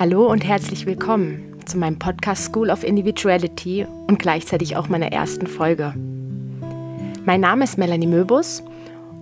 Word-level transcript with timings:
Hallo 0.00 0.30
und 0.30 0.42
herzlich 0.48 0.86
willkommen 0.86 1.56
zu 1.66 1.76
meinem 1.76 1.98
Podcast 1.98 2.44
School 2.44 2.70
of 2.70 2.84
Individuality 2.84 3.86
und 4.06 4.18
gleichzeitig 4.18 4.74
auch 4.78 4.88
meiner 4.88 5.12
ersten 5.12 5.46
Folge. 5.46 5.92
Mein 7.26 7.42
Name 7.42 7.64
ist 7.64 7.76
Melanie 7.76 8.06
Möbus 8.06 8.62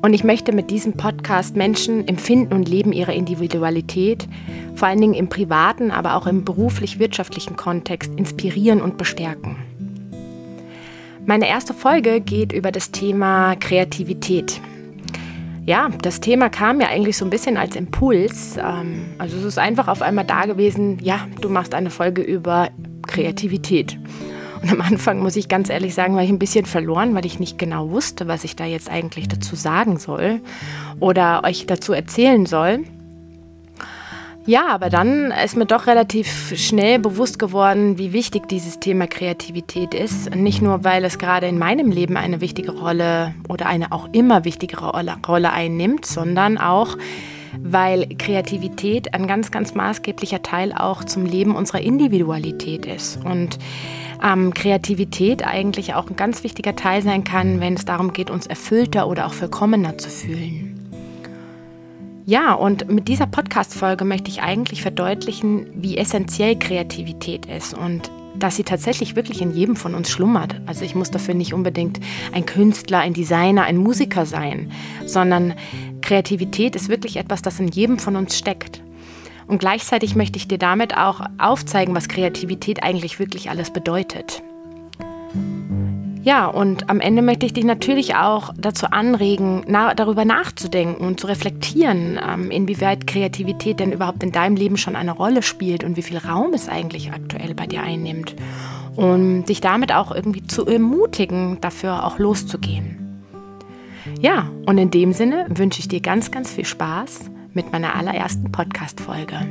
und 0.02 0.12
ich 0.12 0.22
möchte 0.22 0.52
mit 0.52 0.70
diesem 0.70 0.92
Podcast 0.92 1.56
Menschen 1.56 2.04
im 2.04 2.16
Finden 2.16 2.54
und 2.54 2.68
Leben 2.68 2.92
ihrer 2.92 3.12
Individualität, 3.12 4.28
vor 4.76 4.86
allen 4.86 5.00
Dingen 5.00 5.14
im 5.14 5.28
privaten, 5.28 5.90
aber 5.90 6.14
auch 6.14 6.28
im 6.28 6.44
beruflich-wirtschaftlichen 6.44 7.56
Kontext, 7.56 8.12
inspirieren 8.14 8.80
und 8.80 8.98
bestärken. 8.98 9.56
Meine 11.26 11.48
erste 11.48 11.74
Folge 11.74 12.20
geht 12.20 12.52
über 12.52 12.70
das 12.70 12.92
Thema 12.92 13.56
Kreativität 13.56 14.60
ja, 15.68 15.90
das 16.00 16.20
Thema 16.20 16.48
kam 16.48 16.78
mir 16.78 16.88
eigentlich 16.88 17.18
so 17.18 17.26
ein 17.26 17.30
bisschen 17.30 17.58
als 17.58 17.76
Impuls. 17.76 18.56
Ähm, 18.56 19.04
also 19.18 19.36
es 19.36 19.44
ist 19.44 19.58
einfach 19.58 19.86
auf 19.86 20.00
einmal 20.00 20.24
da 20.24 20.46
gewesen, 20.46 20.98
ja, 21.02 21.28
du 21.42 21.50
machst 21.50 21.74
eine 21.74 21.90
Folge 21.90 22.22
über 22.22 22.70
Kreativität. 23.06 23.98
Und 24.62 24.72
am 24.72 24.80
Anfang 24.80 25.18
muss 25.18 25.36
ich 25.36 25.46
ganz 25.46 25.68
ehrlich 25.68 25.94
sagen, 25.94 26.16
war 26.16 26.22
ich 26.22 26.30
ein 26.30 26.38
bisschen 26.38 26.64
verloren, 26.64 27.14
weil 27.14 27.26
ich 27.26 27.38
nicht 27.38 27.58
genau 27.58 27.90
wusste, 27.90 28.26
was 28.28 28.44
ich 28.44 28.56
da 28.56 28.64
jetzt 28.64 28.90
eigentlich 28.90 29.28
dazu 29.28 29.56
sagen 29.56 29.98
soll 29.98 30.40
oder 31.00 31.44
euch 31.44 31.66
dazu 31.66 31.92
erzählen 31.92 32.46
soll. 32.46 32.84
Ja, 34.48 34.68
aber 34.68 34.88
dann 34.88 35.30
ist 35.44 35.58
mir 35.58 35.66
doch 35.66 35.86
relativ 35.86 36.54
schnell 36.56 36.98
bewusst 36.98 37.38
geworden, 37.38 37.98
wie 37.98 38.14
wichtig 38.14 38.48
dieses 38.48 38.80
Thema 38.80 39.06
Kreativität 39.06 39.92
ist. 39.92 40.34
Nicht 40.34 40.62
nur, 40.62 40.84
weil 40.84 41.04
es 41.04 41.18
gerade 41.18 41.46
in 41.46 41.58
meinem 41.58 41.90
Leben 41.90 42.16
eine 42.16 42.40
wichtige 42.40 42.72
Rolle 42.72 43.34
oder 43.50 43.66
eine 43.66 43.92
auch 43.92 44.08
immer 44.12 44.46
wichtigere 44.46 44.90
Rolle 45.26 45.52
einnimmt, 45.52 46.06
sondern 46.06 46.56
auch, 46.56 46.96
weil 47.58 48.08
Kreativität 48.16 49.12
ein 49.12 49.26
ganz, 49.26 49.50
ganz 49.50 49.74
maßgeblicher 49.74 50.40
Teil 50.40 50.72
auch 50.72 51.04
zum 51.04 51.26
Leben 51.26 51.54
unserer 51.54 51.82
Individualität 51.82 52.86
ist. 52.86 53.22
Und 53.22 53.58
ähm, 54.24 54.54
Kreativität 54.54 55.46
eigentlich 55.46 55.92
auch 55.92 56.08
ein 56.08 56.16
ganz 56.16 56.42
wichtiger 56.42 56.74
Teil 56.74 57.02
sein 57.02 57.22
kann, 57.22 57.60
wenn 57.60 57.74
es 57.74 57.84
darum 57.84 58.14
geht, 58.14 58.30
uns 58.30 58.46
erfüllter 58.46 59.08
oder 59.08 59.26
auch 59.26 59.34
vollkommener 59.34 59.98
zu 59.98 60.08
fühlen. 60.08 60.77
Ja, 62.28 62.52
und 62.52 62.90
mit 62.90 63.08
dieser 63.08 63.26
Podcast-Folge 63.26 64.04
möchte 64.04 64.30
ich 64.30 64.42
eigentlich 64.42 64.82
verdeutlichen, 64.82 65.66
wie 65.74 65.96
essentiell 65.96 66.58
Kreativität 66.58 67.46
ist 67.46 67.72
und 67.72 68.10
dass 68.38 68.56
sie 68.56 68.64
tatsächlich 68.64 69.16
wirklich 69.16 69.40
in 69.40 69.54
jedem 69.54 69.76
von 69.76 69.94
uns 69.94 70.10
schlummert. 70.10 70.60
Also 70.66 70.84
ich 70.84 70.94
muss 70.94 71.10
dafür 71.10 71.32
nicht 71.32 71.54
unbedingt 71.54 72.00
ein 72.34 72.44
Künstler, 72.44 72.98
ein 72.98 73.14
Designer, 73.14 73.62
ein 73.62 73.78
Musiker 73.78 74.26
sein, 74.26 74.70
sondern 75.06 75.54
Kreativität 76.02 76.76
ist 76.76 76.90
wirklich 76.90 77.16
etwas, 77.16 77.40
das 77.40 77.60
in 77.60 77.68
jedem 77.68 77.98
von 77.98 78.14
uns 78.14 78.36
steckt. 78.36 78.82
Und 79.46 79.58
gleichzeitig 79.60 80.14
möchte 80.14 80.36
ich 80.36 80.46
dir 80.46 80.58
damit 80.58 80.98
auch 80.98 81.22
aufzeigen, 81.38 81.94
was 81.94 82.08
Kreativität 82.08 82.82
eigentlich 82.82 83.18
wirklich 83.18 83.48
alles 83.48 83.72
bedeutet. 83.72 84.42
Ja, 86.28 86.44
und 86.46 86.90
am 86.90 87.00
Ende 87.00 87.22
möchte 87.22 87.46
ich 87.46 87.54
dich 87.54 87.64
natürlich 87.64 88.14
auch 88.14 88.52
dazu 88.54 88.88
anregen, 88.90 89.64
na, 89.66 89.94
darüber 89.94 90.26
nachzudenken 90.26 91.02
und 91.02 91.18
zu 91.18 91.26
reflektieren, 91.26 92.20
ähm, 92.22 92.50
inwieweit 92.50 93.06
Kreativität 93.06 93.80
denn 93.80 93.92
überhaupt 93.92 94.22
in 94.22 94.30
deinem 94.30 94.54
Leben 94.54 94.76
schon 94.76 94.94
eine 94.94 95.12
Rolle 95.12 95.40
spielt 95.40 95.84
und 95.84 95.96
wie 95.96 96.02
viel 96.02 96.18
Raum 96.18 96.52
es 96.52 96.68
eigentlich 96.68 97.12
aktuell 97.12 97.54
bei 97.54 97.66
dir 97.66 97.82
einnimmt. 97.82 98.36
Und 98.94 99.46
dich 99.46 99.62
damit 99.62 99.90
auch 99.90 100.14
irgendwie 100.14 100.46
zu 100.46 100.66
ermutigen, 100.66 101.62
dafür 101.62 102.04
auch 102.04 102.18
loszugehen. 102.18 103.22
Ja, 104.20 104.50
und 104.66 104.76
in 104.76 104.90
dem 104.90 105.14
Sinne 105.14 105.46
wünsche 105.48 105.80
ich 105.80 105.88
dir 105.88 106.00
ganz, 106.00 106.30
ganz 106.30 106.52
viel 106.52 106.66
Spaß 106.66 107.30
mit 107.54 107.72
meiner 107.72 107.94
allerersten 107.94 108.52
Podcast-Folge. 108.52 109.46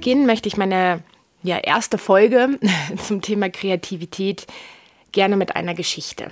Beginnen 0.00 0.24
möchte 0.24 0.48
ich 0.48 0.56
meine 0.56 1.02
ja, 1.42 1.58
erste 1.58 1.98
Folge 1.98 2.58
zum 3.06 3.20
Thema 3.20 3.50
Kreativität 3.50 4.46
gerne 5.12 5.36
mit 5.36 5.56
einer 5.56 5.74
Geschichte. 5.74 6.30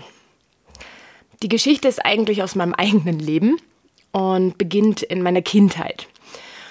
Die 1.42 1.50
Geschichte 1.50 1.86
ist 1.86 2.02
eigentlich 2.02 2.42
aus 2.42 2.54
meinem 2.54 2.72
eigenen 2.72 3.18
Leben 3.18 3.58
und 4.10 4.56
beginnt 4.56 5.02
in 5.02 5.20
meiner 5.20 5.42
Kindheit. 5.42 6.08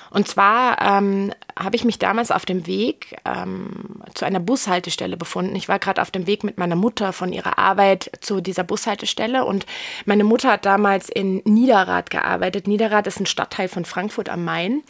Und 0.09 0.27
zwar 0.27 0.81
ähm, 0.81 1.31
habe 1.55 1.75
ich 1.75 1.85
mich 1.85 1.99
damals 1.99 2.31
auf 2.31 2.45
dem 2.45 2.65
Weg 2.65 3.15
ähm, 3.25 4.01
zu 4.15 4.25
einer 4.25 4.39
Bushaltestelle 4.39 5.17
befunden. 5.17 5.55
Ich 5.55 5.69
war 5.69 5.77
gerade 5.77 6.01
auf 6.01 6.09
dem 6.09 6.25
Weg 6.25 6.43
mit 6.43 6.57
meiner 6.57 6.75
Mutter 6.75 7.13
von 7.13 7.31
ihrer 7.31 7.59
Arbeit 7.59 8.09
zu 8.21 8.41
dieser 8.41 8.63
Bushaltestelle 8.63 9.45
und 9.45 9.67
meine 10.05 10.23
Mutter 10.23 10.49
hat 10.53 10.65
damals 10.65 11.09
in 11.09 11.43
Niederrad 11.45 12.09
gearbeitet. 12.09 12.67
Niederrad 12.67 13.05
ist 13.05 13.19
ein 13.19 13.27
Stadtteil 13.27 13.67
von 13.67 13.85
Frankfurt 13.85 14.29
am 14.29 14.43
Main 14.43 14.81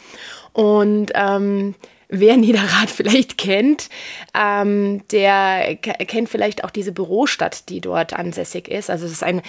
und 0.54 1.12
ähm, 1.14 1.74
wer 2.08 2.36
Niederrad 2.36 2.90
vielleicht 2.90 3.38
kennt, 3.38 3.88
ähm, 4.34 5.06
der 5.10 5.76
kennt 5.76 6.28
vielleicht 6.28 6.64
auch 6.64 6.70
diese 6.70 6.92
Bürostadt, 6.92 7.68
die 7.68 7.80
dort 7.80 8.12
ansässig 8.12 8.68
ist. 8.68 8.90
Also 8.90 9.06
es 9.06 9.12
ist 9.12 9.24
ein 9.24 9.42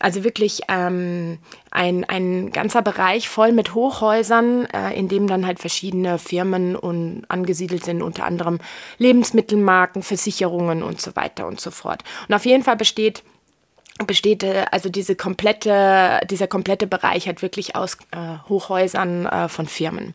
also 0.00 0.24
wirklich 0.24 0.60
ähm, 0.68 1.38
ein, 1.70 2.04
ein 2.04 2.50
ganzer 2.50 2.82
Bereich 2.82 3.28
voll 3.28 3.52
mit 3.52 3.74
Hochhäusern, 3.74 4.66
äh, 4.66 4.92
in 4.98 5.08
dem 5.08 5.26
dann 5.26 5.46
halt 5.46 5.60
verschiedene 5.60 6.18
Firmen 6.18 6.76
und 6.76 7.24
angesiedelt 7.28 7.84
sind, 7.84 8.02
unter 8.02 8.24
anderem 8.24 8.58
Lebensmittelmarken, 8.98 10.02
Versicherungen 10.02 10.82
und 10.82 11.00
so 11.00 11.16
weiter 11.16 11.46
und 11.46 11.60
so 11.60 11.70
fort. 11.70 12.02
Und 12.28 12.34
auf 12.34 12.44
jeden 12.44 12.64
Fall 12.64 12.76
besteht 12.76 13.22
besteht 14.06 14.42
äh, 14.42 14.64
also 14.70 14.88
diese 14.88 15.14
komplette, 15.14 16.20
dieser 16.28 16.48
komplette 16.48 16.86
Bereich 16.86 17.26
halt 17.26 17.42
wirklich 17.42 17.76
aus 17.76 17.96
äh, 18.10 18.38
Hochhäusern 18.48 19.26
äh, 19.26 19.48
von 19.48 19.66
Firmen. 19.66 20.14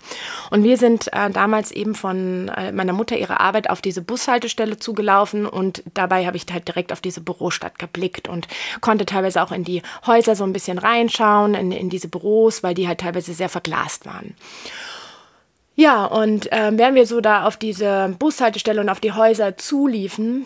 Und 0.52 0.64
wir 0.64 0.78
sind 0.78 1.12
äh, 1.14 1.30
damals 1.30 1.72
eben 1.72 1.96
von 1.96 2.50
äh, 2.50 2.74
meiner 2.74 2.92
Mutter 2.92 3.18
ihre 3.18 3.40
Arbeit 3.40 3.70
auf 3.70 3.82
diese 3.82 4.02
Bushaltestelle 4.02 4.78
zugelaufen 4.78 5.46
und 5.46 5.84
dabei 5.94 6.26
habe 6.26 6.36
ich 6.36 6.46
halt 6.52 6.68
direkt 6.68 6.92
auf 6.92 7.00
diese 7.00 7.22
Bürostadt 7.22 7.80
geblickt 7.80 8.28
und 8.28 8.48
konnte 8.82 9.06
teilweise 9.06 9.42
auch 9.42 9.54
in 9.54 9.64
die 9.64 9.82
Häuser 10.06 10.36
so 10.36 10.44
ein 10.44 10.54
bisschen 10.54 10.78
reinschauen, 10.78 11.54
in, 11.54 11.72
in 11.72 11.90
diese 11.90 12.10
Büros, 12.10 12.64
weil 12.64 12.74
die 12.74 12.88
halt 12.88 13.00
teilweise 13.00 13.34
sehr 13.34 13.50
verglast 13.50 14.06
waren. 14.06 14.36
Ja, 15.76 16.04
und 16.04 16.52
äh, 16.52 16.72
während 16.74 16.96
wir 16.96 17.06
so 17.06 17.22
da 17.22 17.46
auf 17.46 17.56
diese 17.56 18.14
Bushaltestelle 18.20 18.82
und 18.82 18.90
auf 18.90 19.00
die 19.00 19.14
Häuser 19.14 19.56
zuliefen, 19.56 20.46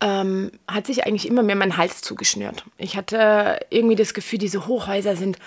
ähm, 0.00 0.52
hat 0.66 0.86
sich 0.86 1.06
eigentlich 1.06 1.28
immer 1.28 1.42
mehr 1.42 1.56
mein 1.56 1.76
Hals 1.76 2.02
zugeschnürt. 2.02 2.64
Ich 2.78 2.96
hatte 2.96 3.60
irgendwie 3.70 3.96
das 3.96 4.14
Gefühl, 4.14 4.38
diese 4.38 4.66
Hochhäuser 4.66 5.16
sind 5.16 5.38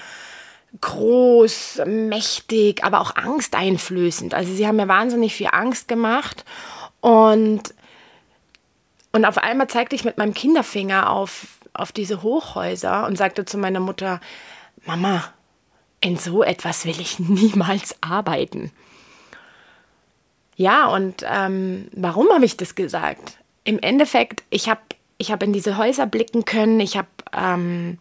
groß, 0.82 1.82
mächtig, 1.86 2.84
aber 2.84 3.02
auch 3.02 3.16
angsteinflößend. 3.16 4.34
Also 4.34 4.54
sie 4.54 4.68
haben 4.68 4.78
mir 4.78 4.88
wahnsinnig 4.88 5.36
viel 5.36 5.50
Angst 5.52 5.88
gemacht 5.88 6.46
und, 7.02 7.74
und 9.12 9.26
auf 9.26 9.38
einmal 9.38 9.68
zeigte 9.68 9.96
ich 9.96 10.04
mit 10.04 10.18
meinem 10.18 10.34
Kinderfinger 10.34 11.12
auf, 11.12 11.48
auf 11.74 11.92
diese 11.92 12.24
Hochhäuser 12.24 13.06
und 13.06 13.18
sagte 13.18 13.46
zu 13.46 13.58
meiner 13.58 13.80
Mutter, 13.80 14.20
Mama, 14.86 15.24
in 16.02 16.18
so 16.18 16.44
etwas 16.44 16.86
will 16.86 17.00
ich 17.00 17.20
niemals 17.20 17.96
arbeiten. 18.02 18.72
Ja, 20.56 20.88
und 20.88 21.24
ähm, 21.28 21.88
warum 21.94 22.30
habe 22.30 22.46
ich 22.46 22.58
das 22.58 22.76
gesagt? 22.76 23.38
Im 23.64 23.80
Endeffekt, 23.80 24.44
ich 24.50 24.70
habe 24.70 24.82
ich 25.18 25.32
hab 25.32 25.44
in 25.44 25.54
diese 25.54 25.78
Häuser 25.78 26.06
blicken 26.06 26.46
können, 26.46 26.80
ich 26.80 26.98
habe 26.98 27.08
ähm, 27.36 27.98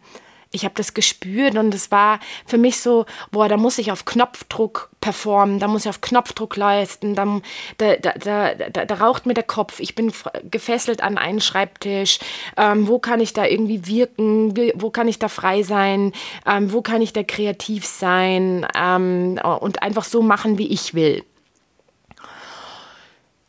ich 0.53 0.63
habe 0.65 0.75
das 0.75 0.93
gespürt 0.93 1.57
und 1.57 1.73
es 1.73 1.91
war 1.91 2.19
für 2.45 2.57
mich 2.57 2.79
so, 2.79 3.05
boah, 3.31 3.49
da 3.49 3.57
muss 3.57 3.79
ich 3.79 3.91
auf 3.91 4.05
Knopfdruck 4.05 4.91
performen, 5.01 5.59
da 5.59 5.67
muss 5.67 5.85
ich 5.85 5.89
auf 5.89 6.01
Knopfdruck 6.01 6.55
leisten, 6.55 7.15
da, 7.15 7.41
da, 7.77 7.95
da, 7.95 8.53
da, 8.53 8.85
da 8.85 8.95
raucht 8.95 9.25
mir 9.25 9.33
der 9.33 9.43
Kopf, 9.43 9.79
ich 9.79 9.95
bin 9.95 10.13
gefesselt 10.49 11.01
an 11.01 11.17
einen 11.17 11.41
Schreibtisch, 11.41 12.19
ähm, 12.55 12.87
wo 12.87 12.99
kann 12.99 13.19
ich 13.19 13.33
da 13.33 13.45
irgendwie 13.45 13.87
wirken, 13.87 14.53
wo 14.75 14.91
kann 14.91 15.07
ich 15.07 15.17
da 15.17 15.27
frei 15.27 15.63
sein, 15.63 16.13
ähm, 16.45 16.71
wo 16.71 16.81
kann 16.81 17.01
ich 17.01 17.13
da 17.13 17.23
kreativ 17.23 17.85
sein 17.85 18.67
ähm, 18.77 19.39
und 19.59 19.81
einfach 19.81 20.03
so 20.03 20.21
machen, 20.21 20.59
wie 20.59 20.67
ich 20.67 20.93
will. 20.93 21.23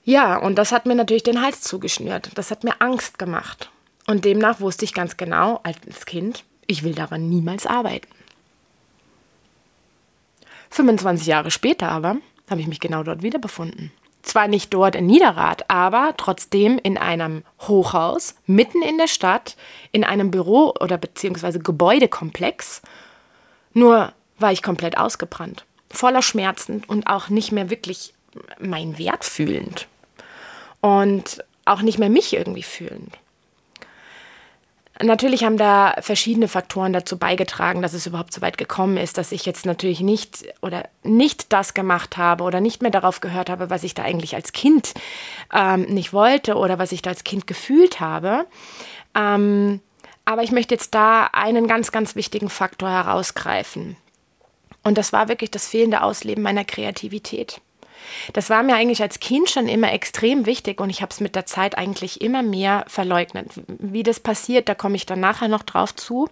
Ja, 0.04 0.36
und 0.36 0.56
das 0.56 0.70
hat 0.70 0.84
mir 0.84 0.94
natürlich 0.94 1.22
den 1.22 1.40
Hals 1.40 1.62
zugeschnürt. 1.62 2.30
Das 2.34 2.50
hat 2.50 2.62
mir 2.62 2.80
Angst 2.80 3.18
gemacht. 3.18 3.70
Und 4.06 4.26
demnach 4.26 4.60
wusste 4.60 4.84
ich 4.84 4.92
ganz 4.92 5.16
genau 5.16 5.60
als 5.62 6.04
Kind, 6.04 6.44
ich 6.66 6.82
will 6.82 6.94
daran 6.94 7.28
niemals 7.28 7.66
arbeiten. 7.66 8.08
25 10.70 11.26
Jahre 11.26 11.50
später 11.50 11.88
aber 11.88 12.16
habe 12.50 12.60
ich 12.60 12.66
mich 12.66 12.80
genau 12.80 13.02
dort 13.02 13.22
wieder 13.22 13.38
befunden. 13.38 13.92
Zwar 14.22 14.48
nicht 14.48 14.74
dort 14.74 14.94
in 14.94 15.06
Niederrad, 15.06 15.70
aber 15.70 16.14
trotzdem 16.16 16.78
in 16.82 16.98
einem 16.98 17.42
Hochhaus, 17.60 18.34
mitten 18.46 18.82
in 18.82 18.98
der 18.98 19.06
Stadt, 19.06 19.56
in 19.92 20.04
einem 20.04 20.30
Büro- 20.30 20.74
oder 20.80 20.98
beziehungsweise 20.98 21.58
Gebäudekomplex. 21.60 22.82
Nur 23.72 24.12
war 24.38 24.52
ich 24.52 24.62
komplett 24.62 24.98
ausgebrannt, 24.98 25.64
voller 25.90 26.22
Schmerzen 26.22 26.82
und 26.86 27.06
auch 27.06 27.28
nicht 27.28 27.52
mehr 27.52 27.70
wirklich 27.70 28.14
meinen 28.58 28.98
Wert 28.98 29.24
fühlend 29.24 29.88
und 30.84 31.42
auch 31.64 31.80
nicht 31.80 31.98
mehr 31.98 32.10
mich 32.10 32.34
irgendwie 32.34 32.62
fühlend. 32.62 33.16
Natürlich 35.02 35.42
haben 35.42 35.56
da 35.56 35.96
verschiedene 36.00 36.46
Faktoren 36.46 36.92
dazu 36.92 37.18
beigetragen, 37.18 37.80
dass 37.80 37.94
es 37.94 38.06
überhaupt 38.06 38.34
so 38.34 38.42
weit 38.42 38.58
gekommen 38.58 38.98
ist, 38.98 39.16
dass 39.16 39.32
ich 39.32 39.46
jetzt 39.46 39.64
natürlich 39.64 40.00
nicht 40.00 40.44
oder 40.60 40.86
nicht 41.02 41.54
das 41.54 41.72
gemacht 41.72 42.18
habe 42.18 42.44
oder 42.44 42.60
nicht 42.60 42.82
mehr 42.82 42.90
darauf 42.90 43.20
gehört 43.20 43.48
habe, 43.48 43.70
was 43.70 43.82
ich 43.82 43.94
da 43.94 44.02
eigentlich 44.02 44.34
als 44.34 44.52
Kind 44.52 44.92
ähm, 45.54 45.84
nicht 45.84 46.12
wollte 46.12 46.54
oder 46.56 46.78
was 46.78 46.92
ich 46.92 47.00
da 47.00 47.10
als 47.10 47.24
Kind 47.24 47.46
gefühlt 47.46 48.00
habe. 48.00 48.44
Ähm, 49.14 49.80
aber 50.26 50.42
ich 50.42 50.52
möchte 50.52 50.74
jetzt 50.74 50.94
da 50.94 51.30
einen 51.32 51.66
ganz, 51.66 51.92
ganz 51.92 52.14
wichtigen 52.14 52.50
Faktor 52.50 52.90
herausgreifen. 52.90 53.96
Und 54.82 54.98
das 54.98 55.14
war 55.14 55.28
wirklich 55.28 55.50
das 55.50 55.66
fehlende 55.66 56.02
Ausleben 56.02 56.42
meiner 56.42 56.66
Kreativität. 56.66 57.62
Das 58.32 58.50
war 58.50 58.62
mir 58.62 58.74
eigentlich 58.74 59.02
als 59.02 59.20
Kind 59.20 59.50
schon 59.50 59.68
immer 59.68 59.92
extrem 59.92 60.46
wichtig 60.46 60.80
und 60.80 60.90
ich 60.90 61.02
habe 61.02 61.10
es 61.10 61.20
mit 61.20 61.36
der 61.36 61.46
Zeit 61.46 61.76
eigentlich 61.78 62.20
immer 62.20 62.42
mehr 62.42 62.84
verleugnet. 62.88 63.50
Wie 63.66 64.02
das 64.02 64.20
passiert, 64.20 64.68
da 64.68 64.74
komme 64.74 64.96
ich 64.96 65.06
dann 65.06 65.20
nachher 65.20 65.48
noch 65.48 65.62
drauf 65.62 65.94
zu. 65.94 66.28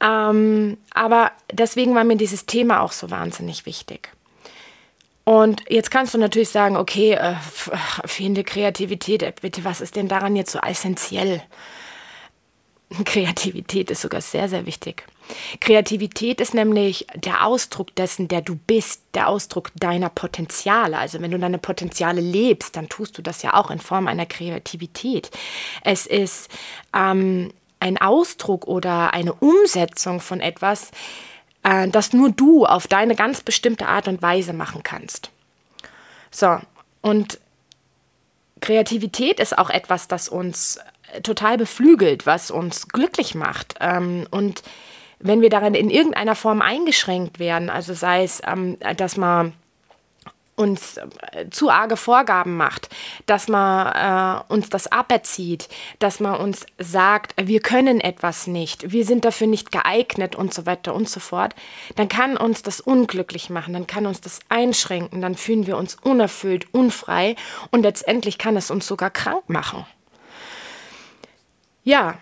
Ähm, 0.00 0.76
aber 0.92 1.32
deswegen 1.52 1.94
war 1.94 2.04
mir 2.04 2.16
dieses 2.16 2.46
Thema 2.46 2.80
auch 2.80 2.92
so 2.92 3.10
wahnsinnig 3.10 3.66
wichtig. 3.66 4.10
Und 5.24 5.62
jetzt 5.70 5.90
kannst 5.90 6.12
du 6.12 6.18
natürlich 6.18 6.50
sagen, 6.50 6.76
okay, 6.76 7.12
äh, 7.12 7.34
fehlende 8.04 8.44
Kreativität, 8.44 9.22
äh, 9.22 9.32
bitte, 9.40 9.64
was 9.64 9.80
ist 9.80 9.96
denn 9.96 10.08
daran 10.08 10.36
jetzt 10.36 10.52
so 10.52 10.58
essentiell? 10.58 11.42
Kreativität 13.04 13.90
ist 13.90 14.02
sogar 14.02 14.20
sehr, 14.20 14.48
sehr 14.48 14.66
wichtig. 14.66 15.06
Kreativität 15.60 16.40
ist 16.40 16.54
nämlich 16.54 17.06
der 17.14 17.46
Ausdruck 17.46 17.94
dessen, 17.94 18.28
der 18.28 18.42
du 18.42 18.56
bist, 18.56 19.02
der 19.14 19.28
Ausdruck 19.28 19.70
deiner 19.74 20.10
Potenziale. 20.10 20.98
Also 20.98 21.20
wenn 21.20 21.30
du 21.30 21.38
deine 21.38 21.58
Potenziale 21.58 22.20
lebst, 22.20 22.76
dann 22.76 22.88
tust 22.88 23.16
du 23.18 23.22
das 23.22 23.42
ja 23.42 23.54
auch 23.54 23.70
in 23.70 23.78
Form 23.78 24.06
einer 24.06 24.26
Kreativität. 24.26 25.30
Es 25.82 26.06
ist 26.06 26.50
ähm, 26.94 27.52
ein 27.80 27.98
Ausdruck 27.98 28.66
oder 28.66 29.14
eine 29.14 29.32
Umsetzung 29.32 30.20
von 30.20 30.40
etwas, 30.40 30.90
äh, 31.62 31.88
das 31.88 32.12
nur 32.12 32.30
du 32.30 32.66
auf 32.66 32.86
deine 32.86 33.14
ganz 33.14 33.42
bestimmte 33.42 33.86
Art 33.86 34.08
und 34.08 34.22
Weise 34.22 34.52
machen 34.52 34.82
kannst. 34.82 35.30
So, 36.30 36.58
und 37.00 37.38
Kreativität 38.60 39.40
ist 39.40 39.56
auch 39.56 39.70
etwas, 39.70 40.08
das 40.08 40.28
uns 40.28 40.80
total 41.22 41.58
beflügelt, 41.58 42.26
was 42.26 42.50
uns 42.50 42.88
glücklich 42.88 43.34
macht. 43.34 43.74
Ähm, 43.80 44.26
und 44.30 44.62
wenn 45.18 45.40
wir 45.40 45.50
darin 45.50 45.74
in 45.74 45.90
irgendeiner 45.90 46.34
Form 46.34 46.62
eingeschränkt 46.62 47.38
werden, 47.38 47.70
also 47.70 47.94
sei 47.94 48.24
es, 48.24 48.42
ähm, 48.46 48.76
dass 48.96 49.16
man 49.16 49.54
uns 50.56 50.98
äh, 51.32 51.50
zu 51.50 51.70
arge 51.70 51.96
Vorgaben 51.96 52.56
macht, 52.56 52.88
dass 53.26 53.48
man 53.48 54.42
äh, 54.48 54.52
uns 54.52 54.68
das 54.70 54.90
aberzieht, 54.90 55.68
dass 55.98 56.20
man 56.20 56.40
uns 56.40 56.66
sagt, 56.78 57.34
wir 57.36 57.60
können 57.60 58.00
etwas 58.00 58.46
nicht, 58.46 58.92
wir 58.92 59.04
sind 59.04 59.24
dafür 59.24 59.46
nicht 59.46 59.72
geeignet 59.72 60.36
und 60.36 60.54
so 60.54 60.66
weiter 60.66 60.94
und 60.94 61.08
so 61.08 61.20
fort, 61.20 61.54
dann 61.96 62.08
kann 62.08 62.36
uns 62.36 62.62
das 62.62 62.80
unglücklich 62.80 63.50
machen, 63.50 63.74
dann 63.74 63.86
kann 63.86 64.06
uns 64.06 64.20
das 64.20 64.40
einschränken, 64.48 65.20
dann 65.20 65.34
fühlen 65.34 65.66
wir 65.66 65.76
uns 65.76 65.96
unerfüllt, 65.96 66.72
unfrei 66.72 67.36
und 67.70 67.82
letztendlich 67.82 68.38
kann 68.38 68.56
es 68.56 68.70
uns 68.70 68.86
sogar 68.86 69.10
krank 69.10 69.48
machen. 69.48 69.84
Ja, 71.82 72.16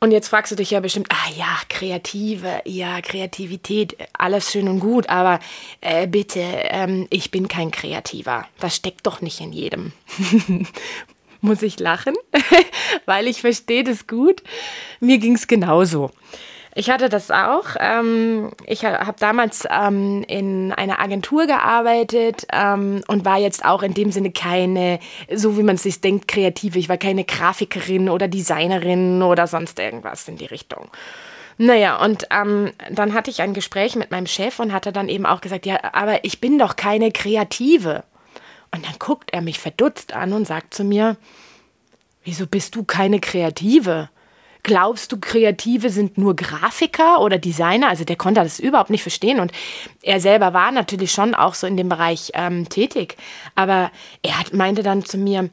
und 0.00 0.10
jetzt 0.10 0.28
fragst 0.28 0.52
du 0.52 0.56
dich 0.56 0.70
ja 0.70 0.80
bestimmt, 0.80 1.08
ah 1.10 1.30
ja, 1.36 1.58
Kreative, 1.68 2.60
ja, 2.64 3.00
Kreativität, 3.00 3.96
alles 4.12 4.52
schön 4.52 4.68
und 4.68 4.80
gut, 4.80 5.08
aber 5.08 5.40
äh, 5.80 6.06
bitte, 6.06 6.40
ähm, 6.40 7.06
ich 7.10 7.30
bin 7.30 7.48
kein 7.48 7.70
Kreativer. 7.70 8.46
Das 8.60 8.76
steckt 8.76 9.06
doch 9.06 9.20
nicht 9.20 9.40
in 9.40 9.52
jedem. 9.52 9.92
Muss 11.40 11.62
ich 11.62 11.78
lachen, 11.78 12.14
weil 13.06 13.26
ich 13.26 13.40
verstehe 13.40 13.84
das 13.84 14.06
gut. 14.06 14.42
Mir 15.00 15.18
ging 15.18 15.34
es 15.34 15.46
genauso. 15.46 16.10
Ich 16.78 16.90
hatte 16.90 17.08
das 17.08 17.30
auch. 17.30 17.68
Ähm, 17.80 18.52
ich 18.66 18.84
habe 18.84 19.16
damals 19.18 19.66
ähm, 19.70 20.22
in 20.28 20.72
einer 20.72 21.00
Agentur 21.00 21.46
gearbeitet 21.46 22.46
ähm, 22.52 23.02
und 23.08 23.24
war 23.24 23.38
jetzt 23.38 23.64
auch 23.64 23.82
in 23.82 23.94
dem 23.94 24.12
Sinne 24.12 24.30
keine, 24.30 24.98
so 25.34 25.56
wie 25.56 25.62
man 25.62 25.76
es 25.76 25.84
sich 25.84 26.02
denkt, 26.02 26.28
kreative. 26.28 26.78
Ich 26.78 26.90
war 26.90 26.98
keine 26.98 27.24
Grafikerin 27.24 28.10
oder 28.10 28.28
Designerin 28.28 29.22
oder 29.22 29.46
sonst 29.46 29.78
irgendwas 29.78 30.28
in 30.28 30.36
die 30.36 30.44
Richtung. 30.44 30.90
Naja, 31.56 31.96
und 31.96 32.26
ähm, 32.30 32.72
dann 32.90 33.14
hatte 33.14 33.30
ich 33.30 33.40
ein 33.40 33.54
Gespräch 33.54 33.96
mit 33.96 34.10
meinem 34.10 34.26
Chef 34.26 34.60
und 34.60 34.74
hatte 34.74 34.92
dann 34.92 35.08
eben 35.08 35.24
auch 35.24 35.40
gesagt, 35.40 35.64
ja, 35.64 35.78
aber 35.94 36.24
ich 36.26 36.42
bin 36.42 36.58
doch 36.58 36.76
keine 36.76 37.10
Kreative. 37.10 38.04
Und 38.70 38.84
dann 38.84 38.96
guckt 38.98 39.30
er 39.32 39.40
mich 39.40 39.58
verdutzt 39.58 40.12
an 40.12 40.34
und 40.34 40.46
sagt 40.46 40.74
zu 40.74 40.84
mir, 40.84 41.16
wieso 42.22 42.46
bist 42.46 42.74
du 42.74 42.84
keine 42.84 43.18
Kreative? 43.18 44.10
Glaubst 44.66 45.12
du, 45.12 45.18
Kreative 45.20 45.90
sind 45.90 46.18
nur 46.18 46.34
Grafiker 46.34 47.20
oder 47.20 47.38
Designer? 47.38 47.88
Also 47.88 48.04
der 48.04 48.16
konnte 48.16 48.42
das 48.42 48.58
überhaupt 48.58 48.90
nicht 48.90 49.02
verstehen 49.02 49.38
und 49.38 49.52
er 50.02 50.18
selber 50.18 50.54
war 50.54 50.72
natürlich 50.72 51.12
schon 51.12 51.36
auch 51.36 51.54
so 51.54 51.68
in 51.68 51.76
dem 51.76 51.88
Bereich 51.88 52.32
ähm, 52.34 52.68
tätig. 52.68 53.16
Aber 53.54 53.92
er 54.22 54.40
hat, 54.40 54.52
meinte 54.52 54.82
dann 54.82 55.04
zu 55.04 55.18
mir, 55.18 55.50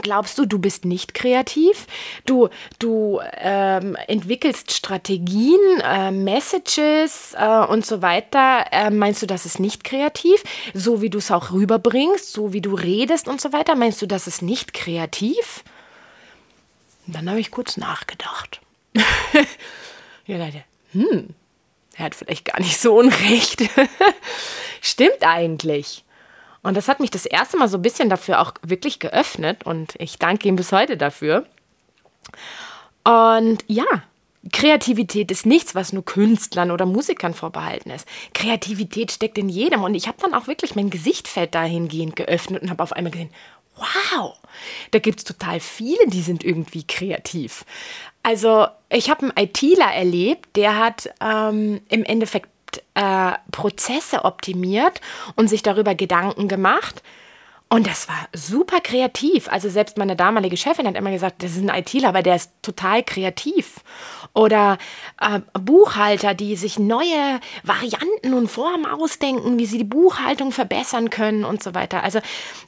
Glaubst 0.00 0.38
du, 0.38 0.46
du 0.46 0.58
bist 0.58 0.84
nicht 0.84 1.12
kreativ? 1.12 1.86
Du, 2.24 2.48
du 2.78 3.20
ähm, 3.36 3.96
entwickelst 4.06 4.72
Strategien, 4.72 5.58
äh, 5.82 6.12
Messages 6.12 7.34
äh, 7.36 7.66
und 7.66 7.84
so 7.84 8.00
weiter. 8.00 8.64
Äh, 8.70 8.90
meinst 8.90 9.22
du, 9.22 9.26
das 9.26 9.44
ist 9.44 9.58
nicht 9.58 9.82
kreativ? 9.82 10.44
So 10.72 11.02
wie 11.02 11.10
du 11.10 11.18
es 11.18 11.32
auch 11.32 11.50
rüberbringst, 11.50 12.32
so 12.32 12.52
wie 12.52 12.60
du 12.60 12.74
redest 12.74 13.26
und 13.26 13.40
so 13.40 13.52
weiter. 13.52 13.74
Meinst 13.74 14.00
du, 14.00 14.06
das 14.06 14.28
ist 14.28 14.40
nicht 14.40 14.72
kreativ? 14.72 15.64
Und 17.12 17.18
dann 17.18 17.28
habe 17.28 17.40
ich 17.40 17.50
kurz 17.50 17.76
nachgedacht. 17.76 18.62
ja, 20.24 20.38
Leute, 20.38 20.64
hm, 20.92 21.34
er 21.94 22.06
hat 22.06 22.14
vielleicht 22.14 22.46
gar 22.46 22.58
nicht 22.58 22.80
so 22.80 22.94
unrecht. 22.94 23.64
Stimmt 24.80 25.18
eigentlich. 25.20 26.06
Und 26.62 26.74
das 26.74 26.88
hat 26.88 27.00
mich 27.00 27.10
das 27.10 27.26
erste 27.26 27.58
Mal 27.58 27.68
so 27.68 27.76
ein 27.76 27.82
bisschen 27.82 28.08
dafür 28.08 28.40
auch 28.40 28.54
wirklich 28.62 28.98
geöffnet 28.98 29.64
und 29.64 29.92
ich 29.98 30.18
danke 30.18 30.48
ihm 30.48 30.56
bis 30.56 30.72
heute 30.72 30.96
dafür. 30.96 31.44
Und 33.04 33.62
ja, 33.66 33.84
Kreativität 34.50 35.30
ist 35.30 35.44
nichts, 35.44 35.74
was 35.74 35.92
nur 35.92 36.06
Künstlern 36.06 36.70
oder 36.70 36.86
Musikern 36.86 37.34
vorbehalten 37.34 37.90
ist. 37.90 38.08
Kreativität 38.32 39.12
steckt 39.12 39.36
in 39.36 39.50
jedem 39.50 39.84
und 39.84 39.94
ich 39.94 40.08
habe 40.08 40.16
dann 40.18 40.32
auch 40.32 40.46
wirklich 40.46 40.74
mein 40.74 40.88
Gesichtfeld 40.88 41.54
dahingehend 41.54 42.16
geöffnet 42.16 42.62
und 42.62 42.70
habe 42.70 42.82
auf 42.82 42.94
einmal 42.94 43.12
gesehen, 43.12 43.28
wow, 43.76 44.36
da 44.90 44.98
gibt 44.98 45.18
es 45.20 45.24
total 45.24 45.60
viele, 45.60 46.06
die 46.06 46.22
sind 46.22 46.44
irgendwie 46.44 46.84
kreativ. 46.86 47.64
Also 48.22 48.66
ich 48.88 49.10
habe 49.10 49.22
einen 49.22 49.32
ITler 49.36 49.92
erlebt, 49.92 50.56
der 50.56 50.78
hat 50.78 51.10
ähm, 51.20 51.80
im 51.88 52.04
Endeffekt 52.04 52.48
äh, 52.94 53.32
Prozesse 53.50 54.24
optimiert 54.24 55.00
und 55.36 55.48
sich 55.48 55.62
darüber 55.62 55.94
Gedanken 55.94 56.48
gemacht, 56.48 57.02
und 57.72 57.86
das 57.86 58.06
war 58.06 58.28
super 58.34 58.82
kreativ. 58.82 59.48
Also 59.48 59.70
selbst 59.70 59.96
meine 59.96 60.14
damalige 60.14 60.58
Chefin 60.58 60.86
hat 60.86 60.94
immer 60.94 61.10
gesagt, 61.10 61.42
das 61.42 61.52
ist 61.52 61.66
ein 61.66 61.74
ITler, 61.74 62.10
aber 62.10 62.22
der 62.22 62.36
ist 62.36 62.52
total 62.60 63.02
kreativ. 63.02 63.76
Oder 64.34 64.76
äh, 65.18 65.40
Buchhalter, 65.58 66.34
die 66.34 66.56
sich 66.56 66.78
neue 66.78 67.40
Varianten 67.62 68.34
und 68.34 68.48
Formen 68.48 68.84
ausdenken, 68.84 69.58
wie 69.58 69.64
sie 69.64 69.78
die 69.78 69.84
Buchhaltung 69.84 70.52
verbessern 70.52 71.08
können 71.08 71.46
und 71.46 71.62
so 71.62 71.74
weiter. 71.74 72.02
Also 72.02 72.18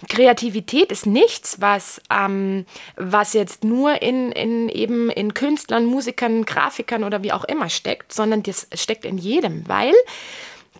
Kreativität 0.08 0.90
ist 0.90 1.04
nichts, 1.04 1.60
was, 1.60 2.00
ähm, 2.10 2.64
was 2.96 3.34
jetzt 3.34 3.62
nur 3.62 4.00
in, 4.00 4.32
in 4.32 4.70
eben 4.70 5.10
in 5.10 5.34
Künstlern, 5.34 5.84
Musikern, 5.84 6.46
Grafikern 6.46 7.04
oder 7.04 7.22
wie 7.22 7.32
auch 7.32 7.44
immer 7.44 7.68
steckt, 7.68 8.14
sondern 8.14 8.42
das 8.42 8.68
steckt 8.72 9.04
in 9.04 9.18
jedem, 9.18 9.68
weil 9.68 9.92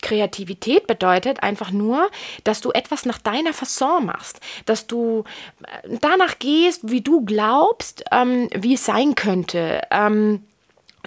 Kreativität 0.05 0.87
bedeutet 0.87 1.43
einfach 1.43 1.71
nur, 1.71 2.11
dass 2.45 2.61
du 2.61 2.71
etwas 2.71 3.07
nach 3.07 3.19
deiner 3.19 3.55
Fasson 3.55 4.05
machst, 4.05 4.39
dass 4.67 4.87
du 4.87 5.25
äh, 5.63 5.97
danach 6.01 6.39
gehst, 6.39 6.83
wie 6.85 7.01
du 7.01 7.25
glaubst, 7.25 8.05
ähm, 8.13 8.51
wie 8.55 8.75
es 8.75 8.85
sein 8.85 9.15
könnte. 9.15 9.81
Ähm, 9.91 10.45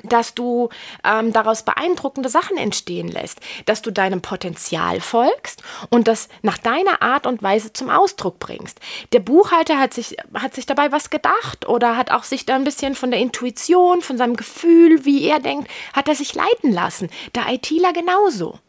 dass 0.03 0.35
du 0.35 0.69
ähm, 1.03 1.33
daraus 1.33 1.63
beeindruckende 1.63 2.29
Sachen 2.29 2.57
entstehen 2.57 3.07
lässt, 3.07 3.39
dass 3.65 3.81
du 3.81 3.91
deinem 3.91 4.21
Potenzial 4.21 5.01
folgst 5.01 5.63
und 5.89 6.07
das 6.07 6.29
nach 6.43 6.57
deiner 6.57 7.01
Art 7.01 7.25
und 7.25 7.41
Weise 7.41 7.73
zum 7.73 7.89
Ausdruck 7.89 8.39
bringst. 8.39 8.79
Der 9.13 9.19
Buchhalter 9.19 9.79
hat 9.79 9.95
sich, 9.95 10.15
hat 10.35 10.53
sich 10.53 10.67
dabei 10.67 10.91
was 10.91 11.09
gedacht 11.09 11.67
oder 11.67 11.97
hat 11.97 12.11
auch 12.11 12.23
sich 12.23 12.45
da 12.45 12.55
ein 12.55 12.63
bisschen 12.63 12.93
von 12.93 13.11
der 13.11 13.19
Intuition, 13.19 14.01
von 14.01 14.17
seinem 14.17 14.35
Gefühl, 14.35 15.03
wie 15.05 15.23
er 15.23 15.39
denkt, 15.39 15.69
hat 15.93 16.07
er 16.07 16.15
sich 16.15 16.35
leiten 16.35 16.71
lassen. 16.71 17.09
Der 17.33 17.51
ITler 17.51 17.93
genauso. 17.93 18.59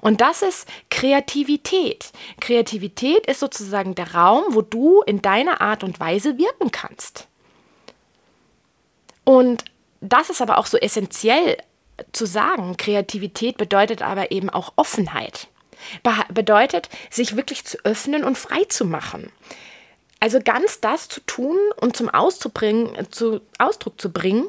Und 0.00 0.20
das 0.20 0.42
ist 0.42 0.68
Kreativität. 0.90 2.12
Kreativität 2.40 3.26
ist 3.26 3.40
sozusagen 3.40 3.94
der 3.94 4.14
Raum, 4.14 4.44
wo 4.50 4.62
du 4.62 5.02
in 5.02 5.22
deiner 5.22 5.60
Art 5.60 5.84
und 5.84 6.00
Weise 6.00 6.38
wirken 6.38 6.70
kannst. 6.70 7.28
Und 9.24 9.64
das 10.00 10.30
ist 10.30 10.42
aber 10.42 10.58
auch 10.58 10.66
so 10.66 10.76
essentiell 10.76 11.56
zu 12.12 12.26
sagen. 12.26 12.76
Kreativität 12.76 13.56
bedeutet 13.56 14.02
aber 14.02 14.30
eben 14.30 14.50
auch 14.50 14.72
Offenheit. 14.76 15.48
Be 16.02 16.12
bedeutet, 16.32 16.88
sich 17.10 17.36
wirklich 17.36 17.64
zu 17.64 17.78
öffnen 17.84 18.24
und 18.24 18.38
frei 18.38 18.64
zu 18.68 18.84
machen. 18.84 19.30
Also 20.20 20.38
ganz 20.40 20.80
das 20.80 21.08
zu 21.08 21.20
tun 21.20 21.58
und 21.80 21.96
zum 21.96 22.08
Auszubringen, 22.08 23.10
zu 23.10 23.40
Ausdruck 23.58 24.00
zu 24.00 24.10
bringen, 24.10 24.46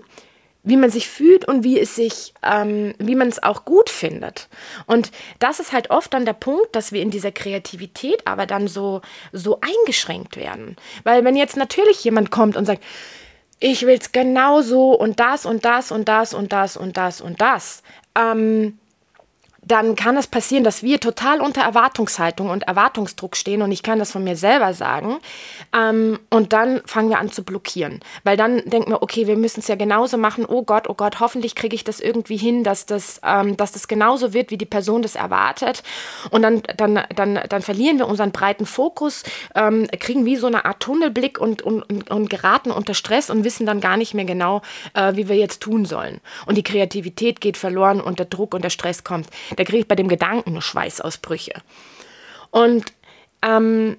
wie 0.65 0.75
man 0.75 0.89
sich 0.89 1.07
fühlt 1.07 1.47
und 1.47 1.63
wie 1.63 1.79
es 1.79 1.95
sich, 1.95 2.33
ähm, 2.43 2.93
wie 2.97 3.15
man 3.15 3.29
es 3.29 3.41
auch 3.41 3.63
gut 3.63 3.89
findet. 3.89 4.49
Und 4.87 5.11
das 5.39 5.59
ist 5.59 5.71
halt 5.71 5.91
oft 5.91 6.13
dann 6.13 6.25
der 6.25 6.33
Punkt, 6.33 6.75
dass 6.75 6.91
wir 6.91 7.01
in 7.01 7.11
dieser 7.11 7.31
Kreativität 7.31 8.27
aber 8.27 8.45
dann 8.45 8.67
so, 8.67 9.01
so 9.31 9.61
eingeschränkt 9.61 10.35
werden. 10.35 10.75
Weil 11.03 11.23
wenn 11.23 11.35
jetzt 11.35 11.55
natürlich 11.55 12.03
jemand 12.03 12.31
kommt 12.31 12.57
und 12.57 12.65
sagt, 12.65 12.83
ich 13.59 13.85
will 13.85 13.97
es 13.97 14.11
genau 14.11 14.61
so 14.61 14.91
und 14.91 15.19
das 15.19 15.45
und 15.45 15.63
das 15.63 15.91
und 15.91 16.09
das 16.09 16.33
und 16.33 16.51
das 16.51 16.75
und 16.75 16.97
das 16.97 17.21
und 17.21 17.39
das, 17.39 17.83
ähm, 18.15 18.79
dann 19.65 19.95
kann 19.95 20.15
es 20.15 20.27
passieren, 20.27 20.63
dass 20.63 20.83
wir 20.83 20.99
total 20.99 21.41
unter 21.41 21.61
Erwartungshaltung 21.61 22.49
und 22.49 22.63
Erwartungsdruck 22.63 23.35
stehen 23.35 23.61
und 23.61 23.71
ich 23.71 23.83
kann 23.83 23.99
das 23.99 24.11
von 24.11 24.23
mir 24.23 24.35
selber 24.35 24.73
sagen. 24.73 25.17
Ähm, 25.75 26.19
und 26.29 26.53
dann 26.53 26.81
fangen 26.85 27.09
wir 27.09 27.19
an 27.19 27.31
zu 27.31 27.43
blockieren, 27.43 28.01
weil 28.23 28.37
dann 28.37 28.63
denken 28.65 28.91
wir, 28.91 29.01
okay, 29.01 29.27
wir 29.27 29.37
müssen 29.37 29.61
es 29.61 29.67
ja 29.67 29.75
genauso 29.75 30.17
machen. 30.17 30.45
Oh 30.47 30.63
Gott, 30.63 30.87
oh 30.87 30.93
Gott, 30.93 31.19
hoffentlich 31.19 31.55
kriege 31.55 31.75
ich 31.75 31.83
das 31.83 31.99
irgendwie 31.99 32.37
hin, 32.37 32.63
dass 32.63 32.85
das, 32.85 33.19
ähm, 33.23 33.57
dass 33.57 33.71
das 33.71 33.87
genauso 33.87 34.33
wird, 34.33 34.51
wie 34.51 34.57
die 34.57 34.65
Person 34.65 35.01
das 35.01 35.15
erwartet. 35.15 35.83
Und 36.29 36.43
dann, 36.43 36.61
dann, 36.77 37.01
dann, 37.15 37.39
dann 37.49 37.61
verlieren 37.61 37.97
wir 37.97 38.07
unseren 38.07 38.31
breiten 38.31 38.65
Fokus, 38.65 39.23
ähm, 39.55 39.87
kriegen 39.99 40.25
wie 40.25 40.35
so 40.35 40.47
eine 40.47 40.65
Art 40.65 40.79
Tunnelblick 40.79 41.39
und, 41.39 41.63
und, 41.63 42.11
und, 42.11 42.29
geraten 42.29 42.71
unter 42.71 42.93
Stress 42.93 43.29
und 43.29 43.43
wissen 43.43 43.65
dann 43.65 43.81
gar 43.81 43.97
nicht 43.97 44.13
mehr 44.13 44.25
genau, 44.25 44.61
äh, 44.93 45.15
wie 45.15 45.27
wir 45.27 45.35
jetzt 45.35 45.61
tun 45.61 45.85
sollen. 45.85 46.21
Und 46.45 46.55
die 46.55 46.63
Kreativität 46.63 47.41
geht 47.41 47.57
verloren 47.57 47.99
und 48.01 48.19
der 48.19 48.27
Druck 48.27 48.53
und 48.53 48.63
der 48.63 48.69
Stress 48.69 49.03
kommt. 49.03 49.27
Da 49.55 49.63
kriege 49.63 49.79
ich 49.79 49.87
bei 49.87 49.95
dem 49.95 50.07
Gedanken 50.07 50.61
Schweißausbrüche. 50.61 51.61
Und 52.51 52.93
ähm, 53.41 53.97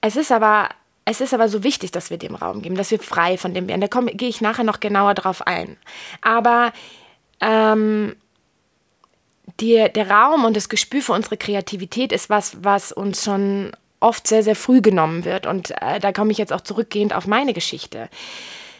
es 0.00 0.16
ist 0.16 0.32
aber 0.32 0.70
es 1.04 1.20
ist 1.20 1.34
aber 1.34 1.48
so 1.48 1.64
wichtig, 1.64 1.90
dass 1.90 2.10
wir 2.10 2.16
dem 2.18 2.34
Raum 2.34 2.62
geben, 2.62 2.76
dass 2.76 2.90
wir 2.90 3.00
frei 3.00 3.36
von 3.36 3.54
dem 3.54 3.68
werden. 3.68 3.80
Da 3.80 3.88
gehe 4.12 4.28
ich 4.28 4.40
nachher 4.40 4.64
noch 4.64 4.80
genauer 4.80 5.14
drauf 5.14 5.46
ein. 5.46 5.76
Aber 6.20 6.72
ähm, 7.40 8.14
die, 9.60 9.88
der 9.92 10.10
Raum 10.10 10.44
und 10.44 10.56
das 10.56 10.68
Gespür 10.68 11.02
für 11.02 11.12
unsere 11.12 11.36
Kreativität 11.36 12.12
ist 12.12 12.30
was, 12.30 12.62
was 12.62 12.92
uns 12.92 13.24
schon 13.24 13.72
oft 13.98 14.26
sehr, 14.26 14.42
sehr 14.42 14.56
früh 14.56 14.80
genommen 14.80 15.24
wird. 15.24 15.46
Und 15.46 15.72
äh, 15.80 15.98
da 15.98 16.12
komme 16.12 16.30
ich 16.30 16.38
jetzt 16.38 16.52
auch 16.52 16.60
zurückgehend 16.60 17.14
auf 17.14 17.26
meine 17.26 17.52
Geschichte. 17.52 18.08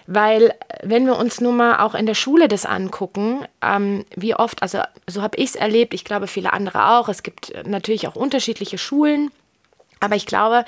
Weil 0.07 0.55
wenn 0.83 1.07
wir 1.07 1.17
uns 1.17 1.41
nun 1.41 1.57
mal 1.57 1.81
auch 1.81 1.95
in 1.95 2.07
der 2.07 2.15
Schule 2.15 2.49
das 2.49 2.67
angucken, 2.67 3.47
ähm, 3.63 4.05
wie 4.17 4.35
oft, 4.35 4.63
also 4.63 4.81
so 5.07 5.23
habe 5.23 5.37
ich 5.37 5.51
es 5.51 5.55
erlebt, 5.55 5.95
ich 5.95 6.05
glaube 6.05 6.27
viele 6.27 6.53
andere 6.53 6.91
auch, 6.91 7.09
es 7.09 7.23
gibt 7.23 7.53
natürlich 7.67 8.09
auch 8.09 8.17
unterschiedliche 8.17 8.79
Schulen, 8.79 9.31
aber 10.01 10.17
ich 10.17 10.27
glaube, 10.27 10.61
äh, 10.61 10.65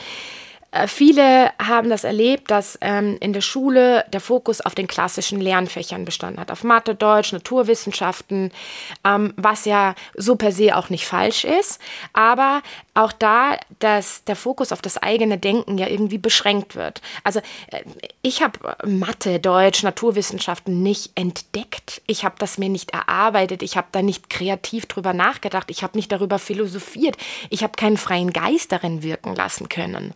viele 0.87 1.53
haben 1.59 1.89
das 1.89 2.05
erlebt, 2.05 2.51
dass 2.51 2.79
ähm, 2.81 3.17
in 3.21 3.33
der 3.33 3.41
Schule 3.41 4.05
der 4.13 4.21
Fokus 4.21 4.61
auf 4.61 4.75
den 4.75 4.87
klassischen 4.87 5.41
Lernfächern 5.41 6.05
bestanden 6.05 6.41
hat, 6.41 6.51
auf 6.51 6.65
Mathe, 6.65 6.95
Deutsch, 6.95 7.33
Naturwissenschaften, 7.33 8.51
ähm, 9.05 9.33
was 9.37 9.65
ja 9.65 9.95
so 10.15 10.37
per 10.37 10.53
se 10.53 10.77
auch 10.77 10.91
nicht 10.91 11.07
falsch 11.07 11.45
ist, 11.45 11.81
aber 12.13 12.63
auch 12.95 13.13
da, 13.13 13.59
dass 13.79 14.25
der 14.25 14.37
Fokus 14.37 14.73
auf 14.73 14.83
das 14.83 14.99
eigene 14.99 15.39
Denken 15.39 15.79
ja 15.79 15.89
irgendwie 15.89 16.19
beschränkt 16.19 16.77
wird. 16.77 17.03
Also 17.25 17.41
äh, 17.69 17.83
ich 18.23 18.43
habe 18.43 18.77
Mathe, 18.85 19.41
Deutsch, 19.41 19.83
Naturwissenschaften 19.83 20.83
nicht 20.83 21.13
entdeckt. 21.15 22.03
Ich 22.07 22.25
habe 22.25 22.37
das 22.39 22.59
mir 22.59 22.69
nicht 22.69 22.93
erarbeitet. 22.93 23.63
Ich 23.63 23.77
habe 23.77 23.89
da 23.93 24.03
nicht 24.03 24.31
kreativ 24.31 24.87
drüber 24.87 25.13
nachgedacht. 25.13 25.71
Ich 25.71 25.83
habe 25.83 25.97
nicht 25.97 26.11
darüber 26.11 26.39
philosophiert. 26.39 27.17
Ich 27.51 27.63
habe 27.63 27.75
keinen 27.77 27.97
freien 27.97 28.33
Geist 28.33 28.73
darin 28.73 29.03
wirken 29.03 29.35
lassen 29.35 29.69
können. 29.69 30.15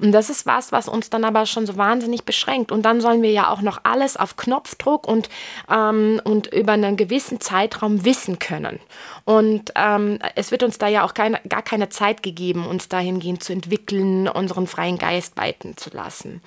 Und 0.00 0.12
das 0.12 0.30
ist 0.30 0.46
was, 0.46 0.72
was 0.72 0.88
uns 0.88 1.10
dann 1.10 1.24
aber 1.24 1.46
schon 1.46 1.66
so 1.66 1.76
wahnsinnig 1.76 2.24
beschränkt. 2.24 2.72
Und 2.72 2.82
dann 2.82 3.00
sollen 3.00 3.22
wir 3.22 3.30
ja 3.30 3.48
auch 3.48 3.62
noch 3.62 3.80
alles 3.84 4.16
auf 4.16 4.36
Knopfdruck 4.36 5.06
und, 5.06 5.28
ähm, 5.70 6.20
und 6.24 6.48
über 6.48 6.72
einen 6.72 6.96
gewissen 6.96 7.40
Zeitraum 7.40 8.04
wissen 8.04 8.38
können. 8.38 8.80
Und 9.24 9.72
ähm, 9.74 10.18
es 10.34 10.50
wird 10.50 10.62
uns 10.62 10.78
da 10.78 10.88
ja 10.88 11.04
auch 11.04 11.14
keine, 11.14 11.40
gar 11.48 11.62
keine 11.62 11.88
Zeit 11.88 12.22
gegeben, 12.22 12.66
uns 12.66 12.88
dahingehend 12.88 13.42
zu 13.42 13.52
entwickeln, 13.52 14.28
unseren 14.28 14.66
freien 14.66 14.98
Geist 14.98 15.36
weiten 15.36 15.76
zu 15.76 15.90
lassen. 15.90 16.42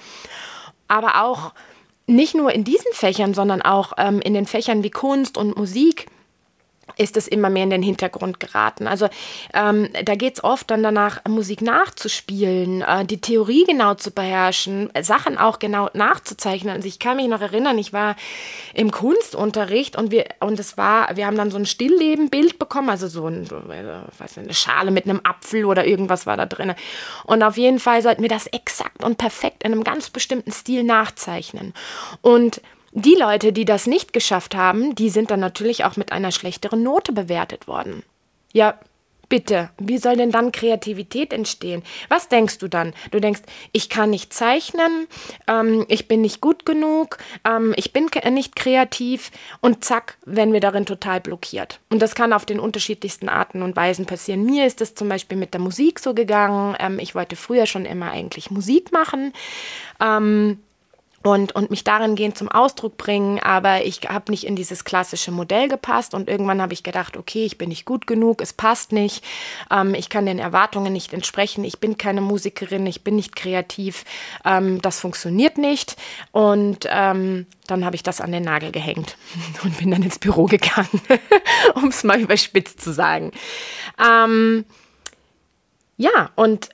Aber 0.88 1.24
auch 1.24 1.54
nicht 2.08 2.36
nur 2.36 2.54
in 2.54 2.64
diesen 2.64 2.94
Fächern, 2.94 3.34
sondern 3.34 3.62
auch 3.62 3.94
ähm, 3.98 4.22
in 4.22 4.34
den 4.34 4.46
Fächern 4.46 4.84
wie 4.84 4.90
Kunst 4.90 5.38
und 5.38 5.58
Musik 5.58 6.08
ist 6.96 7.18
es 7.18 7.28
immer 7.28 7.50
mehr 7.50 7.64
in 7.64 7.70
den 7.70 7.84
Hintergrund 7.84 8.40
geraten. 8.40 8.88
Also 8.88 9.08
ähm, 9.54 9.90
da 10.04 10.16
geht 10.16 10.36
es 10.36 10.44
oft 10.44 10.72
dann 10.72 10.84
danach, 10.84 11.24
Musik 11.28 11.62
nachzuspielen, 11.62 12.82
äh, 12.82 13.06
die 13.06 13.22
Theorie 13.22 13.66
genau 13.66 13.94
zu 13.96 14.12
beherrschen, 14.12 14.90
Sachen 15.02 15.38
auch 15.38 15.60
genau 15.60 15.90
nachzuzeichnen. 15.94 16.74
Also 16.74 16.88
ich 16.88 17.00
kann 17.00 17.18
mich 17.18 17.28
noch 17.28 17.42
erinnern, 17.42 17.78
ich 17.78 17.94
war 17.94 18.16
im 18.74 18.92
Kunstunterricht 18.92 19.96
und 19.96 20.12
wir 20.12 20.26
und 20.40 20.60
es 20.60 20.78
war, 20.78 21.16
wir 21.16 21.28
haben 21.28 21.38
dann 21.38 21.52
so 21.52 21.58
ein 21.58 21.66
Stilllebenbild 21.66 22.60
bekommen, 22.60 22.90
also 22.90 23.08
so 23.08 23.28
ein, 23.28 23.50
weiß 23.50 24.38
nicht, 24.38 24.46
eine 24.46 24.54
Schale 24.54 24.92
mit 24.92 25.06
einem 25.06 25.22
Apfel 25.24 25.66
oder 25.66 25.86
irgendwas 25.86 26.26
war 26.26 26.38
da 26.38 26.46
drin. 26.46 26.74
Und 27.26 27.44
auf 27.44 27.58
jeden 27.58 27.80
Fall 27.80 28.02
sollten 28.02 28.22
wir 28.22 28.30
das 28.30 28.48
exakt 28.48 29.04
und 29.04 29.18
perfekt 29.18 29.64
in 29.64 29.72
einem 29.72 29.84
ganz 29.84 30.10
bestimmten 30.10 30.52
Stil 30.52 30.84
nachzeichnen. 30.84 31.74
Und 32.22 32.62
die 32.98 33.14
Leute, 33.14 33.54
die 33.54 33.66
das 33.66 33.86
nicht 33.86 34.12
geschafft 34.12 34.56
haben, 34.56 34.96
die 34.96 35.12
sind 35.12 35.30
dann 35.30 35.40
natürlich 35.40 35.86
auch 35.86 35.98
mit 35.98 36.12
einer 36.12 36.32
schlechteren 36.32 36.82
Note 36.82 37.14
bewertet 37.14 37.68
worden. 37.68 38.02
Ja, 38.54 38.80
bitte, 39.30 39.70
wie 39.78 40.00
soll 40.00 40.16
denn 40.16 40.32
dann 40.32 40.52
Kreativität 40.52 41.32
entstehen? 41.32 41.84
Was 42.10 42.28
denkst 42.28 42.58
du 42.58 42.68
dann? 42.68 42.96
Du 43.12 43.20
denkst, 43.20 43.42
ich 43.72 43.90
kann 43.90 44.10
nicht 44.10 44.34
zeichnen, 44.34 45.06
ähm, 45.48 45.86
ich 45.90 46.08
bin 46.08 46.22
nicht 46.22 46.42
gut 46.42 46.66
genug, 46.66 47.20
ähm, 47.46 47.76
ich 47.78 47.94
bin 47.94 48.10
nicht 48.32 48.56
kreativ 48.56 49.30
und 49.62 49.86
zack, 49.86 50.18
werden 50.26 50.54
wir 50.54 50.60
darin 50.60 50.88
total 50.88 51.22
blockiert. 51.22 51.80
Und 51.92 52.02
das 52.02 52.16
kann 52.16 52.34
auf 52.34 52.46
den 52.46 52.60
unterschiedlichsten 52.60 53.30
Arten 53.30 53.62
und 53.62 53.76
Weisen 53.76 54.08
passieren. 54.08 54.44
Mir 54.44 54.66
ist 54.66 54.82
es 54.82 54.96
zum 54.96 55.08
Beispiel 55.08 55.38
mit 55.38 55.54
der 55.54 55.62
Musik 55.62 56.00
so 56.00 56.16
gegangen. 56.16 56.76
Ähm, 56.80 56.98
ich 56.98 57.14
wollte 57.14 57.36
früher 57.36 57.68
schon 57.68 57.86
immer 57.86 58.10
eigentlich 58.10 58.50
Musik 58.50 58.92
machen. 58.92 59.34
Ähm, 60.02 60.58
und, 61.28 61.54
und 61.54 61.70
mich 61.70 61.84
darin 61.84 62.16
gehen 62.16 62.36
zum 62.36 62.48
Ausdruck 62.48 62.96
bringen, 62.96 63.40
aber 63.40 63.84
ich 63.86 64.00
habe 64.08 64.32
nicht 64.32 64.46
in 64.46 64.56
dieses 64.56 64.86
klassische 64.86 65.32
Modell 65.32 65.68
gepasst 65.68 66.14
und 66.14 66.30
irgendwann 66.30 66.62
habe 66.62 66.72
ich 66.72 66.84
gedacht, 66.84 67.18
okay, 67.18 67.44
ich 67.44 67.58
bin 67.58 67.68
nicht 67.68 67.84
gut 67.84 68.08
genug, 68.08 68.42
es 68.42 68.54
passt 68.54 68.94
nicht, 68.94 69.26
ähm, 69.70 69.94
ich 69.94 70.08
kann 70.08 70.26
den 70.26 70.40
Erwartungen 70.40 70.94
nicht 70.94 71.12
entsprechen, 71.12 71.66
ich 71.66 71.80
bin 71.80 71.98
keine 71.98 72.22
Musikerin, 72.22 72.86
ich 72.88 73.04
bin 73.04 73.18
nicht 73.18 73.36
kreativ, 73.36 74.06
ähm, 74.46 74.82
das 74.82 75.02
funktioniert 75.02 75.58
nicht 75.58 75.98
und 76.32 76.88
ähm, 76.90 77.46
dann 77.68 77.84
habe 77.84 77.98
ich 77.98 78.04
das 78.04 78.22
an 78.22 78.32
den 78.32 78.44
Nagel 78.44 78.72
gehängt 78.72 79.18
und 79.64 79.78
bin 79.80 79.92
dann 79.92 80.04
ins 80.04 80.20
Büro 80.20 80.46
gegangen, 80.46 81.02
um 81.76 81.90
es 81.90 82.06
mal 82.06 82.22
überspitzt 82.22 82.80
zu 82.80 82.94
sagen. 82.94 83.32
Ähm, 84.00 84.64
ja, 85.98 86.30
und 86.36 86.70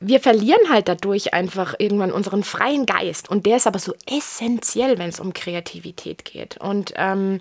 wir 0.00 0.20
verlieren 0.20 0.70
halt 0.70 0.88
dadurch 0.88 1.34
einfach 1.34 1.74
irgendwann 1.78 2.10
unseren 2.10 2.42
freien 2.42 2.86
Geist. 2.86 3.28
Und 3.28 3.46
der 3.46 3.58
ist 3.58 3.66
aber 3.66 3.78
so 3.78 3.94
essentiell, 4.10 4.98
wenn 4.98 5.10
es 5.10 5.20
um 5.20 5.34
Kreativität 5.34 6.24
geht. 6.24 6.56
Und 6.56 6.94
ähm, 6.96 7.40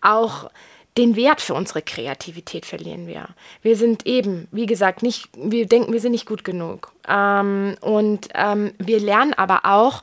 auch 0.00 0.50
den 0.96 1.14
Wert 1.14 1.40
für 1.40 1.54
unsere 1.54 1.82
Kreativität 1.82 2.66
verlieren 2.66 3.06
wir. 3.06 3.28
Wir 3.62 3.76
sind 3.76 4.06
eben, 4.06 4.48
wie 4.50 4.66
gesagt, 4.66 5.02
nicht, 5.02 5.28
wir 5.36 5.66
denken, 5.66 5.92
wir 5.92 6.00
sind 6.00 6.12
nicht 6.12 6.26
gut 6.26 6.44
genug. 6.44 6.92
Ähm, 7.06 7.76
und 7.82 8.28
ähm, 8.34 8.72
wir 8.78 8.98
lernen 8.98 9.34
aber 9.34 9.60
auch, 9.64 10.02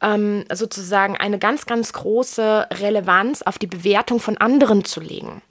ähm, 0.00 0.44
sozusagen 0.52 1.16
eine 1.16 1.38
ganz, 1.38 1.66
ganz 1.66 1.92
große 1.92 2.68
Relevanz 2.72 3.42
auf 3.42 3.58
die 3.58 3.66
Bewertung 3.66 4.20
von 4.20 4.36
anderen 4.36 4.84
zu 4.84 5.00
legen. 5.00 5.42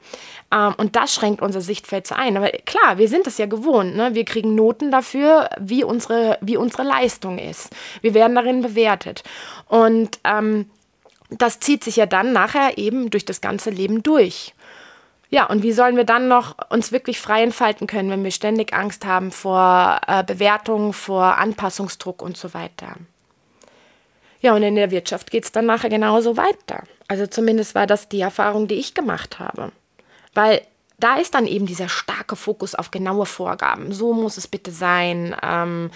Ähm, 0.51 0.73
und 0.77 0.95
das 0.95 1.13
schränkt 1.13 1.41
unser 1.41 1.61
Sichtfeld 1.61 2.11
ein. 2.11 2.37
Aber 2.37 2.49
klar, 2.49 2.97
wir 2.97 3.07
sind 3.07 3.27
es 3.27 3.37
ja 3.37 3.45
gewohnt. 3.45 3.95
Ne? 3.95 4.15
Wir 4.15 4.25
kriegen 4.25 4.55
Noten 4.55 4.91
dafür, 4.91 5.49
wie 5.59 5.83
unsere, 5.83 6.37
wie 6.41 6.57
unsere 6.57 6.83
Leistung 6.83 7.37
ist. 7.37 7.75
Wir 8.01 8.13
werden 8.13 8.35
darin 8.35 8.61
bewertet. 8.61 9.23
Und 9.67 10.19
ähm, 10.23 10.69
das 11.29 11.59
zieht 11.59 11.83
sich 11.83 11.97
ja 11.97 12.05
dann 12.05 12.31
nachher 12.31 12.77
eben 12.77 13.09
durch 13.09 13.25
das 13.25 13.41
ganze 13.41 13.69
Leben 13.69 14.03
durch. 14.03 14.53
Ja, 15.29 15.45
und 15.47 15.61
wie 15.61 15.73
sollen 15.73 15.97
wir 15.97 16.05
dann 16.05 16.29
noch 16.29 16.55
uns 16.69 16.93
wirklich 16.93 17.19
frei 17.19 17.43
entfalten 17.43 17.85
können, 17.85 18.09
wenn 18.09 18.23
wir 18.23 18.31
ständig 18.31 18.73
Angst 18.73 19.05
haben 19.05 19.31
vor 19.31 19.99
äh, 20.07 20.23
Bewertung, 20.23 20.93
vor 20.93 21.37
Anpassungsdruck 21.37 22.21
und 22.21 22.37
so 22.37 22.53
weiter? 22.53 22.95
Ja, 24.39 24.55
und 24.55 24.63
in 24.63 24.75
der 24.75 24.91
Wirtschaft 24.91 25.29
geht 25.29 25.43
es 25.43 25.51
dann 25.51 25.65
nachher 25.65 25.89
genauso 25.89 26.37
weiter. 26.37 26.83
Also 27.09 27.27
zumindest 27.27 27.75
war 27.75 27.87
das 27.87 28.07
die 28.07 28.21
Erfahrung, 28.21 28.69
die 28.69 28.75
ich 28.75 28.93
gemacht 28.93 29.39
habe. 29.39 29.73
Weil 30.37 30.61
da 30.99 31.15
ist 31.17 31.33
dann 31.33 31.47
eben 31.47 31.65
dieser 31.65 31.89
starke 31.89 32.35
Fokus 32.35 32.75
auf 32.75 32.91
genaue 32.91 33.25
Vorgaben. 33.25 33.91
So 33.91 34.13
muss 34.13 34.37
es 34.37 34.47
bitte 34.47 34.69
sein. 34.69 35.35
Ähm, 35.41 35.89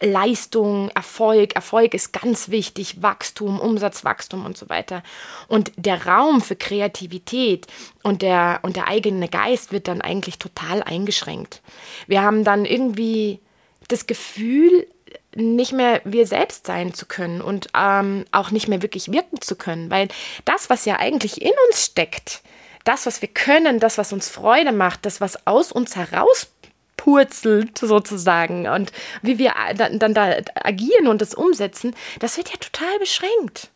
Leistung, 0.00 0.88
Erfolg. 0.94 1.54
Erfolg 1.54 1.92
ist 1.92 2.12
ganz 2.14 2.48
wichtig. 2.48 3.02
Wachstum, 3.02 3.60
Umsatzwachstum 3.60 4.46
und 4.46 4.56
so 4.56 4.70
weiter. 4.70 5.02
Und 5.46 5.72
der 5.76 6.06
Raum 6.06 6.40
für 6.40 6.56
Kreativität 6.56 7.66
und 8.02 8.22
der, 8.22 8.60
und 8.62 8.76
der 8.76 8.88
eigene 8.88 9.28
Geist 9.28 9.72
wird 9.72 9.88
dann 9.88 10.00
eigentlich 10.00 10.38
total 10.38 10.82
eingeschränkt. 10.82 11.60
Wir 12.06 12.22
haben 12.22 12.44
dann 12.44 12.64
irgendwie 12.64 13.40
das 13.88 14.06
Gefühl, 14.06 14.86
nicht 15.34 15.72
mehr 15.72 16.00
wir 16.04 16.26
selbst 16.26 16.66
sein 16.66 16.94
zu 16.94 17.04
können 17.04 17.42
und 17.42 17.68
ähm, 17.74 18.24
auch 18.32 18.50
nicht 18.50 18.68
mehr 18.68 18.80
wirklich 18.80 19.12
wirken 19.12 19.40
zu 19.42 19.54
können, 19.54 19.90
weil 19.90 20.08
das, 20.46 20.70
was 20.70 20.86
ja 20.86 20.98
eigentlich 20.98 21.42
in 21.42 21.52
uns 21.68 21.84
steckt, 21.84 22.42
das, 22.84 23.06
was 23.06 23.22
wir 23.22 23.28
können, 23.28 23.80
das, 23.80 23.98
was 23.98 24.12
uns 24.12 24.28
Freude 24.28 24.72
macht, 24.72 25.06
das, 25.06 25.20
was 25.20 25.46
aus 25.46 25.72
uns 25.72 25.96
herauspurzelt 25.96 27.78
sozusagen 27.78 28.68
und 28.68 28.92
wie 29.22 29.38
wir 29.38 29.54
dann, 29.76 29.98
dann 29.98 30.14
da 30.14 30.36
agieren 30.54 31.06
und 31.06 31.20
das 31.22 31.34
umsetzen, 31.34 31.94
das 32.20 32.36
wird 32.36 32.50
ja 32.50 32.56
total 32.56 32.98
beschränkt. 32.98 33.68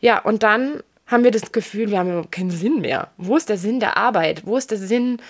Ja, 0.00 0.18
und 0.18 0.42
dann 0.42 0.82
haben 1.06 1.24
wir 1.24 1.30
das 1.30 1.52
Gefühl, 1.52 1.90
wir 1.90 1.98
haben 1.98 2.30
keinen 2.30 2.50
Sinn 2.50 2.80
mehr. 2.80 3.08
Wo 3.16 3.36
ist 3.36 3.48
der 3.48 3.58
Sinn 3.58 3.80
der 3.80 3.96
Arbeit? 3.96 4.46
Wo 4.46 4.56
ist 4.56 4.70
der 4.70 4.78
Sinn 4.78 5.20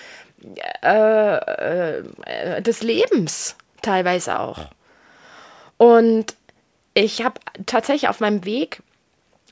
äh, 0.82 1.36
äh, 1.36 2.62
des 2.62 2.82
Lebens? 2.82 3.56
Teilweise 3.82 4.38
auch. 4.38 4.66
Und 5.78 6.36
ich 6.92 7.24
habe 7.24 7.40
tatsächlich 7.64 8.10
auf 8.10 8.20
meinem 8.20 8.44
Weg 8.44 8.82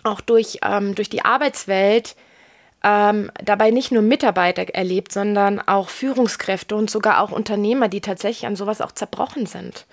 auch 0.05 0.21
durch, 0.21 0.59
ähm, 0.63 0.95
durch 0.95 1.09
die 1.09 1.25
Arbeitswelt 1.25 2.15
ähm, 2.85 3.31
dabei 3.43 3.71
nicht 3.71 3.91
nur 3.91 4.03
Mitarbeiter 4.03 4.63
erlebt, 4.73 5.13
sondern 5.13 5.61
auch 5.61 5.89
Führungskräfte 5.89 6.77
und 6.77 6.91
sogar 6.91 7.21
auch 7.21 7.33
Unternehmer, 7.33 7.89
die 7.89 8.01
tatsächlich 8.01 8.47
an 8.47 8.57
sowas 8.57 8.81
auch 8.81 8.93
zerbrochen 8.93 9.47
sind, 9.47 9.87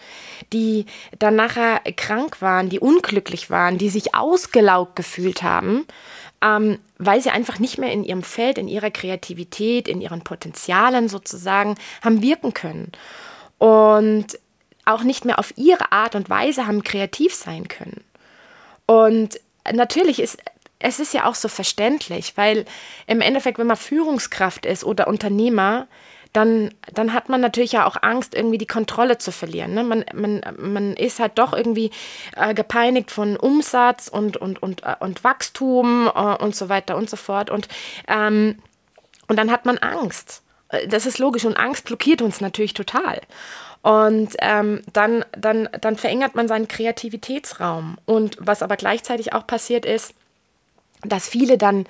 die 0.53 0.85
dann 1.17 1.35
nachher 1.35 1.79
krank 1.97 2.41
waren, 2.41 2.69
die 2.69 2.79
unglücklich 2.79 3.49
waren, 3.49 3.79
die 3.79 3.89
sich 3.89 4.13
ausgelaugt 4.13 4.95
gefühlt 4.95 5.41
haben, 5.41 5.85
ähm, 6.43 6.77
weil 6.99 7.21
sie 7.21 7.31
einfach 7.31 7.57
nicht 7.57 7.79
mehr 7.79 7.91
in 7.91 8.03
ihrem 8.03 8.23
Feld, 8.23 8.59
in 8.59 8.67
ihrer 8.67 8.91
Kreativität, 8.91 9.87
in 9.87 9.99
ihren 9.99 10.21
Potenzialen 10.21 11.09
sozusagen 11.09 11.75
haben 12.03 12.21
wirken 12.21 12.53
können. 12.53 12.91
Und 13.57 14.37
auch 14.85 15.01
nicht 15.01 15.25
mehr 15.25 15.39
auf 15.39 15.57
ihre 15.57 15.91
Art 15.91 16.13
und 16.13 16.29
Weise 16.29 16.67
haben 16.67 16.83
kreativ 16.83 17.33
sein 17.33 17.67
können. 17.67 18.03
Und 18.85 19.39
natürlich 19.73 20.19
ist 20.19 20.37
es 20.85 20.99
ist 20.99 21.15
ja 21.15 21.25
auch 21.25 21.33
so 21.33 21.47
verständlich, 21.47 22.33
weil 22.35 22.65
im 23.07 23.19
Endeffekt, 23.19 23.57
wenn 23.57 23.65
man 23.65 23.75
Führungskraft 23.75 24.67
ist 24.67 24.83
oder 24.83 25.07
Unternehmer, 25.07 25.87
dann, 26.31 26.71
dann 26.93 27.13
hat 27.13 27.27
man 27.27 27.41
natürlich 27.41 27.71
ja 27.71 27.87
auch 27.87 27.97
Angst, 28.01 28.35
irgendwie 28.35 28.59
die 28.59 28.67
Kontrolle 28.67 29.17
zu 29.17 29.31
verlieren. 29.31 29.73
Ne? 29.73 29.83
Man, 29.83 30.05
man, 30.13 30.41
man 30.59 30.93
ist 30.93 31.19
halt 31.19 31.39
doch 31.39 31.53
irgendwie 31.53 31.89
äh, 32.35 32.53
gepeinigt 32.53 33.09
von 33.09 33.35
Umsatz 33.35 34.09
und, 34.09 34.37
und, 34.37 34.61
und, 34.61 34.83
äh, 34.83 34.95
und 34.99 35.23
Wachstum 35.23 36.11
äh, 36.13 36.35
und 36.43 36.55
so 36.55 36.69
weiter 36.69 36.97
und 36.97 37.09
so 37.09 37.17
fort. 37.17 37.49
Und, 37.49 37.67
ähm, 38.07 38.59
und 39.27 39.37
dann 39.37 39.49
hat 39.49 39.65
man 39.65 39.79
Angst. 39.79 40.43
Äh, 40.69 40.87
das 40.87 41.07
ist 41.07 41.17
logisch 41.17 41.45
und 41.45 41.57
Angst 41.57 41.85
blockiert 41.85 42.21
uns 42.21 42.41
natürlich 42.41 42.75
total. 42.75 43.21
Und 43.81 44.35
ähm, 44.39 44.81
dann, 44.93 45.25
dann, 45.35 45.67
dann 45.81 45.95
verengert 45.95 46.35
man 46.35 46.47
seinen 46.47 46.67
Kreativitätsraum. 46.67 47.97
Und 48.05 48.37
was 48.39 48.61
aber 48.61 48.75
gleichzeitig 48.75 49.33
auch 49.33 49.47
passiert 49.47 49.85
ist, 49.85 50.13
dass 51.07 51.27
viele 51.27 51.57
dann 51.57 51.85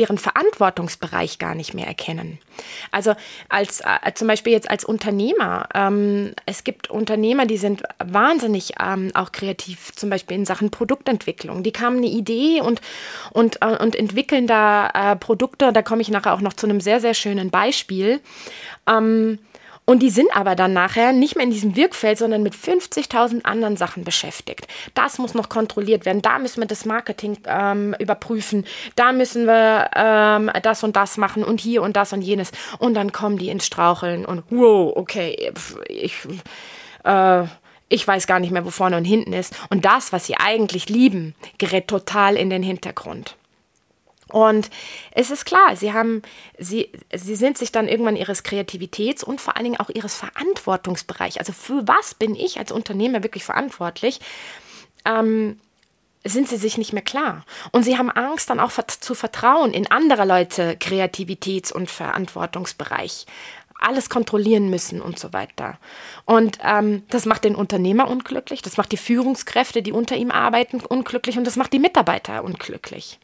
ihren 0.00 0.18
Verantwortungsbereich 0.18 1.38
gar 1.38 1.54
nicht 1.54 1.74
mehr 1.74 1.86
erkennen. 1.86 2.38
Also 2.90 3.14
als 3.50 3.80
äh, 3.80 4.12
zum 4.14 4.28
Beispiel 4.28 4.52
jetzt 4.52 4.70
als 4.70 4.84
Unternehmer, 4.84 5.68
ähm, 5.74 6.32
es 6.46 6.64
gibt 6.64 6.88
Unternehmer, 6.88 7.44
die 7.44 7.58
sind 7.58 7.82
wahnsinnig 7.98 8.72
ähm, 8.80 9.10
auch 9.14 9.30
kreativ, 9.30 9.92
zum 9.94 10.08
Beispiel 10.08 10.38
in 10.38 10.46
Sachen 10.46 10.70
Produktentwicklung. 10.70 11.62
Die 11.62 11.72
kamen 11.72 11.98
eine 11.98 12.06
Idee 12.06 12.62
und, 12.62 12.80
und, 13.32 13.60
äh, 13.60 13.76
und 13.76 13.94
entwickeln 13.94 14.46
da 14.46 14.88
äh, 14.94 15.16
Produkte. 15.16 15.70
Da 15.72 15.82
komme 15.82 16.00
ich 16.00 16.08
nachher 16.08 16.32
auch 16.32 16.40
noch 16.40 16.54
zu 16.54 16.66
einem 16.66 16.80
sehr, 16.80 17.00
sehr 17.00 17.14
schönen 17.14 17.50
Beispiel. 17.50 18.20
Ähm, 18.88 19.38
und 19.90 19.98
die 19.98 20.10
sind 20.10 20.28
aber 20.36 20.54
dann 20.54 20.72
nachher 20.72 21.12
nicht 21.12 21.34
mehr 21.34 21.44
in 21.44 21.50
diesem 21.50 21.74
Wirkfeld, 21.74 22.16
sondern 22.16 22.44
mit 22.44 22.54
50.000 22.54 23.42
anderen 23.42 23.76
Sachen 23.76 24.04
beschäftigt. 24.04 24.68
Das 24.94 25.18
muss 25.18 25.34
noch 25.34 25.48
kontrolliert 25.48 26.06
werden. 26.06 26.22
Da 26.22 26.38
müssen 26.38 26.60
wir 26.60 26.68
das 26.68 26.84
Marketing 26.84 27.38
ähm, 27.44 27.96
überprüfen. 27.98 28.66
Da 28.94 29.10
müssen 29.10 29.46
wir 29.46 29.90
ähm, 29.96 30.48
das 30.62 30.84
und 30.84 30.94
das 30.94 31.16
machen 31.16 31.42
und 31.42 31.60
hier 31.60 31.82
und 31.82 31.96
das 31.96 32.12
und 32.12 32.22
jenes. 32.22 32.52
Und 32.78 32.94
dann 32.94 33.10
kommen 33.10 33.36
die 33.36 33.48
ins 33.48 33.66
Straucheln 33.66 34.24
und 34.24 34.44
wow, 34.50 34.92
okay, 34.94 35.52
ich. 35.88 36.14
Äh, 37.02 37.46
ich 37.92 38.06
weiß 38.06 38.28
gar 38.28 38.38
nicht 38.38 38.52
mehr, 38.52 38.64
wo 38.64 38.70
vorne 38.70 38.96
und 38.96 39.04
hinten 39.04 39.32
ist. 39.32 39.52
Und 39.68 39.84
das, 39.84 40.12
was 40.12 40.24
sie 40.24 40.36
eigentlich 40.36 40.88
lieben, 40.88 41.34
gerät 41.58 41.88
total 41.88 42.36
in 42.36 42.48
den 42.48 42.62
Hintergrund. 42.62 43.34
Und 44.30 44.70
es 45.12 45.30
ist 45.30 45.44
klar, 45.44 45.76
sie 45.76 45.92
haben, 45.92 46.22
sie, 46.58 46.90
sie 47.14 47.36
sind 47.36 47.58
sich 47.58 47.72
dann 47.72 47.88
irgendwann 47.88 48.16
ihres 48.16 48.42
Kreativitäts 48.42 49.22
und 49.22 49.40
vor 49.40 49.56
allen 49.56 49.64
Dingen 49.64 49.80
auch 49.80 49.90
ihres 49.90 50.14
Verantwortungsbereichs. 50.14 51.36
Also 51.36 51.52
für 51.52 51.86
was 51.86 52.14
bin 52.14 52.34
ich 52.34 52.58
als 52.58 52.72
Unternehmer 52.72 53.22
wirklich 53.22 53.44
verantwortlich? 53.44 54.20
Ähm, 55.04 55.58
sind 56.24 56.48
sie 56.48 56.56
sich 56.56 56.76
nicht 56.76 56.92
mehr 56.92 57.02
klar. 57.02 57.44
Und 57.72 57.84
sie 57.84 57.96
haben 57.96 58.10
Angst, 58.10 58.50
dann 58.50 58.60
auch 58.60 58.72
zu 58.72 59.14
vertrauen 59.14 59.72
in 59.72 59.90
andere 59.90 60.24
Leute 60.24 60.76
Kreativitäts- 60.76 61.72
und 61.72 61.90
Verantwortungsbereich. 61.90 63.26
Alles 63.78 64.10
kontrollieren 64.10 64.68
müssen 64.68 65.00
und 65.00 65.18
so 65.18 65.32
weiter. 65.32 65.78
Und 66.26 66.58
ähm, 66.62 67.04
das 67.08 67.24
macht 67.24 67.44
den 67.44 67.54
Unternehmer 67.54 68.08
unglücklich, 68.08 68.60
das 68.60 68.76
macht 68.76 68.92
die 68.92 68.98
Führungskräfte, 68.98 69.82
die 69.82 69.92
unter 69.92 70.16
ihm 70.16 70.30
arbeiten, 70.30 70.80
unglücklich 70.80 71.38
und 71.38 71.46
das 71.46 71.56
macht 71.56 71.72
die 71.72 71.78
Mitarbeiter 71.78 72.44
unglücklich. 72.44 73.18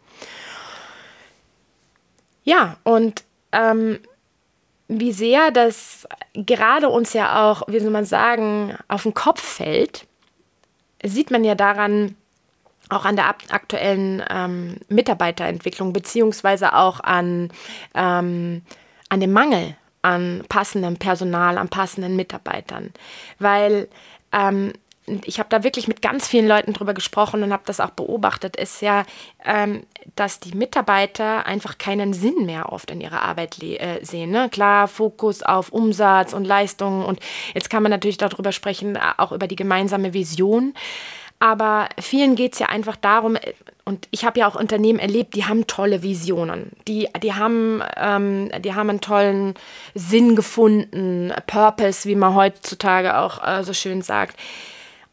Ja, 2.47 2.77
und 2.85 3.25
ähm, 3.51 3.99
wie 4.89 5.13
sehr 5.13 5.51
das 5.51 6.07
gerade 6.33 6.89
uns 6.89 7.13
ja 7.13 7.45
auch, 7.45 7.63
wie 7.67 7.81
soll 7.81 7.91
man 7.91 8.05
sagen, 8.05 8.77
auf 8.87 9.03
den 9.03 9.15
Kopf 9.15 9.43
fällt, 9.43 10.07
sieht 11.05 11.31
man 11.31 11.43
ja 11.45 11.57
daran, 11.57 12.17
auch 12.89 13.05
an 13.05 13.17
der 13.17 13.29
aktuellen 13.29 14.23
ähm, 14.31 14.77
Mitarbeiterentwicklung, 14.89 15.93
beziehungsweise 15.93 16.75
auch 16.75 17.01
an, 17.01 17.51
ähm, 17.95 18.63
an 19.09 19.21
dem 19.21 19.33
Mangel 19.33 19.77
an 20.03 20.45
passendem 20.49 20.99
Personal, 20.99 21.59
an 21.59 21.69
passenden 21.69 22.15
Mitarbeitern. 22.15 22.93
Weil 23.41 23.89
ähm, 24.33 24.73
ich 25.25 25.39
habe 25.39 25.49
da 25.49 25.63
wirklich 25.63 25.87
mit 25.89 26.03
ganz 26.03 26.27
vielen 26.27 26.49
Leuten 26.49 26.73
drüber 26.73 26.95
gesprochen 26.95 27.43
und 27.43 27.53
habe 27.53 27.63
das 27.67 27.81
auch 27.81 27.91
beobachtet, 27.91 28.57
ist 28.57 28.83
ja, 28.83 29.05
ähm, 29.45 29.85
dass 30.17 30.41
die 30.41 30.57
Mitarbeiter 30.57 31.47
einfach 31.47 31.79
keinen 31.79 32.13
Sinn 32.13 32.47
mehr 32.47 32.73
oft 32.73 32.91
in 32.91 33.01
ihrer 33.01 33.23
Arbeit 33.23 33.63
äh, 33.63 34.05
sehen. 34.05 34.31
Ne? 34.31 34.49
Klar, 34.51 34.89
Fokus 34.89 35.43
auf 35.43 35.71
Umsatz 35.71 36.33
und 36.33 36.45
Leistungen 36.45 37.05
und 37.05 37.21
jetzt 37.55 37.71
kann 37.71 37.83
man 37.83 37.91
natürlich 37.91 38.19
darüber 38.19 38.53
sprechen, 38.53 38.97
äh, 38.97 39.01
auch 39.17 39.33
über 39.33 39.47
die 39.47 39.57
gemeinsame 39.57 40.13
Vision. 40.13 40.75
Aber 41.39 41.89
vielen 42.01 42.35
geht 42.35 42.55
es 42.55 42.59
ja 42.59 42.67
einfach 42.67 42.97
darum, 42.97 43.37
äh, 43.37 43.53
und 43.85 44.09
ich 44.11 44.25
habe 44.25 44.41
ja 44.41 44.49
auch 44.49 44.57
Unternehmen 44.57 44.99
erlebt, 44.99 45.35
die 45.37 45.45
haben 45.45 45.69
tolle 45.69 46.03
Visionen. 46.03 46.73
Die, 46.89 47.09
die, 47.23 47.35
haben, 47.35 47.85
ähm, 47.97 48.51
die 48.61 48.75
haben 48.75 48.91
einen 48.91 49.01
tollen 49.01 49.55
Sinn 49.95 50.35
gefunden, 50.35 51.33
Purpose, 51.47 52.09
wie 52.09 52.17
man 52.17 52.35
heutzutage 52.35 53.17
auch 53.17 53.47
äh, 53.47 53.63
so 53.63 53.73
schön 53.73 54.03
sagt. 54.03 54.37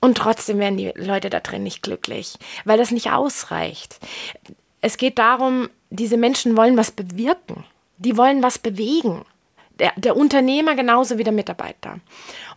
Und 0.04 0.18
trotzdem 0.18 0.60
werden 0.60 0.76
die 0.76 0.92
Leute 0.98 1.30
da 1.30 1.39
drin 1.39 1.63
nicht 1.63 1.82
glücklich, 1.82 2.38
weil 2.66 2.78
das 2.78 2.92
nicht 2.92 3.12
ausreicht. 3.12 4.02
Es 4.82 4.98
geht 4.98 5.18
darum, 5.18 5.70
diese 5.92 6.18
Menschen 6.18 6.58
wollen 6.58 6.76
was 6.76 6.92
bewirken. 6.92 7.63
Die 8.00 8.18
wollen 8.18 8.44
was 8.44 8.60
bewegen. 8.60 9.24
Der, 9.80 9.94
der 9.96 10.18
Unternehmer 10.18 10.76
genauso 10.76 11.18
wie 11.18 11.24
der 11.24 11.32
Mitarbeiter. 11.32 12.02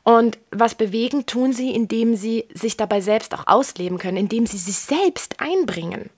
Und 0.02 0.38
was 0.50 0.74
bewegen 0.74 1.26
tun 1.26 1.52
sie, 1.52 1.70
indem 1.70 2.16
sie 2.16 2.46
sich 2.52 2.76
dabei 2.76 3.00
selbst 3.00 3.32
auch 3.32 3.46
ausleben 3.46 3.98
können, 3.98 4.16
indem 4.16 4.44
sie 4.48 4.58
sich 4.58 4.78
selbst 4.78 5.38
einbringen. 5.38 6.10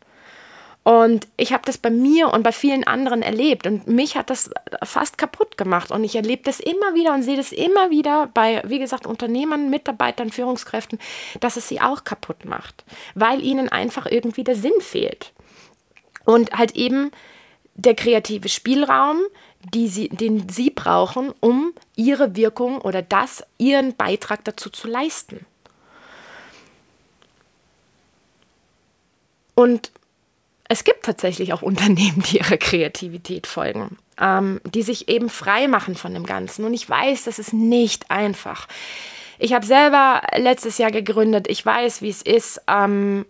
Und 0.85 1.29
ich 1.37 1.53
habe 1.53 1.64
das 1.67 1.77
bei 1.77 1.91
mir 1.91 2.33
und 2.33 2.43
bei 2.43 2.53
vielen 2.53 2.85
anderen 2.85 3.21
erlebt 3.21 3.67
und 3.67 3.87
mich 3.88 4.17
hat 4.17 4.31
das 4.31 4.51
fast 4.83 5.19
kaputt 5.19 5.59
gemacht. 5.59 5.91
Und 5.91 6.03
ich 6.03 6.17
erlebe 6.17 6.45
das 6.45 6.61
immer 6.61 6.95
wieder 6.95 7.12
und 7.12 7.23
sehe 7.23 7.37
das 7.37 7.53
immer 7.53 7.91
wieder 7.91 8.29
bei, 8.33 8.62
wie 8.64 8.79
gesagt, 8.79 9.07
Unternehmern, 9.07 9.69
Mitarbeitern, 9.69 10.31
Führungskräften, 10.31 10.99
dass 11.41 11.59
es 11.59 11.69
sie 11.69 11.83
auch 11.83 12.05
kaputt 12.05 12.47
macht, 12.47 12.85
weil 13.14 13.43
ihnen 13.43 13.69
einfach 13.69 14.07
irgendwie 14.07 14.45
der 14.45 14.57
Sinn 14.57 14.81
fehlt. 14.81 15.33
Und 16.25 16.53
halt 16.53 16.75
eben 16.75 17.11
der 17.75 17.95
kreative 17.95 18.49
Spielraum, 18.49 19.21
sie, 19.75 20.09
den 20.09 20.49
sie 20.49 20.71
brauchen, 20.71 21.33
um 21.41 21.73
ihre 21.97 22.35
Wirkung 22.35 22.81
oder 22.81 23.03
das, 23.03 23.45
ihren 23.59 23.95
Beitrag 23.95 24.45
dazu 24.45 24.71
zu 24.71 24.88
leisten. 24.88 25.47
Und 29.55 29.91
es 30.69 30.85
gibt 30.85 31.05
tatsächlich 31.05 31.53
auch 31.53 31.63
Unternehmen, 31.63 32.23
die 32.31 32.39
ihrer 32.39 32.57
Kreativität 32.59 33.47
folgen. 33.47 33.99
ähm, 34.21 34.61
die 34.65 34.83
sich 34.83 35.09
eben 35.09 35.29
frei 35.29 35.69
machen 35.69 35.95
von 35.95 36.13
dem 36.13 36.27
Ganzen. 36.27 36.65
Und 36.65 36.75
ich 36.75 36.89
weiß, 36.89 37.25
das 37.25 37.39
ist 37.39 37.53
nicht 37.53 38.11
einfach. 38.11 38.67
Ich 39.39 39.53
habe 39.53 39.65
selber 39.65 40.23
letztes 40.37 40.79
Jahr 40.79 40.91
gegründet. 40.91 41.47
Ich 41.49 41.65
weiß, 41.65 42.03
wie 42.03 42.09
es 42.09 42.23
ist, 42.23 42.61
ähm, 42.67 43.25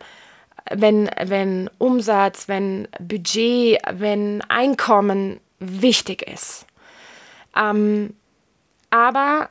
wenn, 0.71 1.11
wenn 1.23 1.71
Umsatz, 1.79 2.49
wenn 2.49 2.89
Budget, 2.99 3.79
wenn 3.93 4.43
Einkommen 4.49 5.41
wichtig 5.59 6.23
ist. 6.23 6.67
Ähm, 7.57 8.15
aber 8.91 9.51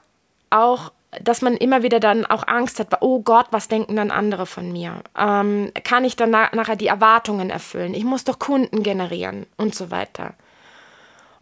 auch 0.49 0.91
dass 1.21 1.41
man 1.41 1.57
immer 1.57 1.83
wieder 1.83 1.99
dann 1.99 2.25
auch 2.25 2.47
Angst 2.47 2.79
hat, 2.79 3.01
oh 3.01 3.21
Gott, 3.21 3.47
was 3.51 3.67
denken 3.67 3.95
dann 3.95 4.11
andere 4.11 4.45
von 4.45 4.71
mir? 4.71 5.01
Ähm, 5.17 5.71
kann 5.83 6.05
ich 6.05 6.15
dann 6.15 6.31
na 6.31 6.49
nachher 6.53 6.75
die 6.75 6.87
Erwartungen 6.87 7.49
erfüllen? 7.49 7.93
Ich 7.93 8.03
muss 8.03 8.23
doch 8.23 8.39
Kunden 8.39 8.83
generieren 8.83 9.45
und 9.57 9.75
so 9.75 9.91
weiter. 9.91 10.33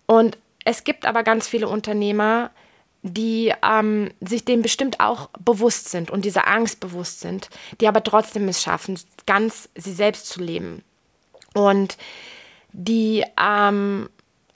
Und 0.05 0.37
es 0.63 0.83
gibt 0.83 1.05
aber 1.05 1.23
ganz 1.23 1.47
viele 1.47 1.67
Unternehmer, 1.67 2.51
die 3.03 3.53
ähm, 3.63 4.09
sich 4.19 4.45
dem 4.45 4.63
bestimmt 4.63 4.99
auch 4.99 5.29
bewusst 5.39 5.89
sind 5.89 6.09
und 6.09 6.25
dieser 6.25 6.47
Angst 6.47 6.79
bewusst 6.79 7.19
sind, 7.19 7.49
die 7.79 7.87
aber 7.87 8.03
trotzdem 8.03 8.47
es 8.47 8.63
schaffen, 8.63 8.99
ganz 9.27 9.69
sie 9.75 9.93
selbst 9.93 10.27
zu 10.27 10.41
leben. 10.41 10.83
Und 11.53 11.97
die 12.71 13.23
ähm, 13.39 14.09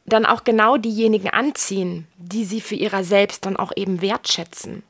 dann 0.05 0.25
auch 0.25 0.43
genau 0.43 0.77
diejenigen 0.77 1.29
anziehen, 1.29 2.07
die 2.17 2.43
sie 2.43 2.59
für 2.59 2.75
ihrer 2.75 3.03
selbst 3.03 3.45
dann 3.45 3.55
auch 3.55 3.71
eben 3.75 4.01
wertschätzen. 4.01 4.83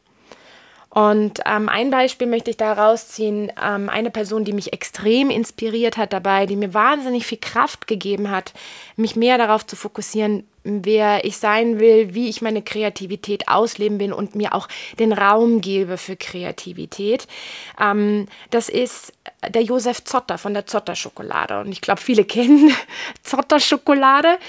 Und 0.90 1.42
ähm, 1.46 1.70
ein 1.70 1.92
Beispiel 1.92 2.26
möchte 2.26 2.50
ich 2.50 2.58
da 2.58 2.74
rausziehen. 2.74 3.52
Ähm, 3.64 3.90
eine 3.90 4.10
Person, 4.10 4.44
die 4.44 4.54
mich 4.54 4.74
extrem 4.74 5.30
inspiriert 5.30 5.98
hat 5.98 6.14
dabei, 6.14 6.48
die 6.48 6.56
mir 6.56 6.74
wahnsinnig 6.74 7.28
viel 7.28 7.38
Kraft 7.38 7.86
gegeben 7.86 8.32
hat, 8.32 8.54
mich 8.96 9.16
mehr 9.16 9.38
darauf 9.38 9.66
zu 9.68 9.76
fokussieren, 9.76 10.48
wer 10.64 11.26
ich 11.26 11.38
sein 11.38 11.80
will, 11.80 12.16
wie 12.16 12.28
ich 12.28 12.42
meine 12.42 12.64
Kreativität 12.64 13.48
ausleben 13.48 14.00
will 14.00 14.14
und 14.14 14.36
mir 14.36 14.54
auch 14.54 14.68
den 14.98 15.14
Raum 15.14 15.62
gebe 15.62 15.98
für 15.98 16.16
Kreativität. 16.16 17.28
Ähm, 17.80 18.28
das 18.50 18.68
ist 18.68 19.14
der 19.48 19.62
Josef 19.62 20.04
Zotter 20.04 20.40
von 20.40 20.56
der 20.56 20.66
Zotter 20.66 20.96
Schokolade. 20.96 21.60
Und 21.60 21.72
ich 21.72 21.82
glaube, 21.82 22.02
viele 22.02 22.24
kennen 22.26 22.74
Zotter 23.22 23.60
Schokolade. 23.60 24.40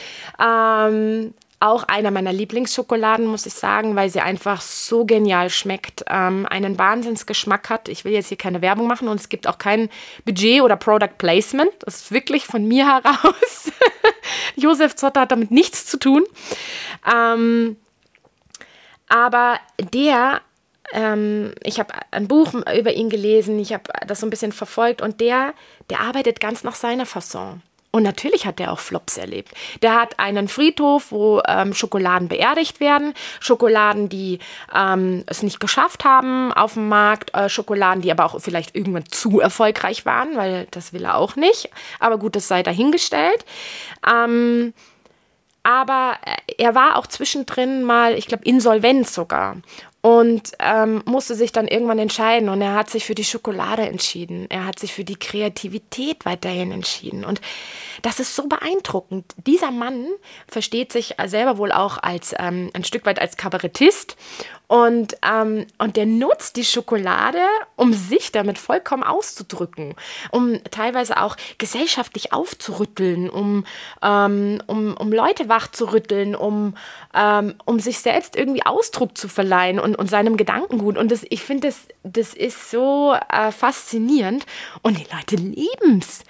Ähm, 0.42 1.35
auch 1.61 1.85
einer 1.85 2.11
meiner 2.11 2.33
Lieblingsschokoladen, 2.33 3.27
muss 3.27 3.44
ich 3.44 3.53
sagen, 3.53 3.94
weil 3.94 4.09
sie 4.09 4.20
einfach 4.20 4.62
so 4.62 5.05
genial 5.05 5.51
schmeckt, 5.51 6.05
ähm, 6.09 6.46
einen 6.46 6.79
Wahnsinnsgeschmack 6.79 7.68
hat. 7.68 7.88
Ich 7.90 8.05
will 8.07 8.12
jetzt 8.12 8.29
hier 8.29 8.38
keine 8.38 8.62
Werbung 8.62 8.87
machen 8.87 9.09
und 9.09 9.20
es 9.20 9.29
gibt 9.29 9.46
auch 9.46 9.59
kein 9.59 9.90
Budget 10.25 10.62
oder 10.62 10.77
Product 10.77 11.18
Placement. 11.18 11.70
Das 11.81 11.96
ist 11.96 12.12
wirklich 12.12 12.46
von 12.46 12.66
mir 12.66 12.87
heraus. 13.05 13.70
Josef 14.57 14.96
Zotter 14.96 15.20
hat 15.20 15.33
damit 15.33 15.51
nichts 15.51 15.85
zu 15.85 15.99
tun. 15.99 16.25
Ähm, 17.12 17.77
aber 19.09 19.59
der 19.92 20.40
ähm, 20.92 21.53
ich 21.62 21.79
habe 21.79 21.94
ein 22.11 22.27
Buch 22.27 22.53
über 22.55 22.92
ihn 22.92 23.11
gelesen, 23.11 23.59
ich 23.59 23.73
habe 23.73 23.85
das 24.07 24.20
so 24.20 24.27
ein 24.27 24.31
bisschen 24.31 24.53
verfolgt 24.53 25.03
und 25.03 25.20
der, 25.20 25.55
der 25.88 26.01
arbeitet 26.01 26.40
ganz 26.40 26.64
nach 26.64 26.75
seiner 26.75 27.07
Fasson. 27.07 27.62
Und 27.92 28.05
natürlich 28.05 28.46
hat 28.46 28.61
der 28.61 28.70
auch 28.70 28.79
Flops 28.79 29.16
erlebt. 29.16 29.53
Der 29.83 30.00
hat 30.00 30.18
einen 30.20 30.46
Friedhof, 30.46 31.11
wo 31.11 31.42
ähm, 31.48 31.74
Schokoladen 31.74 32.29
beerdigt 32.29 32.79
werden. 32.79 33.14
Schokoladen, 33.40 34.09
die 34.09 34.38
ähm, 34.72 35.24
es 35.26 35.42
nicht 35.42 35.59
geschafft 35.59 36.05
haben 36.05 36.53
auf 36.53 36.74
dem 36.74 36.88
Markt. 36.88 37.35
Äh, 37.35 37.48
Schokoladen, 37.48 38.03
die 38.03 38.12
aber 38.12 38.26
auch 38.26 38.40
vielleicht 38.40 38.76
irgendwann 38.76 39.07
zu 39.07 39.40
erfolgreich 39.40 40.07
waren, 40.07 40.37
weil 40.37 40.68
das 40.70 40.92
will 40.92 41.05
er 41.05 41.16
auch 41.16 41.35
nicht. 41.35 41.68
Aber 41.98 42.18
gut, 42.18 42.37
das 42.37 42.46
sei 42.46 42.62
dahingestellt. 42.62 43.44
Ähm, 44.09 44.72
aber 45.62 46.16
er 46.59 46.74
war 46.74 46.96
auch 46.96 47.07
zwischendrin 47.07 47.83
mal, 47.83 48.14
ich 48.14 48.26
glaube, 48.26 48.44
insolvent 48.44 49.09
sogar 49.09 49.57
und 50.03 50.53
ähm, 50.59 51.03
musste 51.05 51.35
sich 51.35 51.53
dann 51.53 51.69
irgendwann 51.69 51.99
entscheiden 51.99 52.49
und 52.49 52.63
er 52.63 52.75
hat 52.75 52.89
sich 52.89 53.05
für 53.05 53.15
die 53.15 53.25
Schokolade 53.25 53.83
entschieden. 53.83 54.47
Er 54.49 54.65
hat 54.65 54.79
sich 54.79 54.95
für 54.95 55.05
die 55.05 55.17
Kreativität 55.17 56.25
weiterhin 56.25 56.73
entschieden 56.73 57.25
und 57.25 57.41
das 58.03 58.19
ist 58.19 58.35
so 58.35 58.47
beeindruckend. 58.47 59.35
Dieser 59.47 59.71
Mann 59.71 60.07
versteht 60.49 60.93
sich 60.93 61.17
selber 61.27 61.59
wohl 61.59 61.73
auch 61.73 61.99
als 61.99 62.35
ähm, 62.39 62.71
ein 62.73 62.85
Stück 62.85 63.05
weit 63.05 63.21
als 63.21 63.37
Kabarettist 63.37 64.17
und, 64.70 65.16
ähm, 65.28 65.66
und 65.78 65.96
der 65.96 66.06
nutzt 66.06 66.54
die 66.54 66.64
Schokolade, 66.64 67.40
um 67.74 67.92
sich 67.92 68.30
damit 68.30 68.56
vollkommen 68.56 69.02
auszudrücken, 69.02 69.96
um 70.30 70.62
teilweise 70.70 71.20
auch 71.20 71.37
gesellschaftlich 71.59 72.33
aufzurütteln, 72.33 73.28
um, 73.28 73.64
ähm, 74.00 74.62
um, 74.68 74.96
um 74.96 75.12
Leute 75.12 75.48
wachzurütteln, 75.48 76.37
um, 76.37 76.76
ähm, 77.12 77.56
um 77.64 77.80
sich 77.80 77.98
selbst 77.98 78.37
irgendwie 78.37 78.64
Ausdruck 78.64 79.18
zu 79.18 79.26
verleihen 79.26 79.80
und, 79.80 79.96
und 79.96 80.09
seinem 80.09 80.37
Gedankengut. 80.37 80.96
Und 80.96 81.11
das, 81.11 81.26
ich 81.28 81.42
finde, 81.42 81.66
das, 81.66 81.80
das 82.04 82.35
ist 82.35 82.70
so 82.70 83.16
äh, 83.28 83.50
faszinierend. 83.50 84.46
Und 84.83 84.98
die 85.00 85.06
Leute 85.12 85.35
lieben 85.35 85.98
es. 85.98 86.22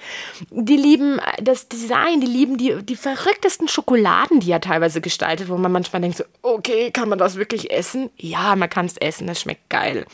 Die 0.48 0.78
lieben 0.78 1.20
das 1.42 1.68
Design, 1.68 2.22
die 2.22 2.26
lieben 2.26 2.56
die, 2.56 2.82
die 2.82 2.96
verrücktesten 2.96 3.68
Schokoladen, 3.68 4.40
die 4.40 4.50
er 4.50 4.62
teilweise 4.62 5.02
gestaltet, 5.02 5.50
wo 5.50 5.58
man 5.58 5.72
manchmal 5.72 6.00
denkt, 6.00 6.16
so, 6.16 6.24
okay, 6.40 6.90
kann 6.90 7.10
man 7.10 7.18
das 7.18 7.36
wirklich 7.36 7.70
essen? 7.70 8.08
Man 8.56 8.70
kann 8.70 8.86
es 8.86 8.96
essen, 8.96 9.28
es 9.28 9.40
schmeckt 9.40 9.68
geil. 9.70 10.06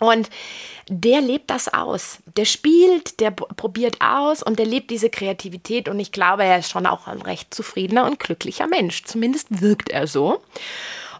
Und 0.00 0.28
der 0.88 1.20
lebt 1.20 1.50
das 1.50 1.72
aus. 1.72 2.18
Der 2.36 2.44
spielt, 2.44 3.20
der 3.20 3.30
probiert 3.30 4.00
aus 4.00 4.42
und 4.42 4.58
der 4.58 4.66
lebt 4.66 4.90
diese 4.90 5.08
Kreativität. 5.08 5.88
Und 5.88 6.00
ich 6.00 6.12
glaube, 6.12 6.44
er 6.44 6.58
ist 6.58 6.70
schon 6.70 6.86
auch 6.86 7.06
ein 7.06 7.22
recht 7.22 7.54
zufriedener 7.54 8.04
und 8.04 8.18
glücklicher 8.18 8.66
Mensch. 8.66 9.04
Zumindest 9.04 9.60
wirkt 9.62 9.88
er 9.90 10.06
so. 10.06 10.42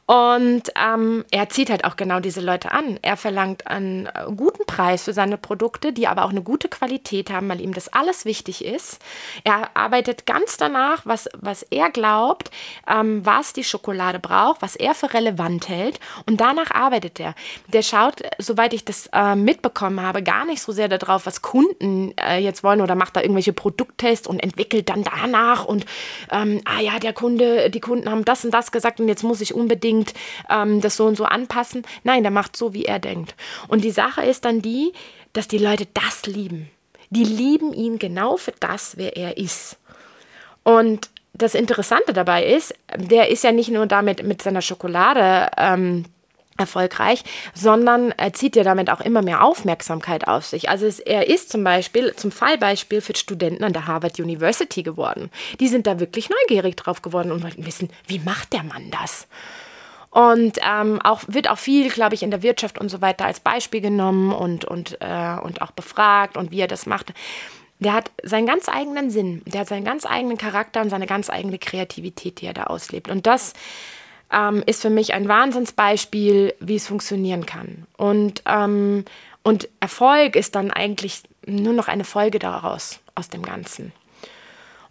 Und 0.07 0.65
ähm, 0.77 1.25
er 1.31 1.49
zieht 1.49 1.71
halt 1.71 1.85
auch 1.85 1.97
genau 1.97 2.21
diese 2.21 2.43
Leute 2.43 2.73
an. 2.73 2.99
Er 3.01 3.17
verlangt 3.17 3.67
einen 3.67 4.05
äh, 4.07 4.25
guten 4.37 4.67
Preis 4.67 5.05
für 5.05 5.15
seine 5.15 5.39
Produkte, 5.39 5.95
die 5.95 6.07
aber 6.07 6.25
auch 6.27 6.31
eine 6.31 6.43
gute 6.43 6.69
Qualität 6.69 7.31
haben, 7.31 7.49
weil 7.49 7.63
ihm 7.63 7.73
das 7.73 7.91
alles 7.91 8.27
wichtig 8.27 8.65
ist. 8.65 8.99
Er 9.45 9.75
arbeitet 9.75 10.27
ganz 10.27 10.59
danach, 10.59 11.07
was, 11.07 11.29
was 11.39 11.63
er 11.63 11.91
glaubt, 11.91 12.51
ähm, 12.87 13.25
was 13.25 13.55
die 13.55 13.65
Schokolade 13.65 14.19
braucht, 14.19 14.61
was 14.61 14.77
er 14.77 14.95
für 14.95 15.15
relevant 15.15 15.71
hält. 15.71 16.01
Und 16.27 16.39
danach 16.39 16.71
arbeitet 16.71 17.19
er. 17.19 17.35
Der 17.69 17.83
schaut, 17.83 18.21
soweit 18.39 18.75
ich 18.75 18.85
das 18.85 19.09
äh, 19.15 19.35
mitbekommen 19.35 20.03
habe, 20.03 20.23
gar 20.23 20.45
nicht 20.45 20.61
so 20.61 20.73
sehr 20.73 20.89
darauf, 20.89 21.25
was 21.25 21.41
Kunden 21.41 22.13
äh, 22.19 22.39
jetzt 22.39 22.63
wollen 22.63 22.83
oder 22.83 22.95
macht 22.95 23.17
da 23.17 23.23
irgendwelche 23.23 23.55
Produkttests 23.55 24.27
und 24.27 24.41
entwickelt 24.41 24.91
dann 24.91 25.03
danach 25.03 25.65
und 25.65 25.87
ähm, 26.31 26.61
ah 26.67 26.81
ja, 26.81 26.99
der 26.99 27.15
Kunde, 27.15 27.71
die 27.71 27.81
Kunden 27.81 28.11
haben 28.11 28.27
das 28.27 28.45
und 28.45 28.53
das 28.53 28.71
gesagt 28.71 29.01
und 29.01 29.09
jetzt 29.09 29.23
muss 29.23 29.41
ich 29.41 29.55
unbedingt 29.55 29.94
unbedingt 29.95 30.15
ähm, 30.51 30.81
das 30.81 30.97
so 30.97 31.07
und 31.07 31.17
so 31.17 31.25
anpassen. 31.25 31.83
Nein, 32.03 32.23
der 32.23 32.33
macht 32.33 32.57
so, 32.57 32.75
wie 32.75 32.85
er 32.85 32.99
denkt. 32.99 33.35
Und 33.69 33.85
die 33.85 33.91
Sache 33.91 34.23
ist 34.23 34.45
dann 34.45 34.63
die, 34.63 34.93
dass 35.33 35.49
die 35.49 35.59
Leute 35.59 35.87
das 35.95 36.27
lieben. 36.27 36.71
Die 37.11 37.25
lieben 37.25 37.73
ihn 37.73 37.99
genau 37.99 38.37
für 38.37 38.53
das, 38.61 38.97
wer 38.97 39.17
er 39.17 39.37
ist. 39.37 39.77
Und 40.63 41.11
das 41.33 41.55
Interessante 41.55 42.13
dabei 42.13 42.45
ist, 42.45 42.75
der 42.97 43.29
ist 43.29 43.45
ja 43.45 43.53
nicht 43.53 43.71
nur 43.71 43.87
damit 43.87 44.25
mit 44.25 44.43
seiner 44.43 44.63
Schokolade 44.63 45.51
ähm, 45.57 46.05
erfolgreich, 46.57 47.25
sondern 47.53 48.13
er 48.13 48.33
zieht 48.33 48.55
ja 48.55 48.63
damit 48.63 48.89
auch 48.89 49.01
immer 49.01 49.23
mehr 49.23 49.43
Aufmerksamkeit 49.43 50.29
auf 50.29 50.47
sich. 50.47 50.69
Also 50.69 50.87
es, 50.87 51.01
er 51.01 51.29
ist 51.29 51.51
zum 51.51 51.65
Beispiel 51.65 52.15
zum 52.15 52.31
Fallbeispiel 52.31 53.01
für 53.01 53.17
Studenten 53.17 53.65
an 53.65 53.73
der 53.73 53.89
Harvard 53.89 54.21
University 54.21 54.85
geworden. 54.85 55.31
Die 55.59 55.69
sind 55.69 55.89
da 55.89 55.99
wirklich 55.99 56.31
neugierig 56.31 56.77
drauf 56.77 57.03
geworden 57.03 57.33
und 57.33 57.43
wollten 57.43 57.67
wissen, 57.67 57.91
wie 58.07 58.21
macht 58.21 58.53
der 58.53 58.63
Mann 58.63 58.93
das? 58.93 59.27
Und 60.15 60.59
ähm, 60.63 61.01
auch, 61.03 61.23
wird 61.27 61.51
auch 61.51 61.59
viel, 61.59 61.91
glaube 61.91 62.15
ich, 62.15 62.23
in 62.23 62.31
der 62.31 62.45
Wirtschaft 62.45 62.79
und 62.79 62.89
so 62.89 63.01
weiter 63.01 63.27
als 63.27 63.41
Beispiel 63.41 63.81
genommen 63.81 64.31
und, 64.33 64.65
und, 64.65 64.97
äh, 65.01 65.37
und 65.43 65.61
auch 65.61 65.73
befragt 65.73 66.37
und 66.37 66.53
wie 66.53 66.61
er 66.61 66.69
das 66.69 66.87
macht. 66.87 67.13
Der 67.81 67.95
hat 67.95 68.13
seinen 68.23 68.47
ganz 68.47 68.69
eigenen 68.69 69.11
Sinn, 69.11 69.43
der 69.45 69.63
hat 69.63 69.69
seinen 69.69 69.85
ganz 69.85 70.07
eigenen 70.07 70.39
Charakter 70.39 70.83
und 70.83 70.91
seine 70.91 71.09
ganz 71.09 71.31
eigene 71.31 71.59
Kreativität, 71.59 72.41
die 72.41 72.47
er 72.47 72.53
da 72.53 72.65
auslebt. 72.65 73.11
Und 73.11 73.27
das 73.27 73.55
ähm, 74.31 74.63
ist 74.67 74.83
für 74.83 74.91
mich 74.91 75.15
ein 75.15 75.27
Wahnsinnsbeispiel, 75.27 76.55
wie 76.61 76.77
es 76.77 76.87
funktionieren 76.87 77.45
kann. 77.45 77.85
Und, 77.97 78.45
ähm, 78.47 79.05
und 79.43 79.69
Erfolg 79.81 80.37
ist 80.37 80.55
dann 80.55 80.71
eigentlich 80.71 81.23
nur 81.45 81.73
noch 81.73 81.89
eine 81.89 82.05
Folge 82.05 82.39
daraus, 82.39 83.01
aus 83.17 83.31
dem 83.31 83.43
Ganzen. 83.43 83.93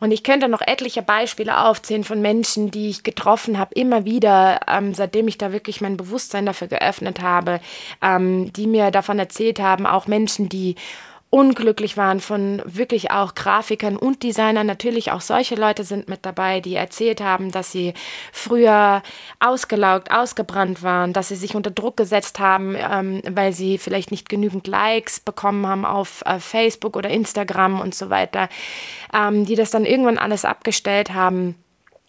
Und 0.03 0.11
ich 0.11 0.25
könnte 0.25 0.49
noch 0.49 0.59
etliche 0.59 1.01
Beispiele 1.01 1.63
aufzählen 1.63 2.03
von 2.03 2.21
Menschen, 2.21 2.71
die 2.71 2.89
ich 2.89 3.03
getroffen 3.03 3.57
habe, 3.57 3.73
immer 3.73 4.03
wieder, 4.03 4.59
ähm, 4.67 4.93
seitdem 4.93 5.29
ich 5.29 5.37
da 5.37 5.53
wirklich 5.53 5.79
mein 5.79 5.95
Bewusstsein 5.95 6.45
dafür 6.45 6.67
geöffnet 6.67 7.21
habe, 7.21 7.61
ähm, 8.01 8.51
die 8.51 8.67
mir 8.67 8.91
davon 8.91 9.17
erzählt 9.17 9.61
haben, 9.61 9.85
auch 9.85 10.05
Menschen, 10.05 10.49
die 10.49 10.75
unglücklich 11.33 11.97
waren 11.97 12.19
von 12.19 12.61
wirklich 12.63 13.09
auch 13.09 13.33
Grafikern 13.33 13.97
und 13.97 14.21
Designern. 14.21 14.67
Natürlich 14.67 15.11
auch 15.11 15.21
solche 15.21 15.55
Leute 15.55 15.83
sind 15.83 16.07
mit 16.07 16.27
dabei, 16.27 16.59
die 16.59 16.75
erzählt 16.75 17.21
haben, 17.21 17.51
dass 17.51 17.71
sie 17.71 17.95
früher 18.31 19.01
ausgelaugt, 19.39 20.11
ausgebrannt 20.11 20.83
waren, 20.83 21.11
dass 21.11 21.29
sie 21.29 21.35
sich 21.35 21.55
unter 21.55 21.71
Druck 21.71 21.97
gesetzt 21.97 22.37
haben, 22.37 22.75
ähm, 22.77 23.23
weil 23.27 23.51
sie 23.51 23.79
vielleicht 23.79 24.11
nicht 24.11 24.29
genügend 24.29 24.67
Likes 24.67 25.19
bekommen 25.19 25.65
haben 25.65 25.85
auf 25.85 26.21
äh, 26.27 26.37
Facebook 26.37 26.95
oder 26.95 27.09
Instagram 27.09 27.81
und 27.81 27.95
so 27.95 28.11
weiter, 28.11 28.47
ähm, 29.11 29.47
die 29.47 29.55
das 29.55 29.71
dann 29.71 29.85
irgendwann 29.85 30.19
alles 30.19 30.45
abgestellt 30.45 31.15
haben 31.15 31.55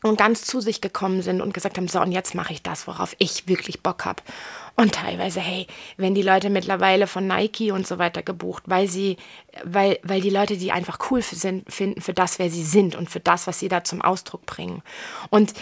und 0.02 0.18
ganz 0.18 0.42
zu 0.42 0.60
sich 0.60 0.82
gekommen 0.82 1.22
sind 1.22 1.40
und 1.40 1.54
gesagt 1.54 1.78
haben, 1.78 1.88
so 1.88 1.98
und 2.02 2.12
jetzt 2.12 2.34
mache 2.34 2.52
ich 2.52 2.62
das, 2.62 2.86
worauf 2.86 3.16
ich 3.18 3.48
wirklich 3.48 3.82
Bock 3.82 4.04
habe. 4.04 4.22
Und 4.76 4.94
teilweise, 4.94 5.40
hey, 5.40 5.66
wenn 5.96 6.14
die 6.14 6.22
Leute 6.22 6.50
mittlerweile 6.50 7.06
von 7.06 7.28
Nike 7.28 7.70
und 7.70 7.86
so 7.86 7.98
weiter 7.98 8.22
gebucht, 8.22 8.64
weil 8.66 8.88
sie, 8.88 9.16
weil, 9.62 9.98
weil 10.02 10.20
die 10.20 10.30
Leute 10.30 10.56
die 10.56 10.72
einfach 10.72 10.98
cool 11.10 11.22
für 11.22 11.36
sind, 11.36 11.72
finden 11.72 12.00
für 12.00 12.12
das, 12.12 12.40
wer 12.40 12.50
sie 12.50 12.64
sind 12.64 12.96
und 12.96 13.08
für 13.08 13.20
das, 13.20 13.46
was 13.46 13.60
sie 13.60 13.68
da 13.68 13.84
zum 13.84 14.02
Ausdruck 14.02 14.46
bringen. 14.46 14.82
Und 15.30 15.54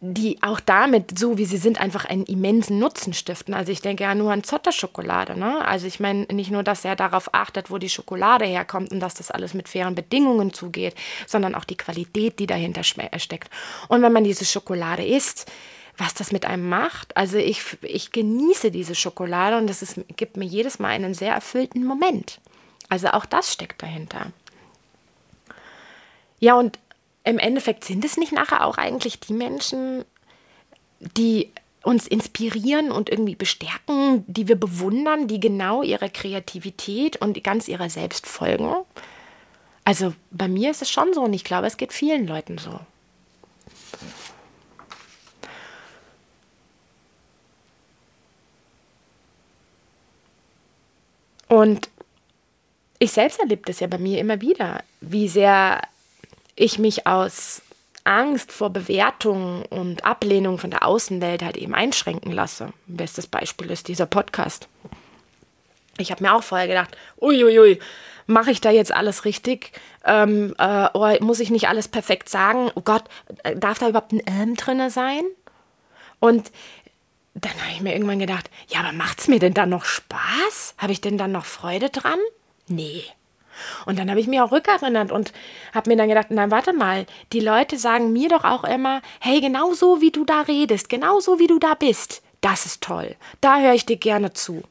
die 0.00 0.42
auch 0.42 0.60
damit, 0.60 1.18
so 1.18 1.38
wie 1.38 1.46
sie 1.46 1.56
sind, 1.56 1.80
einfach 1.80 2.04
einen 2.04 2.24
immensen 2.24 2.78
Nutzen 2.78 3.14
stiften. 3.14 3.54
Also 3.54 3.72
ich 3.72 3.80
denke 3.80 4.04
ja 4.04 4.14
nur 4.14 4.30
an 4.30 4.44
Zotter-Schokolade. 4.44 5.38
Ne? 5.38 5.64
Also 5.64 5.86
ich 5.86 6.00
meine 6.00 6.26
nicht 6.32 6.50
nur, 6.50 6.62
dass 6.62 6.84
er 6.84 6.96
darauf 6.96 7.32
achtet, 7.32 7.70
wo 7.70 7.78
die 7.78 7.88
Schokolade 7.88 8.44
herkommt 8.44 8.92
und 8.92 9.00
dass 9.00 9.14
das 9.14 9.30
alles 9.30 9.54
mit 9.54 9.68
fairen 9.68 9.94
Bedingungen 9.94 10.52
zugeht, 10.52 10.94
sondern 11.26 11.54
auch 11.54 11.64
die 11.64 11.78
Qualität, 11.78 12.38
die 12.38 12.46
dahinter 12.46 12.82
steckt. 12.84 13.50
Und 13.88 14.02
wenn 14.02 14.12
man 14.12 14.24
diese 14.24 14.44
Schokolade 14.44 15.04
isst, 15.04 15.50
was 15.98 16.14
das 16.14 16.32
mit 16.32 16.44
einem 16.44 16.68
macht. 16.68 17.16
Also 17.16 17.38
ich, 17.38 17.62
ich 17.82 18.12
genieße 18.12 18.70
diese 18.70 18.94
Schokolade 18.94 19.56
und 19.56 19.70
es 19.70 19.98
gibt 20.16 20.36
mir 20.36 20.44
jedes 20.44 20.78
Mal 20.78 20.90
einen 20.90 21.14
sehr 21.14 21.32
erfüllten 21.32 21.84
Moment. 21.84 22.40
Also 22.88 23.08
auch 23.08 23.24
das 23.24 23.52
steckt 23.52 23.82
dahinter. 23.82 24.32
Ja, 26.38 26.54
und 26.54 26.78
im 27.24 27.38
Endeffekt 27.38 27.84
sind 27.84 28.04
es 28.04 28.16
nicht 28.16 28.32
nachher 28.32 28.64
auch 28.64 28.78
eigentlich 28.78 29.20
die 29.20 29.32
Menschen, 29.32 30.04
die 31.00 31.50
uns 31.82 32.06
inspirieren 32.06 32.90
und 32.90 33.08
irgendwie 33.08 33.36
bestärken, 33.36 34.24
die 34.26 34.48
wir 34.48 34.56
bewundern, 34.56 35.28
die 35.28 35.40
genau 35.40 35.82
ihrer 35.82 36.08
Kreativität 36.08 37.16
und 37.16 37.42
ganz 37.44 37.68
ihrer 37.68 37.88
selbst 37.88 38.26
folgen. 38.26 38.74
Also 39.84 40.12
bei 40.32 40.48
mir 40.48 40.72
ist 40.72 40.82
es 40.82 40.90
schon 40.90 41.14
so 41.14 41.22
und 41.22 41.32
ich 41.32 41.44
glaube, 41.44 41.68
es 41.68 41.76
geht 41.76 41.92
vielen 41.92 42.26
Leuten 42.26 42.58
so. 42.58 42.80
Und 51.48 51.88
ich 52.98 53.12
selbst 53.12 53.38
erlebe 53.38 53.62
das 53.66 53.80
ja 53.80 53.86
bei 53.86 53.98
mir 53.98 54.18
immer 54.18 54.40
wieder, 54.40 54.82
wie 55.00 55.28
sehr 55.28 55.82
ich 56.54 56.78
mich 56.78 57.06
aus 57.06 57.62
Angst 58.04 58.52
vor 58.52 58.70
Bewertung 58.70 59.64
und 59.66 60.04
Ablehnung 60.04 60.58
von 60.58 60.70
der 60.70 60.86
Außenwelt 60.86 61.42
halt 61.42 61.56
eben 61.56 61.74
einschränken 61.74 62.32
lasse. 62.32 62.72
Bestes 62.86 63.26
Beispiel 63.26 63.70
ist 63.70 63.88
dieser 63.88 64.06
Podcast. 64.06 64.68
Ich 65.98 66.10
habe 66.10 66.22
mir 66.22 66.34
auch 66.34 66.42
vorher 66.42 66.68
gedacht, 66.68 66.96
uiuiui, 67.20 67.80
mache 68.26 68.50
ich 68.50 68.60
da 68.60 68.70
jetzt 68.70 68.92
alles 68.92 69.24
richtig? 69.24 69.72
Ähm, 70.04 70.54
äh, 70.58 70.88
oder 70.92 71.22
muss 71.22 71.40
ich 71.40 71.50
nicht 71.50 71.68
alles 71.68 71.88
perfekt 71.88 72.28
sagen? 72.28 72.70
Oh 72.74 72.82
Gott, 72.82 73.04
äh, 73.42 73.56
darf 73.56 73.78
da 73.78 73.88
überhaupt 73.88 74.12
ein 74.12 74.22
Ähm 74.26 74.54
drin 74.54 74.88
sein? 74.90 75.24
Und 76.20 76.50
dann 77.40 77.60
habe 77.60 77.72
ich 77.72 77.80
mir 77.80 77.92
irgendwann 77.92 78.18
gedacht, 78.18 78.50
ja, 78.68 78.80
aber 78.80 78.92
macht 78.92 79.20
es 79.20 79.28
mir 79.28 79.38
denn 79.38 79.54
dann 79.54 79.68
noch 79.68 79.84
Spaß? 79.84 80.74
Habe 80.78 80.92
ich 80.92 81.00
denn 81.00 81.18
dann 81.18 81.32
noch 81.32 81.44
Freude 81.44 81.90
dran? 81.90 82.18
Nee. 82.68 83.04
Und 83.86 83.98
dann 83.98 84.10
habe 84.10 84.20
ich 84.20 84.26
mich 84.26 84.40
auch 84.40 84.52
rückerinnert 84.52 85.12
und 85.12 85.32
habe 85.74 85.90
mir 85.90 85.96
dann 85.96 86.08
gedacht, 86.08 86.30
nein, 86.30 86.50
warte 86.50 86.72
mal, 86.72 87.06
die 87.32 87.40
Leute 87.40 87.78
sagen 87.78 88.12
mir 88.12 88.28
doch 88.28 88.44
auch 88.44 88.64
immer, 88.64 89.02
hey, 89.20 89.40
genau 89.40 89.72
so 89.72 90.00
wie 90.00 90.10
du 90.10 90.24
da 90.24 90.42
redest, 90.42 90.88
genau 90.88 91.20
so 91.20 91.38
wie 91.38 91.46
du 91.46 91.58
da 91.58 91.74
bist, 91.74 92.22
das 92.40 92.66
ist 92.66 92.82
toll, 92.82 93.16
da 93.40 93.60
höre 93.60 93.74
ich 93.74 93.86
dir 93.86 93.96
gerne 93.96 94.32
zu. 94.32 94.62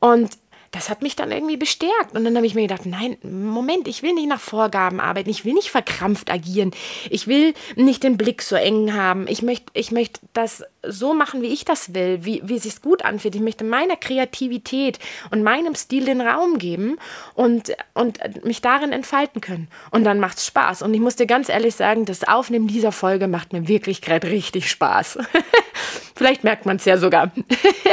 Und 0.00 0.36
das 0.74 0.90
hat 0.90 1.02
mich 1.02 1.14
dann 1.14 1.30
irgendwie 1.30 1.56
bestärkt. 1.56 2.14
Und 2.14 2.24
dann 2.24 2.34
habe 2.36 2.46
ich 2.46 2.54
mir 2.56 2.62
gedacht, 2.62 2.84
nein, 2.84 3.16
Moment, 3.22 3.86
ich 3.86 4.02
will 4.02 4.12
nicht 4.12 4.28
nach 4.28 4.40
Vorgaben 4.40 4.98
arbeiten, 4.98 5.30
ich 5.30 5.44
will 5.44 5.54
nicht 5.54 5.70
verkrampft 5.70 6.32
agieren, 6.32 6.72
ich 7.10 7.28
will 7.28 7.54
nicht 7.76 8.02
den 8.02 8.16
Blick 8.16 8.42
so 8.42 8.56
eng 8.56 8.92
haben. 8.92 9.26
Ich 9.28 9.42
möchte, 9.42 9.66
ich 9.74 9.92
möchte 9.92 10.20
das 10.32 10.64
so 10.82 11.14
machen, 11.14 11.42
wie 11.42 11.52
ich 11.52 11.64
das 11.64 11.94
will, 11.94 12.24
wie, 12.24 12.42
wie 12.44 12.56
es 12.56 12.64
sich 12.64 12.82
gut 12.82 13.04
anfühlt. 13.04 13.36
Ich 13.36 13.40
möchte 13.40 13.62
meiner 13.62 13.96
Kreativität 13.96 14.98
und 15.30 15.44
meinem 15.44 15.76
Stil 15.76 16.06
den 16.06 16.20
Raum 16.20 16.58
geben 16.58 16.98
und, 17.34 17.72
und 17.94 18.44
mich 18.44 18.60
darin 18.60 18.92
entfalten 18.92 19.40
können. 19.40 19.68
Und 19.92 20.02
dann 20.02 20.18
macht 20.18 20.38
es 20.38 20.46
Spaß. 20.46 20.82
Und 20.82 20.92
ich 20.92 21.00
muss 21.00 21.14
dir 21.14 21.26
ganz 21.26 21.48
ehrlich 21.48 21.76
sagen, 21.76 22.04
das 22.04 22.24
Aufnehmen 22.24 22.66
dieser 22.66 22.90
Folge 22.92 23.28
macht 23.28 23.52
mir 23.52 23.68
wirklich 23.68 24.02
gerade 24.02 24.28
richtig 24.28 24.68
Spaß. 24.68 25.18
Vielleicht 26.16 26.42
merkt 26.42 26.66
man 26.66 26.76
es 26.76 26.84
ja 26.84 26.98
sogar. 26.98 27.32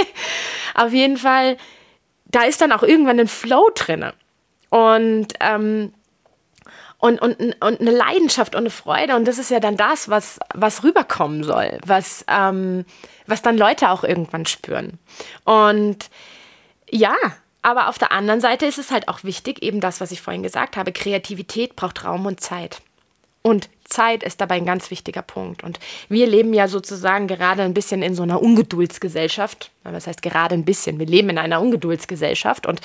Auf 0.74 0.94
jeden 0.94 1.18
Fall 1.18 1.58
da 2.32 2.44
ist 2.44 2.62
dann 2.62 2.72
auch 2.72 2.84
irgendwann 2.84 3.20
ein 3.20 3.28
Flow 3.28 3.70
drin. 3.76 4.06
Und, 4.70 5.34
ähm, 5.40 5.94
und, 6.98 7.22
und, 7.22 7.36
und 7.40 7.82
eine 7.82 7.92
Leidenschaft 7.92 8.56
und 8.56 8.62
eine 8.62 8.70
Freude. 8.70 9.16
Und 9.16 9.28
das 9.28 9.38
ist 9.38 9.52
ja 9.52 9.60
dann 9.60 9.76
das, 9.76 10.08
was, 10.08 10.40
was 10.54 10.84
rüberkommen 10.84 11.44
soll, 11.44 11.80
was, 11.86 12.24
ähm, 12.28 12.86
was 13.28 13.42
dann 13.42 13.58
Leute 13.58 13.90
auch 13.90 14.04
irgendwann 14.04 14.46
spüren. 14.46 15.00
Und 15.44 16.10
ja, 16.90 17.16
aber 17.64 17.90
auf 17.90 17.98
der 17.98 18.12
anderen 18.12 18.42
Seite 18.42 18.66
ist 18.66 18.78
es 18.78 18.92
halt 18.92 19.08
auch 19.08 19.24
wichtig, 19.24 19.62
eben 19.62 19.82
das, 19.82 20.02
was 20.02 20.12
ich 20.12 20.22
vorhin 20.22 20.44
gesagt 20.44 20.78
habe, 20.78 20.92
Kreativität 20.92 21.76
braucht 21.76 22.06
Raum 22.06 22.26
und 22.26 22.40
Zeit. 22.40 22.82
Und 23.42 23.70
Zeit 23.92 24.24
ist 24.24 24.42
dabei 24.42 24.56
ein 24.56 24.66
ganz 24.66 24.90
wichtiger 24.90 25.22
Punkt. 25.22 25.64
Und 25.64 25.80
wir 26.10 26.26
leben 26.26 26.54
ja 26.54 26.68
sozusagen 26.68 27.28
gerade 27.28 27.62
ein 27.62 27.76
bisschen 27.76 28.02
in 28.02 28.16
so 28.16 28.24
einer 28.24 28.42
Ungeduldsgesellschaft. 28.42 29.72
Das 29.84 30.08
heißt 30.08 30.22
gerade 30.22 30.56
ein 30.56 30.66
bisschen. 30.66 30.98
Wir 30.98 31.06
leben 31.06 31.30
in 31.30 31.38
einer 31.38 31.62
Ungeduldsgesellschaft. 31.62 32.66
Und 32.66 32.82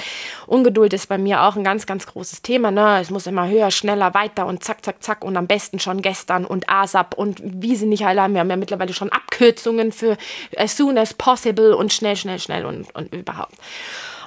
Ungeduld 0.47 0.93
ist 0.93 1.09
bei 1.09 1.17
mir 1.17 1.43
auch 1.43 1.57
ein 1.57 1.65
ganz, 1.65 1.87
ganz 1.87 2.07
großes 2.07 2.43
Thema. 2.43 2.71
Ne? 2.71 3.01
Es 3.01 3.11
muss 3.11 3.27
immer 3.27 3.49
höher, 3.49 3.71
schneller, 3.71 4.13
weiter 4.13 4.47
und 4.47 4.65
zack, 4.65 4.85
zack, 4.85 5.03
zack. 5.03 5.25
Und 5.25 5.37
am 5.37 5.47
besten 5.47 5.79
schon 5.79 6.03
gestern 6.03 6.45
und 6.45 6.69
ASAP 6.69 7.15
und 7.15 7.41
wie 7.43 7.77
sie 7.77 7.87
nicht 7.87 8.05
alle 8.05 8.23
haben. 8.23 8.35
Wir 8.35 8.41
haben 8.41 8.51
ja 8.51 8.57
mittlerweile 8.57 8.93
schon 8.93 9.11
Abkürzungen 9.11 9.93
für 9.93 10.17
as 10.57 10.77
soon 10.77 10.99
as 10.99 11.15
possible 11.15 11.75
und 11.75 11.93
schnell, 11.93 12.17
schnell, 12.17 12.39
schnell 12.39 12.67
und, 12.67 12.95
und 12.95 13.15
überhaupt. 13.15 13.55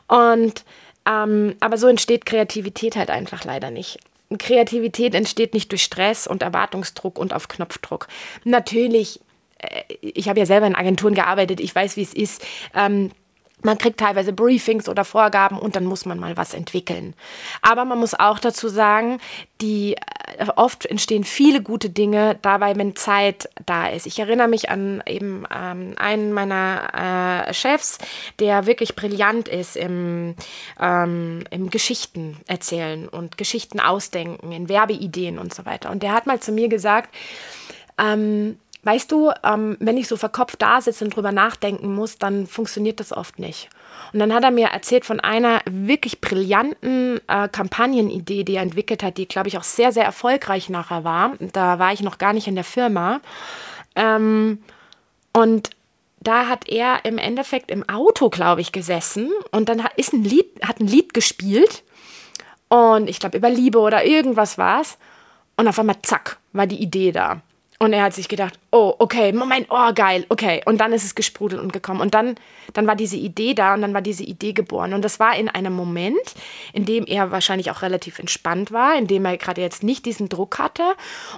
Und 0.07 0.63
ähm, 1.09 1.55
aber 1.59 1.77
so 1.77 1.87
entsteht 1.87 2.25
Kreativität 2.25 2.95
halt 2.95 3.09
einfach 3.09 3.43
leider 3.43 3.71
nicht. 3.71 3.99
Kreativität 4.37 5.15
entsteht 5.15 5.53
nicht 5.53 5.71
durch 5.71 5.83
Stress 5.83 6.27
und 6.27 6.43
Erwartungsdruck 6.43 7.17
und 7.17 7.33
auf 7.33 7.47
Knopfdruck. 7.47 8.07
Natürlich, 8.43 9.19
äh, 9.57 9.83
ich 10.01 10.29
habe 10.29 10.39
ja 10.39 10.45
selber 10.45 10.67
in 10.67 10.75
Agenturen 10.75 11.15
gearbeitet, 11.15 11.59
ich 11.59 11.73
weiß, 11.73 11.97
wie 11.97 12.03
es 12.03 12.13
ist. 12.13 12.45
Ähm, 12.75 13.11
man 13.61 13.77
kriegt 13.77 13.99
teilweise 13.99 14.33
Briefings 14.33 14.87
oder 14.87 15.03
Vorgaben 15.03 15.59
und 15.59 15.75
dann 15.75 15.85
muss 15.85 16.05
man 16.05 16.19
mal 16.19 16.37
was 16.37 16.53
entwickeln. 16.53 17.13
Aber 17.61 17.85
man 17.85 17.99
muss 17.99 18.13
auch 18.13 18.39
dazu 18.39 18.69
sagen, 18.69 19.19
die 19.61 19.95
äh, 19.95 20.47
oft 20.55 20.85
entstehen 20.85 21.23
viele 21.23 21.61
gute 21.61 21.89
Dinge 21.89 22.37
dabei, 22.41 22.75
wenn 22.75 22.95
Zeit 22.95 23.49
da 23.65 23.87
ist. 23.87 24.05
Ich 24.05 24.19
erinnere 24.19 24.47
mich 24.47 24.69
an 24.69 25.03
eben 25.05 25.45
ähm, 25.53 25.95
einen 25.97 26.31
meiner 26.33 27.47
äh, 27.47 27.53
Chefs, 27.53 27.97
der 28.39 28.65
wirklich 28.65 28.95
brillant 28.95 29.47
ist 29.47 29.75
im, 29.75 30.35
ähm, 30.79 31.43
im 31.49 31.69
Geschichten 31.69 32.37
erzählen 32.47 33.07
und 33.09 33.37
Geschichten 33.37 33.79
ausdenken, 33.79 34.51
in 34.51 34.69
Werbeideen 34.69 35.39
und 35.39 35.53
so 35.53 35.65
weiter. 35.65 35.89
Und 35.91 36.03
der 36.03 36.13
hat 36.13 36.27
mal 36.27 36.39
zu 36.39 36.51
mir 36.51 36.69
gesagt, 36.69 37.13
ähm, 37.97 38.57
Weißt 38.83 39.11
du, 39.11 39.31
ähm, 39.43 39.75
wenn 39.79 39.97
ich 39.97 40.07
so 40.07 40.15
verkopft 40.15 40.61
da 40.61 40.79
sitze 40.79 41.03
und 41.03 41.15
drüber 41.15 41.33
nachdenken 41.33 41.93
muss, 41.93 42.17
dann 42.17 42.47
funktioniert 42.47 42.99
das 43.01 43.11
oft 43.11 43.37
nicht. 43.37 43.69
Und 44.13 44.19
dann 44.19 44.33
hat 44.33 44.43
er 44.43 44.51
mir 44.51 44.67
erzählt 44.67 45.05
von 45.05 45.19
einer 45.19 45.61
wirklich 45.69 46.21
brillanten 46.21 47.19
äh, 47.27 47.49
Kampagnenidee, 47.49 48.43
die 48.43 48.55
er 48.55 48.63
entwickelt 48.63 49.03
hat, 49.03 49.17
die, 49.17 49.27
glaube 49.27 49.49
ich, 49.49 49.57
auch 49.57 49.63
sehr, 49.63 49.91
sehr 49.91 50.05
erfolgreich 50.05 50.69
nachher 50.69 51.03
war. 51.03 51.33
Da 51.39 51.77
war 51.77 51.91
ich 51.91 52.01
noch 52.01 52.17
gar 52.17 52.31
nicht 52.31 52.47
in 52.47 52.55
der 52.55 52.63
Firma. 52.63 53.19
Ähm, 53.95 54.63
und 55.33 55.71
da 56.21 56.47
hat 56.47 56.67
er 56.69 57.05
im 57.05 57.17
Endeffekt 57.17 57.71
im 57.71 57.87
Auto, 57.87 58.29
glaube 58.29 58.61
ich, 58.61 58.71
gesessen 58.71 59.29
und 59.51 59.69
dann 59.69 59.83
hat, 59.83 59.93
ist 59.95 60.13
ein 60.13 60.23
Lied, 60.23 60.47
hat 60.63 60.79
ein 60.79 60.87
Lied 60.87 61.13
gespielt. 61.13 61.83
Und 62.69 63.09
ich 63.09 63.19
glaube, 63.19 63.37
über 63.37 63.49
Liebe 63.49 63.79
oder 63.79 64.05
irgendwas 64.05 64.57
war 64.57 64.81
es. 64.81 64.97
Und 65.57 65.67
auf 65.67 65.79
einmal, 65.79 66.01
zack, 66.01 66.37
war 66.53 66.67
die 66.67 66.81
Idee 66.81 67.11
da. 67.11 67.41
Und 67.81 67.93
er 67.93 68.03
hat 68.03 68.13
sich 68.13 68.27
gedacht, 68.27 68.59
oh, 68.71 68.93
okay, 68.99 69.31
Moment, 69.31 69.67
oh, 69.69 69.93
geil, 69.95 70.25
okay. 70.27 70.61
Und 70.65 70.79
dann 70.81 70.91
ist 70.91 71.05
es 71.05 71.15
gesprudelt 71.15 71.61
und 71.61 71.71
gekommen. 71.71 72.01
Und 72.01 72.13
dann, 72.13 72.35
dann 72.73 72.87
war 72.87 72.97
diese 72.97 73.15
Idee 73.15 73.53
da 73.53 73.73
und 73.73 73.81
dann 73.81 73.93
war 73.93 74.01
diese 74.01 74.23
Idee 74.23 74.51
geboren. 74.51 74.93
Und 74.93 75.01
das 75.01 75.17
war 75.21 75.37
in 75.37 75.47
einem 75.47 75.71
Moment, 75.71 76.19
in 76.73 76.83
dem 76.83 77.05
er 77.05 77.31
wahrscheinlich 77.31 77.71
auch 77.71 77.81
relativ 77.81 78.19
entspannt 78.19 78.73
war, 78.73 78.97
in 78.97 79.07
dem 79.07 79.23
er 79.23 79.37
gerade 79.37 79.61
jetzt 79.61 79.81
nicht 79.81 80.05
diesen 80.05 80.27
Druck 80.27 80.59
hatte 80.59 80.83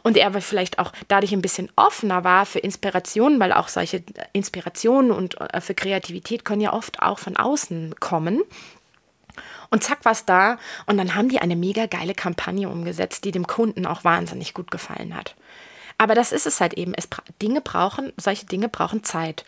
und 0.01 0.17
er 0.17 0.25
aber 0.25 0.41
vielleicht 0.41 0.80
auch 0.80 0.93
dadurch 1.08 1.32
ein 1.32 1.43
bisschen 1.43 1.71
offener 1.75 2.23
war 2.23 2.47
für 2.47 2.60
Inspirationen, 2.60 3.39
weil 3.39 3.54
auch 3.54 3.67
solche 3.67 4.01
Inspirationen 4.34 5.12
und 5.12 5.39
äh, 5.39 5.62
für 5.62 5.75
Kreativität 5.75 6.43
können 6.43 6.62
ja 6.62 6.73
oft 6.73 7.04
auch 7.04 7.19
von 7.19 7.38
außen 7.38 7.95
kommen. 7.99 8.41
Und 9.69 9.84
zack, 9.84 9.99
was 10.04 10.25
da. 10.25 10.58
Und 10.88 10.97
dann 10.97 11.13
haben 11.13 11.30
die 11.30 11.39
eine 11.39 11.56
mega 11.56 11.86
geile 11.86 12.15
Kampagne 12.15 12.67
umgesetzt, 12.67 13.25
die 13.25 13.32
dem 13.32 13.45
Kunden 13.45 13.86
auch 13.86 14.04
wahnsinnig 14.04 14.54
gut 14.54 14.71
gefallen 14.71 15.15
hat. 15.15 15.36
Aber 16.01 16.15
das 16.15 16.31
ist 16.31 16.47
es 16.47 16.59
halt 16.59 16.73
eben. 16.73 16.95
Es, 16.95 17.07
Dinge 17.43 17.61
brauchen, 17.61 18.11
solche 18.17 18.47
Dinge 18.47 18.69
brauchen 18.69 19.03
Zeit. 19.03 19.45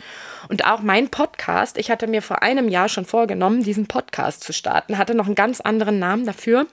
Und 0.49 0.65
auch 0.65 0.81
mein 0.81 1.09
Podcast, 1.09 1.79
ich 1.79 1.89
hatte 1.89 2.05
mir 2.05 2.21
vor 2.21 2.43
einem 2.43 2.69
Jahr 2.69 2.89
schon 2.89 3.05
vorgenommen, 3.05 3.63
diesen 3.63 3.87
Podcast 3.87 4.43
zu 4.43 4.53
starten, 4.53 4.99
hatte 4.99 5.15
noch 5.15 5.25
einen 5.25 5.33
ganz 5.33 5.61
anderen 5.61 5.97
Namen 5.97 6.27
dafür. 6.27 6.67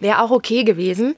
Wäre 0.00 0.22
auch 0.22 0.30
okay 0.30 0.64
gewesen. 0.64 1.14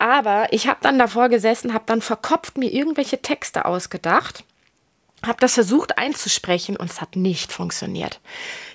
Aber 0.00 0.48
ich 0.50 0.66
habe 0.66 0.80
dann 0.82 0.98
davor 0.98 1.28
gesessen, 1.28 1.72
habe 1.72 1.84
dann 1.86 2.02
verkopft 2.02 2.58
mir 2.58 2.72
irgendwelche 2.72 3.22
Texte 3.22 3.64
ausgedacht, 3.64 4.42
habe 5.24 5.38
das 5.38 5.54
versucht 5.54 5.98
einzusprechen 5.98 6.76
und 6.76 6.90
es 6.90 7.00
hat 7.00 7.14
nicht 7.14 7.52
funktioniert. 7.52 8.18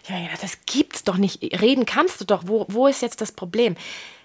Ja, 0.07 0.17
ja, 0.17 0.29
das 0.39 0.59
gibt's 0.65 1.03
doch 1.03 1.17
nicht. 1.17 1.43
Reden 1.61 1.85
kannst 1.85 2.21
du 2.21 2.25
doch. 2.25 2.43
Wo, 2.45 2.67
wo 2.69 2.87
ist 2.87 3.01
jetzt 3.01 3.19
das 3.19 3.33
Problem? 3.33 3.75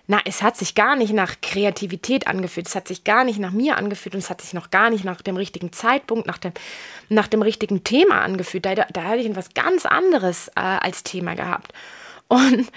Na, 0.09 0.21
es 0.25 0.43
hat 0.43 0.57
sich 0.57 0.75
gar 0.75 0.97
nicht 0.97 1.13
nach 1.13 1.37
Kreativität 1.41 2.27
angefühlt, 2.27 2.67
es 2.67 2.75
hat 2.75 2.89
sich 2.89 3.05
gar 3.05 3.23
nicht 3.25 3.39
nach 3.39 3.53
mir 3.53 3.77
angefühlt 3.77 4.15
und 4.15 4.19
es 4.19 4.31
hat 4.31 4.41
sich 4.41 4.53
noch 4.53 4.71
gar 4.71 4.91
nicht 4.91 5.05
nach 5.05 5.23
dem 5.23 5.37
richtigen 5.37 5.73
Zeitpunkt, 5.73 6.27
nach 6.27 6.39
dem, 6.39 6.53
nach 7.09 7.29
dem 7.29 7.41
richtigen 7.41 7.85
Thema 7.85 8.21
angefühlt. 8.21 8.67
Da, 8.67 8.75
da 8.75 9.05
hatte 9.05 9.19
ich 9.19 9.27
etwas 9.27 9.55
ganz 9.55 9.87
anderes 9.87 10.49
äh, 10.49 10.61
als 10.61 11.05
Thema 11.05 11.35
gehabt. 11.35 11.73
Und, 12.27 12.73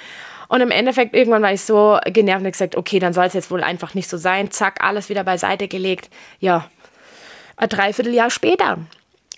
und 0.49 0.61
im 0.61 0.69
Endeffekt, 0.69 1.15
irgendwann 1.15 1.41
war 1.41 1.53
ich 1.53 1.61
so 1.61 1.97
genervt 2.05 2.45
und 2.45 2.51
gesagt, 2.51 2.75
okay, 2.75 2.99
dann 2.99 3.13
soll 3.13 3.25
es 3.25 3.33
jetzt 3.33 3.49
wohl 3.49 3.63
einfach 3.63 3.95
nicht 3.95 4.09
so 4.09 4.17
sein. 4.17 4.51
Zack, 4.51 4.83
alles 4.83 5.09
wieder 5.09 5.23
beiseite 5.23 5.67
gelegt. 5.67 6.09
Ja, 6.39 6.69
ein 7.57 7.69
Dreivierteljahr 7.69 8.29
später 8.29 8.77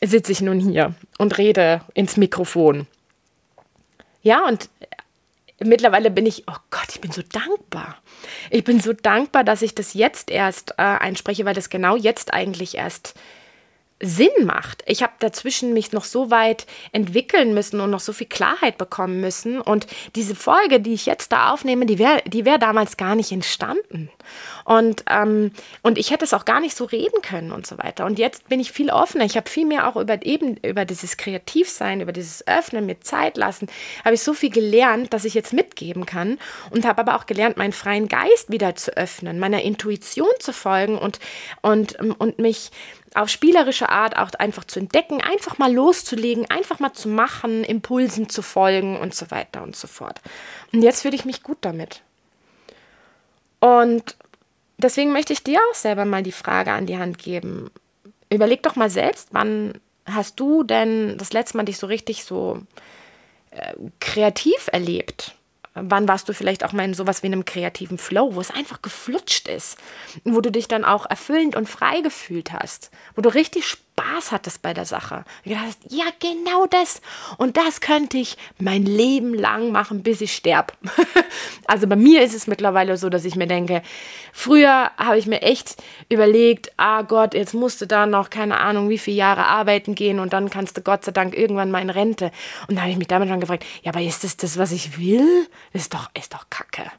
sitze 0.03 0.31
ich 0.31 0.41
nun 0.41 0.59
hier 0.59 0.93
und 1.17 1.37
rede 1.37 1.81
ins 1.93 2.17
Mikrofon. 2.17 2.87
Ja, 4.21 4.45
und 4.45 4.69
mittlerweile 5.59 6.11
bin 6.11 6.25
ich, 6.25 6.43
oh 6.47 6.57
Gott, 6.69 6.87
ich 6.89 7.01
bin 7.01 7.11
so 7.11 7.21
dankbar. 7.21 7.97
Ich 8.49 8.63
bin 8.63 8.79
so 8.79 8.93
dankbar, 8.93 9.43
dass 9.43 9.61
ich 9.61 9.75
das 9.75 9.93
jetzt 9.93 10.29
erst 10.29 10.71
äh, 10.71 10.83
einspreche, 10.83 11.45
weil 11.45 11.55
das 11.55 11.69
genau 11.69 11.95
jetzt 11.95 12.33
eigentlich 12.33 12.75
erst 12.75 13.15
Sinn 13.99 14.45
macht. 14.45 14.83
Ich 14.85 15.01
habe 15.01 15.13
dazwischen 15.19 15.73
mich 15.73 15.91
noch 15.91 16.03
so 16.03 16.29
weit 16.29 16.67
entwickeln 16.91 17.55
müssen 17.55 17.79
und 17.79 17.89
noch 17.89 17.99
so 17.99 18.13
viel 18.13 18.27
Klarheit 18.27 18.77
bekommen 18.77 19.21
müssen. 19.21 19.59
Und 19.59 19.87
diese 20.15 20.35
Folge, 20.35 20.79
die 20.79 20.93
ich 20.93 21.07
jetzt 21.07 21.31
da 21.31 21.51
aufnehme, 21.51 21.87
die 21.87 21.97
wäre 21.97 22.21
die 22.27 22.45
wär 22.45 22.59
damals 22.59 22.97
gar 22.97 23.15
nicht 23.15 23.31
entstanden. 23.31 24.09
Und, 24.65 25.03
ähm, 25.09 25.51
und 25.81 25.97
ich 25.97 26.11
hätte 26.11 26.25
es 26.25 26.33
auch 26.33 26.45
gar 26.45 26.59
nicht 26.59 26.77
so 26.77 26.85
reden 26.85 27.21
können 27.23 27.51
und 27.51 27.65
so 27.65 27.79
weiter. 27.79 28.05
Und 28.05 28.19
jetzt 28.19 28.49
bin 28.49 28.59
ich 28.59 28.71
viel 28.71 28.91
offener. 28.91 29.25
Ich 29.25 29.35
habe 29.35 29.49
viel 29.49 29.65
mehr 29.65 29.87
auch 29.87 29.95
über 29.95 30.23
eben 30.23 30.57
über 30.57 30.85
dieses 30.85 31.17
Kreativsein, 31.17 32.01
über 32.01 32.11
dieses 32.11 32.45
Öffnen, 32.47 32.85
mir 32.85 32.99
Zeit 32.99 33.35
lassen, 33.35 33.67
habe 34.05 34.13
ich 34.13 34.21
so 34.21 34.33
viel 34.33 34.51
gelernt, 34.51 35.11
dass 35.13 35.25
ich 35.25 35.33
jetzt 35.33 35.53
mitgeben 35.53 36.05
kann. 36.05 36.37
Und 36.69 36.85
habe 36.85 37.01
aber 37.01 37.15
auch 37.15 37.25
gelernt, 37.25 37.57
meinen 37.57 37.73
freien 37.73 38.09
Geist 38.09 38.51
wieder 38.51 38.75
zu 38.75 38.95
öffnen, 38.95 39.39
meiner 39.39 39.63
Intuition 39.63 40.27
zu 40.39 40.53
folgen 40.53 40.99
und, 40.99 41.19
und, 41.61 41.95
und 42.19 42.37
mich 42.37 42.69
auf 43.13 43.29
spielerische 43.29 43.89
Art 43.89 44.17
auch 44.17 44.31
einfach 44.39 44.63
zu 44.65 44.79
entdecken, 44.79 45.21
einfach 45.21 45.57
mal 45.57 45.73
loszulegen, 45.73 46.49
einfach 46.49 46.79
mal 46.79 46.93
zu 46.93 47.07
machen, 47.09 47.63
Impulsen 47.63 48.29
zu 48.29 48.41
folgen 48.41 48.97
und 48.97 49.15
so 49.15 49.31
weiter 49.31 49.63
und 49.63 49.75
so 49.75 49.87
fort. 49.87 50.21
Und 50.73 50.81
jetzt 50.81 51.01
fühle 51.01 51.15
ich 51.15 51.25
mich 51.25 51.43
gut 51.43 51.57
damit. 51.61 52.01
Und 53.59 54.15
deswegen 54.77 55.13
möchte 55.13 55.33
ich 55.33 55.43
dir 55.43 55.59
auch 55.69 55.75
selber 55.75 56.05
mal 56.05 56.23
die 56.23 56.31
Frage 56.31 56.71
an 56.71 56.85
die 56.85 56.97
Hand 56.97 57.17
geben. 57.17 57.71
Überleg 58.29 58.63
doch 58.63 58.75
mal 58.75 58.89
selbst, 58.89 59.29
wann 59.31 59.73
hast 60.05 60.39
du 60.39 60.63
denn 60.63 61.17
das 61.17 61.33
letzte 61.33 61.57
Mal 61.57 61.63
dich 61.63 61.77
so 61.77 61.87
richtig 61.87 62.23
so 62.23 62.61
äh, 63.51 63.73
kreativ 63.99 64.69
erlebt? 64.71 65.33
Wann 65.81 66.07
warst 66.07 66.27
du 66.29 66.33
vielleicht 66.33 66.63
auch 66.63 66.73
mal 66.73 66.85
in 66.85 66.93
sowas 66.93 67.23
wie 67.23 67.27
einem 67.27 67.45
kreativen 67.45 67.97
Flow, 67.97 68.35
wo 68.35 68.41
es 68.41 68.51
einfach 68.51 68.81
geflutscht 68.81 69.47
ist, 69.47 69.77
wo 70.23 70.41
du 70.41 70.51
dich 70.51 70.67
dann 70.67 70.85
auch 70.85 71.05
erfüllend 71.05 71.55
und 71.55 71.69
frei 71.69 72.01
gefühlt 72.01 72.53
hast, 72.53 72.91
wo 73.15 73.21
du 73.21 73.29
richtig 73.33 73.67
Spaß 73.67 73.86
hattest 74.31 74.61
bei 74.61 74.73
der 74.73 74.85
Sache. 74.85 75.23
Und 75.43 75.51
gedacht 75.51 75.65
hast, 75.65 75.79
ja, 75.89 76.05
genau 76.19 76.65
das. 76.65 77.01
Und 77.37 77.57
das 77.57 77.81
könnte 77.81 78.17
ich 78.17 78.37
mein 78.59 78.83
Leben 78.83 79.33
lang 79.33 79.71
machen, 79.71 80.03
bis 80.03 80.21
ich 80.21 80.33
sterbe. 80.33 80.73
also 81.67 81.87
bei 81.87 81.95
mir 81.95 82.21
ist 82.21 82.33
es 82.33 82.47
mittlerweile 82.47 82.97
so, 82.97 83.09
dass 83.09 83.25
ich 83.25 83.35
mir 83.35 83.47
denke, 83.47 83.81
früher 84.33 84.91
habe 84.97 85.17
ich 85.17 85.27
mir 85.27 85.41
echt 85.41 85.81
überlegt, 86.09 86.71
ah 86.77 87.01
Gott, 87.01 87.33
jetzt 87.33 87.53
musst 87.53 87.81
du 87.81 87.87
da 87.87 88.05
noch 88.05 88.29
keine 88.29 88.59
Ahnung, 88.59 88.89
wie 88.89 88.97
viele 88.97 89.17
Jahre 89.17 89.45
arbeiten 89.45 89.95
gehen 89.95 90.19
und 90.19 90.33
dann 90.33 90.49
kannst 90.49 90.77
du 90.77 90.81
Gott 90.81 91.05
sei 91.05 91.11
Dank 91.11 91.35
irgendwann 91.35 91.71
mal 91.71 91.81
in 91.81 91.89
Rente. 91.89 92.31
Und 92.67 92.75
da 92.75 92.81
habe 92.81 92.91
ich 92.91 92.97
mich 92.97 93.07
damit 93.07 93.29
schon 93.29 93.39
gefragt, 93.39 93.65
ja, 93.83 93.91
aber 93.91 94.01
ist 94.01 94.23
das 94.23 94.37
das, 94.37 94.57
was 94.57 94.71
ich 94.71 94.99
will? 94.99 95.47
Ist 95.73 95.93
doch, 95.93 96.09
ist 96.17 96.33
doch 96.33 96.45
Kacke. 96.49 96.91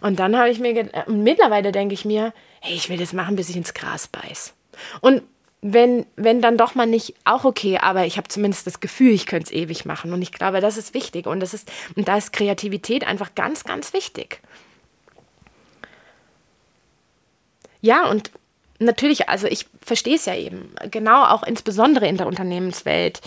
Und 0.00 0.20
dann 0.20 0.36
habe 0.36 0.50
ich 0.50 0.60
mir, 0.60 0.74
gedacht, 0.74 1.08
mittlerweile 1.08 1.72
denke 1.72 1.94
ich 1.94 2.04
mir, 2.04 2.32
hey, 2.60 2.74
ich 2.74 2.88
will 2.88 2.98
das 2.98 3.12
machen, 3.12 3.36
bis 3.36 3.48
ich 3.48 3.56
ins 3.56 3.74
Gras 3.74 4.06
beiß. 4.06 4.54
Und 5.00 5.22
wenn, 5.60 6.06
wenn 6.16 6.40
dann 6.40 6.56
doch 6.56 6.74
mal 6.74 6.86
nicht, 6.86 7.14
auch 7.24 7.44
okay, 7.44 7.78
aber 7.78 8.06
ich 8.06 8.16
habe 8.16 8.28
zumindest 8.28 8.66
das 8.66 8.80
Gefühl, 8.80 9.12
ich 9.12 9.26
könnte 9.26 9.46
es 9.46 9.52
ewig 9.52 9.84
machen. 9.84 10.12
Und 10.12 10.22
ich 10.22 10.32
glaube, 10.32 10.60
das 10.60 10.76
ist 10.76 10.94
wichtig. 10.94 11.26
Und, 11.26 11.40
das 11.40 11.52
ist, 11.52 11.70
und 11.96 12.06
da 12.06 12.16
ist 12.16 12.32
Kreativität 12.32 13.06
einfach 13.06 13.34
ganz, 13.34 13.64
ganz 13.64 13.92
wichtig. 13.92 14.40
Ja, 17.80 18.08
und 18.08 18.30
natürlich, 18.78 19.28
also 19.28 19.46
ich 19.46 19.66
verstehe 19.82 20.16
es 20.16 20.26
ja 20.26 20.34
eben, 20.34 20.74
genau 20.90 21.24
auch 21.24 21.42
insbesondere 21.42 22.06
in 22.06 22.16
der 22.16 22.26
Unternehmenswelt 22.26 23.20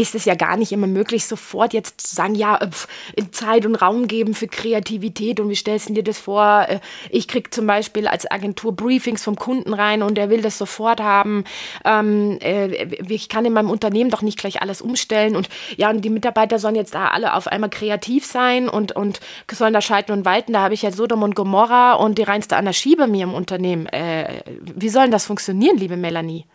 ist 0.00 0.14
es 0.14 0.24
ja 0.24 0.34
gar 0.34 0.56
nicht 0.56 0.72
immer 0.72 0.86
möglich, 0.86 1.26
sofort 1.26 1.74
jetzt 1.74 2.00
zu 2.00 2.14
sagen, 2.14 2.34
ja, 2.34 2.58
pf, 2.58 2.88
Zeit 3.32 3.66
und 3.66 3.74
Raum 3.74 4.08
geben 4.08 4.34
für 4.34 4.48
Kreativität 4.48 5.40
und 5.40 5.50
wie 5.50 5.54
stellst 5.54 5.90
du 5.90 5.94
dir 5.94 6.02
das 6.02 6.18
vor? 6.18 6.66
Äh, 6.68 6.80
ich 7.10 7.28
kriege 7.28 7.50
zum 7.50 7.66
Beispiel 7.66 8.08
als 8.08 8.30
Agentur 8.30 8.74
Briefings 8.74 9.22
vom 9.22 9.36
Kunden 9.36 9.74
rein 9.74 10.02
und 10.02 10.16
der 10.16 10.30
will 10.30 10.40
das 10.40 10.56
sofort 10.56 11.00
haben. 11.00 11.44
Ähm, 11.84 12.38
äh, 12.40 12.86
ich 13.08 13.28
kann 13.28 13.44
in 13.44 13.52
meinem 13.52 13.68
Unternehmen 13.68 14.08
doch 14.08 14.22
nicht 14.22 14.38
gleich 14.38 14.62
alles 14.62 14.80
umstellen 14.80 15.36
und 15.36 15.50
ja, 15.76 15.90
und 15.90 16.02
die 16.02 16.10
Mitarbeiter 16.10 16.58
sollen 16.58 16.76
jetzt 16.76 16.94
da 16.94 17.08
alle 17.08 17.34
auf 17.34 17.46
einmal 17.46 17.70
kreativ 17.70 18.24
sein 18.24 18.70
und, 18.70 18.92
und 18.92 19.20
sollen 19.52 19.74
da 19.74 19.82
schalten 19.82 20.12
und 20.12 20.24
walten. 20.24 20.54
Da 20.54 20.60
habe 20.60 20.72
ich 20.72 20.80
ja 20.80 20.92
Sodom 20.92 21.22
und 21.22 21.34
Gomorra 21.34 21.92
und 21.94 22.16
die 22.16 22.22
reinste 22.22 22.56
Anarchie 22.56 22.96
bei 22.96 23.06
mir 23.06 23.24
im 23.24 23.34
Unternehmen. 23.34 23.84
Äh, 23.86 24.42
wie 24.62 24.88
soll 24.88 25.10
das 25.10 25.26
funktionieren, 25.26 25.76
liebe 25.76 25.98
Melanie? 25.98 26.46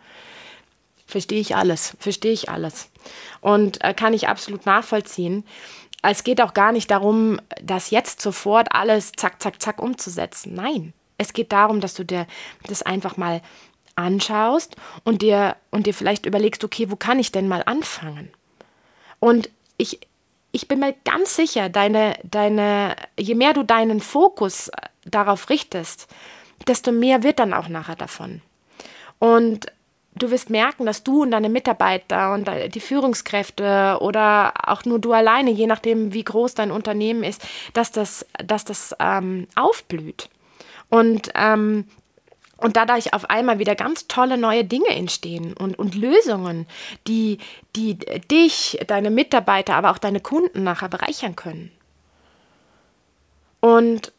Verstehe 1.06 1.40
ich 1.40 1.54
alles, 1.54 1.96
verstehe 2.00 2.32
ich 2.32 2.48
alles. 2.48 2.90
Und 3.40 3.82
äh, 3.84 3.94
kann 3.94 4.12
ich 4.12 4.28
absolut 4.28 4.66
nachvollziehen. 4.66 5.44
Es 6.02 6.24
geht 6.24 6.40
auch 6.40 6.54
gar 6.54 6.72
nicht 6.72 6.90
darum, 6.90 7.40
das 7.62 7.90
jetzt 7.90 8.20
sofort 8.20 8.68
alles 8.72 9.12
zack, 9.12 9.40
zack, 9.40 9.62
zack 9.62 9.80
umzusetzen. 9.80 10.54
Nein, 10.54 10.92
es 11.18 11.32
geht 11.32 11.52
darum, 11.52 11.80
dass 11.80 11.94
du 11.94 12.04
dir 12.04 12.26
das 12.64 12.82
einfach 12.82 13.16
mal 13.16 13.40
anschaust 13.94 14.76
und 15.04 15.22
dir, 15.22 15.56
und 15.70 15.86
dir 15.86 15.94
vielleicht 15.94 16.26
überlegst, 16.26 16.62
okay, 16.64 16.90
wo 16.90 16.96
kann 16.96 17.18
ich 17.18 17.32
denn 17.32 17.48
mal 17.48 17.62
anfangen? 17.64 18.30
Und 19.20 19.48
ich, 19.78 20.00
ich 20.52 20.68
bin 20.68 20.80
mir 20.80 20.94
ganz 21.04 21.36
sicher, 21.36 21.68
deine, 21.68 22.18
deine, 22.22 22.96
je 23.18 23.34
mehr 23.34 23.54
du 23.54 23.62
deinen 23.62 24.00
Fokus 24.00 24.68
äh, 24.68 24.72
darauf 25.04 25.50
richtest, 25.50 26.08
desto 26.66 26.92
mehr 26.92 27.22
wird 27.22 27.38
dann 27.38 27.54
auch 27.54 27.68
nachher 27.68 27.96
davon. 27.96 28.42
Und 29.18 29.66
du 30.16 30.30
wirst 30.30 30.50
merken, 30.50 30.86
dass 30.86 31.04
du 31.04 31.22
und 31.22 31.30
deine 31.30 31.48
Mitarbeiter 31.48 32.32
und 32.32 32.48
die 32.74 32.80
Führungskräfte 32.80 33.98
oder 34.00 34.52
auch 34.66 34.84
nur 34.84 34.98
du 34.98 35.12
alleine, 35.12 35.50
je 35.50 35.66
nachdem, 35.66 36.12
wie 36.12 36.24
groß 36.24 36.54
dein 36.54 36.70
Unternehmen 36.70 37.22
ist, 37.22 37.46
dass 37.74 37.92
das, 37.92 38.26
dass 38.44 38.64
das 38.64 38.94
ähm, 38.98 39.46
aufblüht. 39.54 40.28
Und, 40.88 41.30
ähm, 41.34 41.84
und 42.58 42.76
dadurch 42.76 43.12
auf 43.12 43.28
einmal 43.28 43.58
wieder 43.58 43.74
ganz 43.74 44.08
tolle 44.08 44.38
neue 44.38 44.64
Dinge 44.64 44.88
entstehen 44.88 45.52
und, 45.52 45.78
und 45.78 45.94
Lösungen, 45.94 46.66
die, 47.06 47.38
die 47.74 47.96
dich, 47.96 48.78
deine 48.86 49.10
Mitarbeiter, 49.10 49.74
aber 49.74 49.90
auch 49.90 49.98
deine 49.98 50.20
Kunden 50.20 50.64
nachher 50.64 50.88
bereichern 50.88 51.36
können. 51.36 51.70
Und 53.60 54.12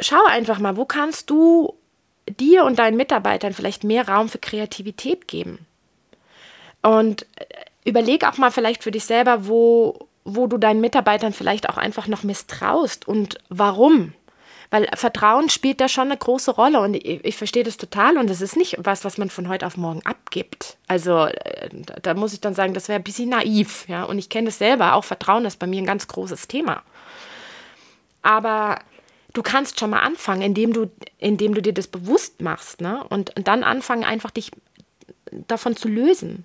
schau 0.00 0.22
einfach 0.26 0.58
mal, 0.58 0.76
wo 0.76 0.84
kannst 0.84 1.30
du 1.30 1.77
dir 2.30 2.64
und 2.64 2.78
deinen 2.78 2.96
Mitarbeitern 2.96 3.52
vielleicht 3.52 3.84
mehr 3.84 4.08
Raum 4.08 4.28
für 4.28 4.38
Kreativität 4.38 5.28
geben. 5.28 5.66
Und 6.82 7.22
äh, 7.36 7.44
überleg 7.84 8.24
auch 8.24 8.38
mal 8.38 8.50
vielleicht 8.50 8.82
für 8.82 8.90
dich 8.90 9.04
selber, 9.04 9.46
wo, 9.46 10.08
wo 10.24 10.46
du 10.46 10.58
deinen 10.58 10.80
Mitarbeitern 10.80 11.32
vielleicht 11.32 11.68
auch 11.68 11.76
einfach 11.76 12.06
noch 12.06 12.22
misstraust 12.22 13.06
und 13.08 13.38
warum. 13.48 14.12
Weil 14.70 14.88
Vertrauen 14.94 15.48
spielt 15.48 15.80
da 15.80 15.88
schon 15.88 16.08
eine 16.08 16.18
große 16.18 16.50
Rolle 16.50 16.80
und 16.80 16.94
ich, 16.94 17.24
ich 17.24 17.36
verstehe 17.36 17.64
das 17.64 17.78
total 17.78 18.18
und 18.18 18.28
das 18.28 18.42
ist 18.42 18.56
nicht 18.56 18.76
was, 18.78 19.02
was 19.04 19.16
man 19.16 19.30
von 19.30 19.48
heute 19.48 19.66
auf 19.66 19.78
morgen 19.78 20.04
abgibt. 20.04 20.76
Also 20.86 21.24
äh, 21.24 21.70
da 22.02 22.12
muss 22.12 22.34
ich 22.34 22.40
dann 22.40 22.54
sagen, 22.54 22.74
das 22.74 22.88
wäre 22.88 23.00
ein 23.00 23.04
bisschen 23.04 23.30
naiv, 23.30 23.88
ja. 23.88 24.04
Und 24.04 24.18
ich 24.18 24.28
kenne 24.28 24.46
das 24.46 24.58
selber, 24.58 24.94
auch 24.94 25.04
Vertrauen 25.04 25.46
ist 25.46 25.58
bei 25.58 25.66
mir 25.66 25.80
ein 25.80 25.86
ganz 25.86 26.06
großes 26.06 26.48
Thema. 26.48 26.82
Aber 28.20 28.78
du 29.38 29.42
kannst 29.44 29.78
schon 29.78 29.90
mal 29.90 30.00
anfangen, 30.00 30.42
indem 30.42 30.72
du, 30.72 30.90
indem 31.16 31.54
du 31.54 31.62
dir 31.62 31.72
das 31.72 31.86
bewusst 31.86 32.42
machst, 32.42 32.80
ne? 32.80 33.04
Und, 33.08 33.36
und 33.36 33.46
dann 33.46 33.62
anfangen, 33.62 34.02
einfach 34.02 34.32
dich 34.32 34.50
davon 35.46 35.76
zu 35.76 35.86
lösen. 35.86 36.44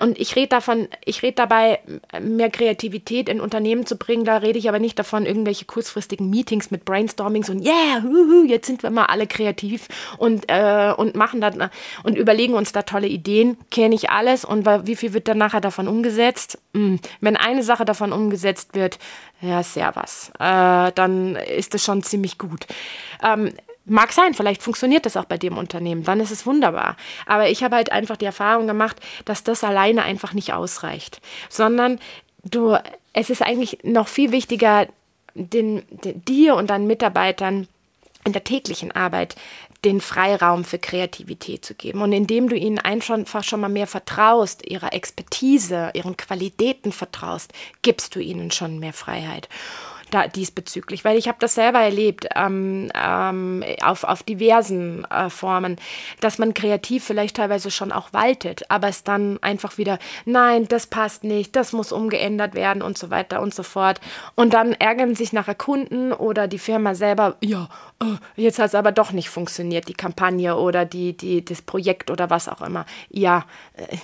Und 0.00 0.18
ich 0.18 0.36
rede 0.36 0.48
davon, 0.48 0.88
ich 1.04 1.22
rede 1.22 1.36
dabei, 1.36 1.78
mehr 2.20 2.50
Kreativität 2.50 3.28
in 3.28 3.40
Unternehmen 3.40 3.86
zu 3.86 3.96
bringen. 3.96 4.24
Da 4.24 4.38
rede 4.38 4.58
ich 4.58 4.68
aber 4.68 4.78
nicht 4.78 4.98
davon, 4.98 5.24
irgendwelche 5.24 5.64
kurzfristigen 5.64 6.28
Meetings 6.28 6.70
mit 6.70 6.84
Brainstormings 6.84 7.48
und 7.48 7.64
yeah, 7.64 8.02
huhu, 8.02 8.44
jetzt 8.44 8.66
sind 8.66 8.82
wir 8.82 8.90
mal 8.90 9.06
alle 9.06 9.26
kreativ 9.26 9.88
und, 10.18 10.44
äh, 10.48 10.92
und 10.94 11.14
machen 11.14 11.40
das 11.40 11.54
und 12.02 12.18
überlegen 12.18 12.54
uns 12.54 12.72
da 12.72 12.82
tolle 12.82 13.06
Ideen. 13.06 13.56
Kenne 13.70 13.94
ich 13.94 14.10
alles 14.10 14.44
und 14.44 14.66
wie 14.66 14.96
viel 14.96 15.14
wird 15.14 15.28
dann 15.28 15.38
nachher 15.38 15.60
davon 15.60 15.88
umgesetzt? 15.88 16.58
Hm. 16.74 17.00
Wenn 17.20 17.36
eine 17.36 17.62
Sache 17.62 17.84
davon 17.84 18.12
umgesetzt 18.12 18.74
wird, 18.74 18.98
ja, 19.40 19.62
sehr 19.62 19.94
was. 19.94 20.30
Äh, 20.38 20.92
dann 20.94 21.36
ist 21.36 21.72
das 21.74 21.82
schon 21.82 22.02
ziemlich 22.02 22.36
gut. 22.36 22.66
Ähm, 23.22 23.52
Mag 23.86 24.12
sein, 24.12 24.34
vielleicht 24.34 24.62
funktioniert 24.62 25.06
das 25.06 25.16
auch 25.16 25.24
bei 25.24 25.38
dem 25.38 25.56
Unternehmen, 25.56 26.04
dann 26.04 26.20
ist 26.20 26.30
es 26.30 26.46
wunderbar. 26.46 26.96
Aber 27.26 27.48
ich 27.48 27.62
habe 27.64 27.76
halt 27.76 27.90
einfach 27.92 28.16
die 28.16 28.26
Erfahrung 28.26 28.66
gemacht, 28.66 28.96
dass 29.24 29.42
das 29.42 29.64
alleine 29.64 30.02
einfach 30.02 30.32
nicht 30.32 30.52
ausreicht, 30.52 31.20
sondern 31.48 31.98
du, 32.44 32.76
es 33.12 33.30
ist 33.30 33.42
eigentlich 33.42 33.78
noch 33.82 34.08
viel 34.08 34.32
wichtiger, 34.32 34.86
den, 35.34 35.82
den, 35.90 36.24
dir 36.24 36.56
und 36.56 36.70
deinen 36.70 36.86
Mitarbeitern 36.86 37.68
in 38.24 38.32
der 38.32 38.44
täglichen 38.44 38.92
Arbeit 38.92 39.36
den 39.84 40.00
Freiraum 40.00 40.64
für 40.64 40.78
Kreativität 40.78 41.64
zu 41.64 41.74
geben. 41.74 42.02
Und 42.02 42.12
indem 42.12 42.48
du 42.48 42.56
ihnen 42.56 42.78
einfach 42.78 43.44
schon 43.44 43.60
mal 43.60 43.68
mehr 43.68 43.86
vertraust, 43.86 44.66
ihrer 44.68 44.92
Expertise, 44.92 45.90
ihren 45.94 46.18
Qualitäten 46.18 46.92
vertraust, 46.92 47.52
gibst 47.80 48.14
du 48.14 48.20
ihnen 48.20 48.50
schon 48.50 48.78
mehr 48.78 48.92
Freiheit 48.92 49.48
da 50.10 50.26
diesbezüglich, 50.26 51.04
weil 51.04 51.16
ich 51.16 51.28
habe 51.28 51.38
das 51.40 51.54
selber 51.54 51.80
erlebt 51.80 52.26
ähm, 52.34 52.90
ähm, 52.94 53.64
auf, 53.82 54.04
auf 54.04 54.22
diversen 54.22 55.04
äh, 55.04 55.30
Formen, 55.30 55.76
dass 56.20 56.38
man 56.38 56.54
kreativ 56.54 57.04
vielleicht 57.04 57.36
teilweise 57.36 57.70
schon 57.70 57.92
auch 57.92 58.12
waltet, 58.12 58.62
aber 58.68 58.88
es 58.88 59.04
dann 59.04 59.38
einfach 59.42 59.78
wieder, 59.78 59.98
nein, 60.24 60.66
das 60.68 60.86
passt 60.86 61.24
nicht, 61.24 61.56
das 61.56 61.72
muss 61.72 61.92
umgeändert 61.92 62.54
werden 62.54 62.82
und 62.82 62.98
so 62.98 63.10
weiter 63.10 63.40
und 63.40 63.54
so 63.54 63.62
fort. 63.62 64.00
Und 64.34 64.54
dann 64.54 64.72
ärgern 64.72 65.14
sich 65.14 65.32
nachher 65.32 65.54
Kunden 65.54 66.12
oder 66.12 66.48
die 66.48 66.58
Firma 66.58 66.94
selber, 66.94 67.36
ja, 67.40 67.68
äh, 68.02 68.16
jetzt 68.36 68.58
hat 68.58 68.66
es 68.66 68.74
aber 68.74 68.92
doch 68.92 69.12
nicht 69.12 69.30
funktioniert, 69.30 69.88
die 69.88 69.94
Kampagne 69.94 70.56
oder 70.56 70.84
die, 70.84 71.16
die, 71.16 71.44
das 71.44 71.62
Projekt 71.62 72.10
oder 72.10 72.30
was 72.30 72.48
auch 72.48 72.62
immer. 72.62 72.86
Ja, 73.08 73.44
äh, 73.74 73.96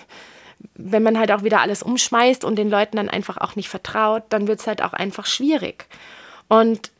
wenn 0.75 1.03
man 1.03 1.19
halt 1.19 1.33
auch 1.33 1.43
wieder 1.43 1.61
alles 1.61 1.83
umschmeißt 1.83 2.45
und 2.45 2.57
den 2.57 2.71
Leuten 2.71 2.97
dann 2.97 3.09
einfach 3.09 3.39
auch 3.39 3.57
nicht 3.57 3.69
vertraut, 3.69 4.25
dann 4.31 4.49
wird 4.49 4.61
es 4.61 4.67
halt 4.67 4.83
auch 4.83 4.93
einfach 4.93 5.27
schwierig. 5.27 5.87
Und 6.49 6.91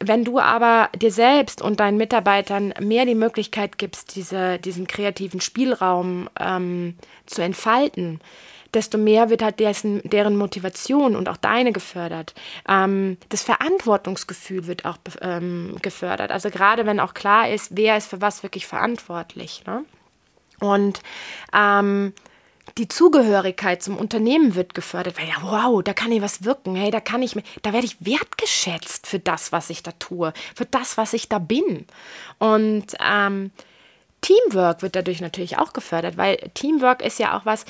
wenn 0.00 0.24
du 0.24 0.38
aber 0.38 0.88
dir 0.96 1.10
selbst 1.10 1.60
und 1.60 1.80
deinen 1.80 1.98
Mitarbeitern 1.98 2.72
mehr 2.80 3.04
die 3.04 3.14
Möglichkeit 3.14 3.76
gibst, 3.76 4.16
diese, 4.16 4.58
diesen 4.58 4.86
kreativen 4.86 5.40
Spielraum 5.40 6.28
ähm, 6.40 6.96
zu 7.26 7.42
entfalten, 7.42 8.20
desto 8.72 8.98
mehr 8.98 9.30
wird 9.30 9.42
halt 9.42 9.60
dessen, 9.60 10.00
deren 10.04 10.36
Motivation 10.36 11.14
und 11.16 11.28
auch 11.28 11.36
deine 11.36 11.72
gefördert. 11.72 12.34
Ähm, 12.68 13.18
das 13.28 13.42
Verantwortungsgefühl 13.42 14.66
wird 14.66 14.84
auch 14.84 14.96
ähm, 15.20 15.76
gefördert. 15.80 16.30
Also 16.30 16.50
gerade 16.50 16.86
wenn 16.86 16.98
auch 16.98 17.14
klar 17.14 17.50
ist, 17.50 17.76
wer 17.76 17.96
ist 17.96 18.08
für 18.08 18.20
was 18.20 18.42
wirklich 18.42 18.66
verantwortlich. 18.66 19.62
Ne? 19.66 19.84
Und 20.60 21.00
ähm, 21.52 22.14
die 22.78 22.88
Zugehörigkeit 22.88 23.82
zum 23.82 23.96
Unternehmen 23.96 24.54
wird 24.54 24.74
gefördert, 24.74 25.18
weil 25.18 25.28
ja, 25.28 25.36
wow, 25.42 25.82
da 25.82 25.92
kann 25.92 26.12
ich 26.12 26.22
was 26.22 26.44
wirken, 26.44 26.74
hey, 26.74 26.90
da 26.90 27.00
kann 27.00 27.22
ich, 27.22 27.36
da 27.62 27.72
werde 27.72 27.86
ich 27.86 28.04
wertgeschätzt 28.04 29.06
für 29.06 29.18
das, 29.18 29.52
was 29.52 29.70
ich 29.70 29.82
da 29.82 29.92
tue, 29.92 30.32
für 30.54 30.64
das, 30.64 30.96
was 30.96 31.12
ich 31.12 31.28
da 31.28 31.38
bin. 31.38 31.86
Und 32.38 32.86
ähm, 33.00 33.50
Teamwork 34.24 34.80
wird 34.80 34.96
dadurch 34.96 35.20
natürlich 35.20 35.58
auch 35.58 35.74
gefördert, 35.74 36.16
weil 36.16 36.38
Teamwork 36.54 37.02
ist 37.02 37.18
ja 37.18 37.36
auch 37.36 37.44
was, 37.44 37.66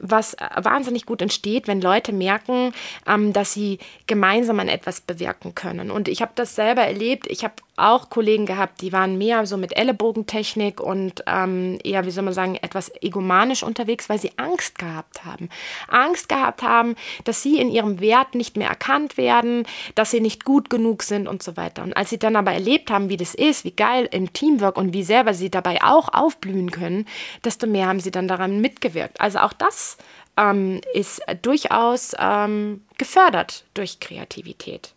was 0.00 0.36
wahnsinnig 0.56 1.06
gut 1.06 1.22
entsteht, 1.22 1.68
wenn 1.68 1.80
Leute 1.80 2.12
merken, 2.12 2.72
ähm, 3.06 3.32
dass 3.32 3.52
sie 3.52 3.78
gemeinsam 4.08 4.58
an 4.58 4.66
etwas 4.66 5.00
bewirken 5.00 5.54
können. 5.54 5.92
Und 5.92 6.08
ich 6.08 6.22
habe 6.22 6.32
das 6.34 6.56
selber 6.56 6.82
erlebt. 6.82 7.28
Ich 7.28 7.44
habe 7.44 7.54
auch 7.80 8.10
Kollegen 8.10 8.46
gehabt, 8.46 8.80
die 8.80 8.92
waren 8.92 9.18
mehr 9.18 9.46
so 9.46 9.56
mit 9.56 9.76
Ellenbogentechnik 9.76 10.80
und 10.80 11.24
ähm, 11.26 11.78
eher, 11.82 12.06
wie 12.06 12.10
soll 12.10 12.24
man 12.24 12.34
sagen, 12.34 12.56
etwas 12.56 12.92
egomanisch 13.02 13.62
unterwegs, 13.62 14.08
weil 14.08 14.18
sie 14.18 14.32
Angst 14.36 14.78
gehabt 14.78 15.24
haben. 15.24 15.48
Angst 15.88 16.28
gehabt 16.28 16.62
haben, 16.62 16.96
dass 17.24 17.42
sie 17.42 17.58
in 17.58 17.70
ihrem 17.70 18.00
Wert 18.00 18.34
nicht 18.34 18.56
mehr 18.56 18.68
erkannt 18.68 19.16
werden, 19.16 19.66
dass 19.94 20.10
sie 20.10 20.20
nicht 20.20 20.44
gut 20.44 20.70
genug 20.70 21.02
sind 21.02 21.28
und 21.28 21.42
so 21.42 21.56
weiter. 21.56 21.82
Und 21.82 21.96
als 21.96 22.10
sie 22.10 22.18
dann 22.18 22.36
aber 22.36 22.52
erlebt 22.52 22.90
haben, 22.90 23.08
wie 23.08 23.16
das 23.16 23.34
ist, 23.34 23.64
wie 23.64 23.72
geil 23.72 24.08
im 24.10 24.32
Teamwork 24.32 24.76
und 24.76 24.92
wie 24.92 25.02
selber 25.02 25.34
sie 25.34 25.50
dabei 25.50 25.82
auch 25.82 26.08
aufblühen 26.12 26.70
können, 26.70 27.06
desto 27.44 27.66
mehr 27.66 27.86
haben 27.86 28.00
sie 28.00 28.10
dann 28.10 28.28
daran 28.28 28.60
mitgewirkt. 28.60 29.20
Also 29.20 29.38
auch 29.38 29.52
das 29.52 29.96
ähm, 30.36 30.80
ist 30.94 31.22
durchaus 31.42 32.14
ähm, 32.18 32.84
gefördert 32.98 33.64
durch 33.74 34.00
Kreativität. 34.00 34.94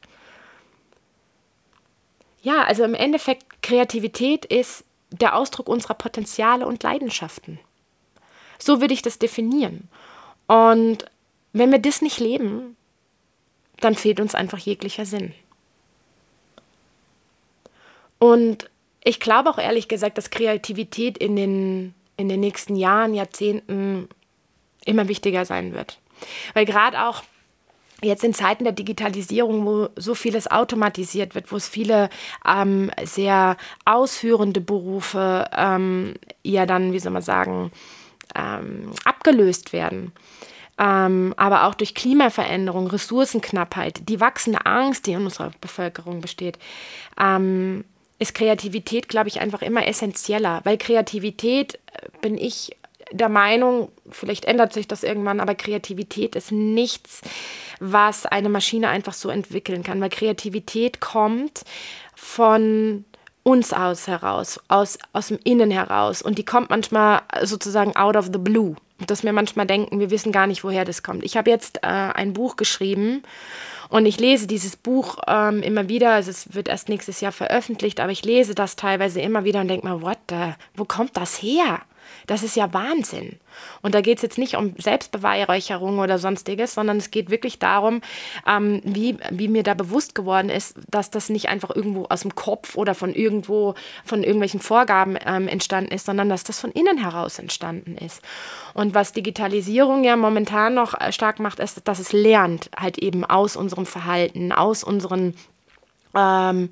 Ja, 2.43 2.63
also 2.63 2.83
im 2.83 2.93
Endeffekt, 2.93 3.63
Kreativität 3.63 4.45
ist 4.45 4.83
der 5.11 5.35
Ausdruck 5.35 5.69
unserer 5.69 5.93
Potenziale 5.93 6.67
und 6.67 6.83
Leidenschaften. 6.83 7.59
So 8.59 8.81
würde 8.81 8.93
ich 8.93 9.01
das 9.01 9.17
definieren. 9.17 9.87
Und 10.47 11.05
wenn 11.53 11.71
wir 11.71 11.79
das 11.79 12.01
nicht 12.01 12.19
leben, 12.19 12.75
dann 13.79 13.95
fehlt 13.95 14.19
uns 14.19 14.35
einfach 14.35 14.59
jeglicher 14.59 15.05
Sinn. 15.05 15.33
Und 18.19 18.69
ich 19.03 19.19
glaube 19.19 19.49
auch 19.49 19.57
ehrlich 19.57 19.87
gesagt, 19.87 20.17
dass 20.17 20.29
Kreativität 20.29 21.17
in 21.17 21.35
den, 21.35 21.93
in 22.17 22.27
den 22.27 22.41
nächsten 22.41 22.75
Jahren, 22.75 23.13
Jahrzehnten 23.13 24.09
immer 24.85 25.07
wichtiger 25.07 25.45
sein 25.45 25.73
wird. 25.73 25.99
Weil 26.53 26.65
gerade 26.65 27.03
auch 27.03 27.23
jetzt 28.04 28.24
in 28.24 28.34
Zeiten 28.34 28.64
der 28.64 28.74
Digitalisierung, 28.74 29.66
wo 29.66 29.89
so 29.95 30.16
vieles 30.16 30.49
automatisiert 30.49 31.36
wird, 31.36 31.51
wo 31.51 31.56
es 31.56 31.68
viele 31.68 32.10
ähm, 32.47 32.91
sehr 33.04 33.58
ausführende 33.86 34.62
Berufe 34.62 35.49
ähm, 35.56 36.14
ja 36.43 36.66
dann, 36.66 36.93
wie 36.93 36.99
soll 36.99 37.12
man 37.12 37.22
sagen, 37.22 37.72
ähm, 38.36 38.91
abgelöst 39.06 39.74
werden. 39.74 40.12
Ähm, 40.80 41.34
aber 41.38 41.66
auch 41.66 41.76
durch 41.76 41.93
Klimaveränderung, 41.93 42.88
Ressourcenknappheit, 42.88 44.10
die 44.10 44.20
wachsende 44.20 44.66
Angst, 44.66 45.06
die 45.06 45.12
in 45.12 45.24
unserer 45.24 45.51
Bevölkerung 45.62 46.22
besteht, 46.22 46.58
ähm, 47.20 47.84
ist 48.18 48.34
Kreativität, 48.34 49.08
glaube 49.08 49.28
ich, 49.28 49.39
einfach 49.39 49.62
immer 49.62 49.86
essentieller, 49.86 50.62
weil 50.64 50.78
Kreativität, 50.78 51.76
äh, 51.76 52.08
bin 52.22 52.38
ich 52.38 52.76
der 53.14 53.30
Meinung, 53.30 53.89
vielleicht 54.09 54.45
ändert 54.45 54.74
sich 54.74 54.88
das 54.88 55.03
irgendwann, 55.03 55.39
aber 55.39 55.55
Kreativität 55.55 56.36
ist 56.36 56.51
nichts, 56.51 57.22
was 57.80 58.26
eine 58.26 58.49
Maschine 58.49 58.89
einfach 58.89 59.14
so 59.14 59.30
entwickeln 59.30 59.84
kann, 59.84 60.01
weil 60.01 60.09
Kreativität 60.09 60.99
kommt 60.99 61.64
von 62.16 63.05
uns 63.43 63.74
aus 63.74 64.07
heraus, 64.07 64.59
aus, 64.68 64.97
aus 65.11 65.28
dem 65.28 65.39
Innen 65.43 65.70
heraus 65.70 66.22
und 66.22 66.38
die 66.38 66.45
kommt 66.45 66.70
manchmal 66.70 67.22
sozusagen 67.43 67.95
out 67.95 68.16
of 68.16 68.30
the 68.32 68.39
blue, 68.39 68.76
dass 69.05 69.24
wir 69.24 69.34
manchmal 69.34 69.68
denken, 69.68 69.99
wir 69.99 70.11
wissen 70.11 70.32
gar 70.32 70.47
nicht, 70.47 70.64
woher 70.64 70.86
das 70.86 71.03
kommt. 71.03 71.24
Ich 71.24 71.38
habe 71.38 71.49
jetzt 71.49 71.80
äh, 71.84 71.88
ein 71.88 72.34
Buch 72.34 72.55
geschrieben 72.55 73.22
und 73.89 74.05
ich 74.05 74.20
lese 74.20 74.47
dieses 74.47 74.78
Buch 74.78 75.18
ähm, 75.28 75.61
immer 75.61 75.89
wieder, 75.89 76.14
also 76.14 76.32
es 76.32 76.55
wird 76.55 76.70
erst 76.70 76.89
nächstes 76.89 77.22
Jahr 77.22 77.34
veröffentlicht, 77.34 77.99
aber 77.99 78.11
ich 78.11 78.24
lese 78.24 78.55
das 78.55 78.76
teilweise 78.76 79.20
immer 79.20 79.43
wieder 79.43 79.59
und 79.59 79.68
denke 79.68 79.88
mir, 79.88 80.01
what 80.01 80.20
the, 80.30 80.53
wo 80.76 80.86
kommt 80.86 81.18
das 81.18 81.41
her? 81.41 81.82
Das 82.28 82.43
ist 82.43 82.55
ja 82.55 82.74
Wahnsinn. 82.74 83.39
Und 83.82 83.95
da 83.95 84.01
geht 84.01 84.17
es 84.17 84.24
jetzt 84.24 84.38
nicht 84.38 84.55
um 84.55 84.76
Selbstbeweihräucherung 84.78 85.99
oder 85.99 86.17
sonstiges, 86.17 86.74
sondern 86.74 86.97
es 86.97 87.11
geht 87.11 87.30
wirklich 87.30 87.59
darum, 87.59 88.01
ähm, 88.47 88.82
wie, 88.84 89.17
wie 89.30 89.47
mir 89.47 89.63
da 89.63 89.74
bewusst 89.74 90.15
geworden 90.15 90.49
ist, 90.49 90.78
dass 90.89 91.11
das 91.11 91.30
nicht 91.30 91.49
einfach 91.49 91.69
irgendwo 91.76 92.05
aus 92.05 92.21
dem 92.21 92.36
Kopf 92.36 92.76
oder 92.78 92.95
von 92.95 93.13
irgendwo, 93.13 93.76
von 94.05 94.24
irgendwelchen 94.24 94.59
Vorgaben 94.59 95.17
ähm, 95.26 95.47
entstanden 95.47 95.91
ist, 95.91 96.05
sondern 96.05 96.30
dass 96.30 96.43
das 96.43 96.59
von 96.59 96.71
innen 96.71 96.97
heraus 96.97 97.39
entstanden 97.39 97.97
ist. 97.97 98.21
Und 98.74 98.95
was 98.95 99.13
Digitalisierung 99.13 100.03
ja 100.03 100.15
momentan 100.15 100.74
noch 100.74 100.99
äh, 100.99 101.11
stark 101.11 101.39
macht, 101.39 101.59
ist, 101.59 101.88
dass 101.88 101.99
es 101.99 102.11
lernt, 102.11 102.69
halt 102.78 102.97
eben 102.97 103.24
aus 103.24 103.55
unserem 103.55 103.86
Verhalten, 103.86 104.51
aus 104.51 104.84
unseren 104.84 105.36
ähm, 106.15 106.69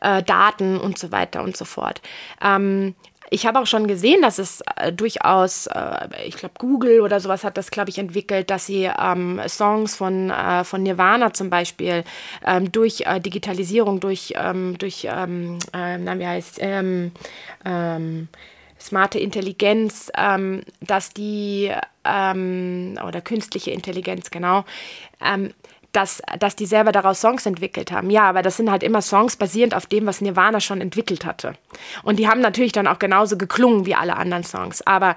äh, 0.00 0.22
Daten 0.22 0.78
und 0.78 0.98
so 0.98 1.12
weiter 1.12 1.42
und 1.42 1.56
so 1.56 1.64
fort. 1.64 2.00
Ähm, 2.42 2.94
ich 3.32 3.46
habe 3.46 3.58
auch 3.60 3.66
schon 3.66 3.86
gesehen, 3.86 4.20
dass 4.20 4.38
es 4.38 4.62
äh, 4.76 4.92
durchaus, 4.92 5.66
äh, 5.66 6.06
ich 6.26 6.36
glaube, 6.36 6.54
Google 6.58 7.00
oder 7.00 7.18
sowas 7.18 7.44
hat 7.44 7.56
das, 7.56 7.70
glaube 7.70 7.88
ich, 7.88 7.98
entwickelt, 7.98 8.50
dass 8.50 8.66
sie 8.66 8.90
ähm, 8.98 9.40
Songs 9.48 9.96
von, 9.96 10.28
äh, 10.28 10.64
von 10.64 10.82
Nirvana 10.82 11.32
zum 11.32 11.48
Beispiel 11.48 12.04
ähm, 12.46 12.70
durch 12.70 13.06
äh, 13.06 13.20
Digitalisierung, 13.20 14.00
durch, 14.00 14.34
ähm, 14.36 14.76
durch 14.76 15.08
ähm, 15.10 15.58
äh, 15.72 15.96
na, 15.96 16.18
wie 16.18 16.26
heißt 16.26 16.58
ähm, 16.60 17.12
ähm, 17.64 18.28
smarte 18.78 19.18
Intelligenz, 19.20 20.10
dass 20.80 21.10
die, 21.14 21.70
oder 22.04 23.20
künstliche 23.22 23.70
Intelligenz, 23.70 24.32
genau, 24.32 24.64
dass, 25.92 26.22
dass 26.38 26.56
die 26.56 26.66
selber 26.66 26.90
daraus 26.90 27.20
Songs 27.20 27.44
entwickelt 27.44 27.92
haben. 27.92 28.10
Ja, 28.10 28.24
aber 28.24 28.42
das 28.42 28.56
sind 28.56 28.70
halt 28.70 28.82
immer 28.82 29.02
Songs 29.02 29.36
basierend 29.36 29.74
auf 29.74 29.86
dem, 29.86 30.06
was 30.06 30.20
Nirvana 30.20 30.60
schon 30.60 30.80
entwickelt 30.80 31.26
hatte. 31.26 31.54
Und 32.02 32.18
die 32.18 32.28
haben 32.28 32.40
natürlich 32.40 32.72
dann 32.72 32.86
auch 32.86 32.98
genauso 32.98 33.36
geklungen 33.36 33.84
wie 33.84 33.94
alle 33.94 34.16
anderen 34.16 34.44
Songs. 34.44 34.80
Aber 34.86 35.16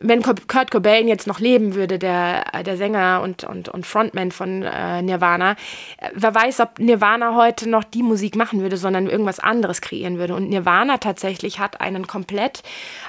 wenn 0.00 0.22
Kurt 0.22 0.70
Cobain 0.70 1.08
jetzt 1.08 1.26
noch 1.26 1.40
leben 1.40 1.74
würde, 1.74 1.98
der, 1.98 2.44
der 2.64 2.76
Sänger 2.76 3.20
und, 3.22 3.44
und, 3.44 3.68
und 3.68 3.86
Frontman 3.86 4.30
von 4.30 4.62
äh, 4.62 5.02
Nirvana, 5.02 5.52
äh, 5.52 6.10
wer 6.14 6.34
weiß, 6.34 6.60
ob 6.60 6.78
Nirvana 6.78 7.34
heute 7.34 7.68
noch 7.68 7.84
die 7.84 8.02
Musik 8.02 8.36
machen 8.36 8.60
würde, 8.60 8.76
sondern 8.76 9.08
irgendwas 9.08 9.40
anderes 9.40 9.80
kreieren 9.80 10.18
würde. 10.18 10.34
Und 10.34 10.48
Nirvana 10.48 10.98
tatsächlich 10.98 11.58
hat 11.58 11.80
einen 11.80 12.06
komplett 12.06 12.62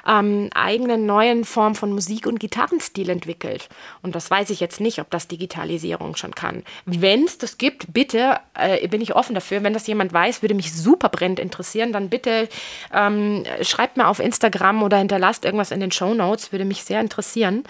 ähm, 0.08 0.50
eigenen 0.54 1.06
neuen 1.06 1.44
Form 1.46 1.76
von 1.76 1.92
Musik 1.92 2.28
und 2.28 2.40
Gitarrenstil 2.40 3.10
entwickelt. 3.10 3.70
Und 4.02 4.16
das 4.16 4.32
weiß 4.32 4.50
ich 4.50 4.60
jetzt 4.60 4.80
nicht, 4.80 5.00
ob 5.00 5.10
das 5.10 5.28
Digitalisierung 5.28 6.16
schon 6.16 6.36
kann. 6.36 6.64
Wenn 6.86 7.26
es 7.26 7.38
das 7.38 7.58
gibt, 7.58 7.94
bitte, 7.94 8.40
äh, 8.54 8.88
bin 8.88 9.02
ich 9.02 9.16
offen 9.16 9.36
dafür. 9.36 9.64
Wenn 9.64 9.74
das 9.74 9.88
jemand 9.88 10.14
weiß, 10.14 10.42
würde 10.42 10.56
mich 10.56 10.74
super 10.74 11.10
brennend 11.10 11.40
interessieren, 11.40 11.92
dann 11.92 12.10
bitte 12.10 12.48
ähm, 12.94 13.44
schreibt 13.62 13.98
mir 13.98 14.08
auf 14.08 14.20
Instagram 14.20 14.84
oder 14.84 14.98
hinterlasst 14.98 15.46
irgendwas 15.46 15.72
in 15.72 15.80
den 15.80 15.92
Show 15.92 16.14
Notes, 16.14 16.52
würde 16.52 16.66
mich 16.66 16.75
sehr 16.84 17.02
interessieren. 17.02 17.64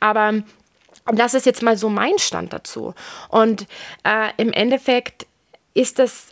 Aber 0.00 0.42
das 1.06 1.34
ist 1.34 1.46
jetzt 1.46 1.62
mal 1.62 1.76
so 1.76 1.88
mein 1.88 2.18
Stand 2.18 2.52
dazu. 2.52 2.94
Und 3.28 3.66
äh, 4.04 4.30
im 4.36 4.52
Endeffekt 4.52 5.26
ist 5.74 5.98
das 5.98 6.30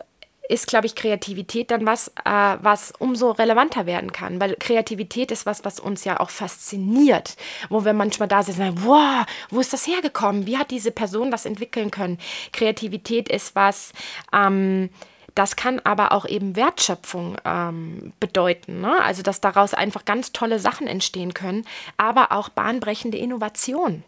ist, 0.49 0.67
glaube 0.67 0.85
ich, 0.85 0.95
Kreativität 0.95 1.71
dann 1.71 1.85
was, 1.85 2.09
äh, 2.23 2.57
was 2.61 2.93
umso 2.99 3.31
relevanter 3.31 3.85
werden 3.85 4.11
kann. 4.11 4.39
Weil 4.39 4.55
Kreativität 4.55 5.31
ist 5.31 5.45
was, 5.45 5.65
was 5.65 5.79
uns 5.79 6.05
ja 6.05 6.19
auch 6.19 6.29
fasziniert. 6.29 7.35
Wo 7.69 7.85
wir 7.85 7.93
manchmal 7.93 8.27
da 8.27 8.43
sitzen 8.43 8.85
wow, 8.85 9.25
wo 9.49 9.59
ist 9.59 9.73
das 9.73 9.87
hergekommen? 9.87 10.47
Wie 10.47 10.57
hat 10.57 10.71
diese 10.71 10.91
Person 10.91 11.31
das 11.31 11.45
entwickeln 11.45 11.91
können? 11.91 12.17
Kreativität 12.53 13.29
ist 13.29 13.55
was, 13.55 13.91
ähm, 14.33 14.89
das 15.37 15.55
kann 15.55 15.79
aber 15.83 16.13
auch 16.13 16.25
eben 16.25 16.55
Wertschöpfung 16.55 17.37
ähm, 17.45 18.13
bedeuten. 18.19 18.81
Ne? 18.81 19.01
Also, 19.03 19.21
dass 19.21 19.39
daraus 19.39 19.73
einfach 19.73 20.03
ganz 20.03 20.31
tolle 20.31 20.59
Sachen 20.59 20.87
entstehen 20.87 21.33
können, 21.33 21.65
aber 21.95 22.31
auch 22.31 22.49
bahnbrechende 22.49 23.17
Innovation. 23.17 24.03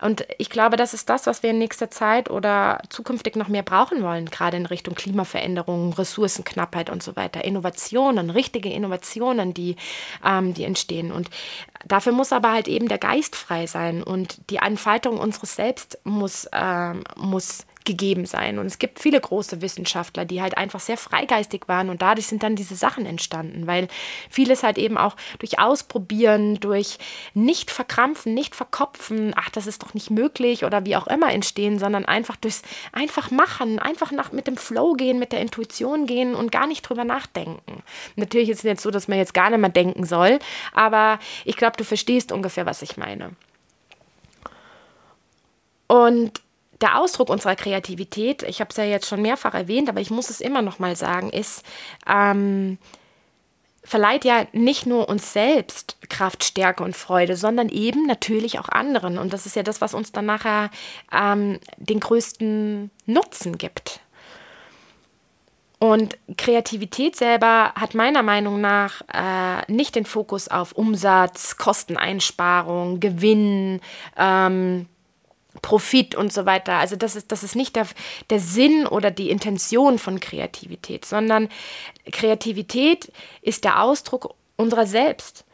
Und 0.00 0.26
ich 0.38 0.50
glaube, 0.50 0.76
das 0.76 0.94
ist 0.94 1.08
das, 1.08 1.26
was 1.26 1.42
wir 1.42 1.50
in 1.50 1.58
nächster 1.58 1.90
Zeit 1.90 2.30
oder 2.30 2.82
zukünftig 2.90 3.36
noch 3.36 3.48
mehr 3.48 3.62
brauchen 3.62 4.02
wollen, 4.02 4.26
gerade 4.30 4.56
in 4.56 4.66
Richtung 4.66 4.94
Klimaveränderungen, 4.94 5.92
Ressourcenknappheit 5.92 6.90
und 6.90 7.02
so 7.02 7.16
weiter. 7.16 7.44
Innovationen, 7.44 8.30
richtige 8.30 8.70
Innovationen, 8.70 9.54
die, 9.54 9.76
ähm, 10.24 10.52
die 10.54 10.64
entstehen. 10.64 11.12
Und 11.12 11.30
dafür 11.84 12.12
muss 12.12 12.32
aber 12.32 12.52
halt 12.52 12.68
eben 12.68 12.88
der 12.88 12.98
Geist 12.98 13.36
frei 13.36 13.66
sein 13.66 14.02
und 14.02 14.38
die 14.50 14.56
Entfaltung 14.56 15.18
unseres 15.18 15.56
Selbst 15.56 15.98
muss, 16.04 16.46
ähm, 16.52 17.04
muss 17.16 17.64
gegeben 17.86 18.26
sein. 18.26 18.58
Und 18.58 18.66
es 18.66 18.78
gibt 18.78 18.98
viele 18.98 19.20
große 19.20 19.62
Wissenschaftler, 19.62 20.26
die 20.26 20.42
halt 20.42 20.58
einfach 20.58 20.80
sehr 20.80 20.98
freigeistig 20.98 21.62
waren 21.68 21.88
und 21.88 22.02
dadurch 22.02 22.26
sind 22.26 22.42
dann 22.42 22.56
diese 22.56 22.74
Sachen 22.74 23.06
entstanden, 23.06 23.66
weil 23.66 23.88
vieles 24.28 24.62
halt 24.62 24.76
eben 24.76 24.98
auch 24.98 25.16
durch 25.38 25.58
Ausprobieren, 25.58 26.60
durch 26.60 26.98
nicht 27.32 27.70
verkrampfen, 27.70 28.34
nicht 28.34 28.54
verkopfen, 28.54 29.32
ach, 29.34 29.48
das 29.48 29.66
ist 29.66 29.82
doch 29.82 29.94
nicht 29.94 30.10
möglich 30.10 30.64
oder 30.64 30.84
wie 30.84 30.96
auch 30.96 31.06
immer 31.06 31.32
entstehen, 31.32 31.78
sondern 31.78 32.04
einfach 32.04 32.36
durchs 32.36 32.62
einfach 32.92 33.30
machen, 33.30 33.78
einfach 33.78 34.12
nach, 34.12 34.32
mit 34.32 34.46
dem 34.46 34.56
Flow 34.56 34.92
gehen, 34.92 35.18
mit 35.18 35.32
der 35.32 35.40
Intuition 35.40 36.06
gehen 36.06 36.34
und 36.34 36.52
gar 36.52 36.66
nicht 36.66 36.82
drüber 36.82 37.04
nachdenken. 37.04 37.82
Natürlich 38.16 38.50
ist 38.50 38.58
es 38.58 38.64
jetzt 38.64 38.82
so, 38.82 38.90
dass 38.90 39.08
man 39.08 39.18
jetzt 39.18 39.32
gar 39.34 39.50
nicht 39.50 39.60
mehr 39.60 39.70
denken 39.70 40.04
soll, 40.04 40.38
aber 40.74 41.18
ich 41.44 41.56
glaube, 41.56 41.76
du 41.76 41.84
verstehst 41.84 42.32
ungefähr, 42.32 42.66
was 42.66 42.82
ich 42.82 42.96
meine. 42.96 43.30
Und 45.86 46.42
der 46.80 46.98
Ausdruck 46.98 47.30
unserer 47.30 47.56
Kreativität, 47.56 48.42
ich 48.42 48.60
habe 48.60 48.70
es 48.70 48.76
ja 48.76 48.84
jetzt 48.84 49.08
schon 49.08 49.22
mehrfach 49.22 49.54
erwähnt, 49.54 49.88
aber 49.88 50.00
ich 50.00 50.10
muss 50.10 50.30
es 50.30 50.40
immer 50.40 50.62
noch 50.62 50.78
mal 50.78 50.96
sagen, 50.96 51.30
ist, 51.30 51.62
ähm, 52.06 52.78
verleiht 53.86 54.24
ja 54.24 54.46
nicht 54.52 54.84
nur 54.84 55.08
uns 55.08 55.32
selbst 55.32 55.96
Kraft, 56.08 56.44
Stärke 56.44 56.82
und 56.82 56.96
Freude, 56.96 57.36
sondern 57.36 57.68
eben 57.68 58.06
natürlich 58.06 58.58
auch 58.58 58.68
anderen. 58.68 59.16
Und 59.16 59.32
das 59.32 59.46
ist 59.46 59.56
ja 59.56 59.62
das, 59.62 59.80
was 59.80 59.94
uns 59.94 60.12
dann 60.12 60.26
nachher 60.26 60.70
ähm, 61.12 61.60
den 61.78 62.00
größten 62.00 62.90
Nutzen 63.06 63.58
gibt. 63.58 64.00
Und 65.78 66.16
Kreativität 66.36 67.16
selber 67.16 67.72
hat 67.74 67.94
meiner 67.94 68.22
Meinung 68.22 68.60
nach 68.60 69.02
äh, 69.12 69.70
nicht 69.70 69.94
den 69.94 70.06
Fokus 70.06 70.48
auf 70.48 70.72
Umsatz, 70.72 71.58
Kosteneinsparung, 71.58 72.98
Gewinn, 72.98 73.80
ähm, 74.16 74.86
Profit 75.62 76.14
und 76.14 76.32
so 76.32 76.46
weiter. 76.46 76.74
Also 76.74 76.96
das 76.96 77.16
ist, 77.16 77.32
das 77.32 77.42
ist 77.42 77.56
nicht 77.56 77.76
der, 77.76 77.86
der 78.30 78.40
Sinn 78.40 78.86
oder 78.86 79.10
die 79.10 79.30
Intention 79.30 79.98
von 79.98 80.20
Kreativität, 80.20 81.04
sondern 81.04 81.48
Kreativität 82.12 83.10
ist 83.42 83.64
der 83.64 83.82
Ausdruck 83.82 84.34
unserer 84.56 84.86
selbst. 84.86 85.45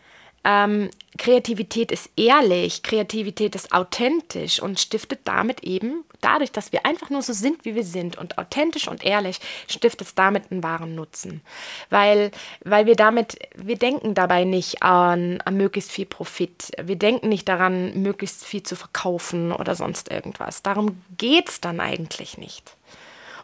Ähm, 0.44 0.90
Kreativität 1.18 1.92
ist 1.92 2.10
ehrlich, 2.16 2.82
Kreativität 2.82 3.54
ist 3.54 3.72
authentisch 3.72 4.60
und 4.60 4.80
stiftet 4.80 5.20
damit 5.24 5.62
eben, 5.62 6.04
dadurch, 6.20 6.50
dass 6.50 6.72
wir 6.72 6.86
einfach 6.86 7.10
nur 7.10 7.22
so 7.22 7.32
sind, 7.32 7.64
wie 7.64 7.74
wir 7.74 7.84
sind 7.84 8.16
und 8.16 8.38
authentisch 8.38 8.88
und 8.88 9.04
ehrlich, 9.04 9.38
stiftet 9.68 10.08
es 10.08 10.14
damit 10.14 10.50
einen 10.50 10.62
wahren 10.62 10.94
Nutzen. 10.94 11.42
Weil, 11.90 12.30
weil 12.64 12.86
wir 12.86 12.96
damit, 12.96 13.38
wir 13.54 13.76
denken 13.76 14.14
dabei 14.14 14.44
nicht 14.44 14.82
an, 14.82 15.40
an 15.42 15.56
möglichst 15.56 15.92
viel 15.92 16.06
Profit. 16.06 16.70
Wir 16.82 16.96
denken 16.96 17.28
nicht 17.28 17.48
daran, 17.48 18.02
möglichst 18.02 18.44
viel 18.44 18.62
zu 18.62 18.74
verkaufen 18.74 19.52
oder 19.52 19.74
sonst 19.74 20.10
irgendwas. 20.10 20.62
Darum 20.62 21.02
geht 21.18 21.50
es 21.50 21.60
dann 21.60 21.78
eigentlich 21.78 22.38
nicht. 22.38 22.74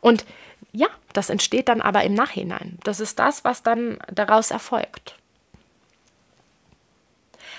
Und 0.01 0.25
ja, 0.73 0.89
das 1.13 1.31
entsteht 1.31 1.69
dann 1.69 1.81
aber 1.83 2.03
im 2.05 2.15
Nachhinein. 2.15 2.79
Das 2.85 3.01
ist 3.01 3.19
das, 3.19 3.45
was 3.45 3.63
dann 3.63 3.99
daraus 4.11 4.51
erfolgt. 4.51 5.18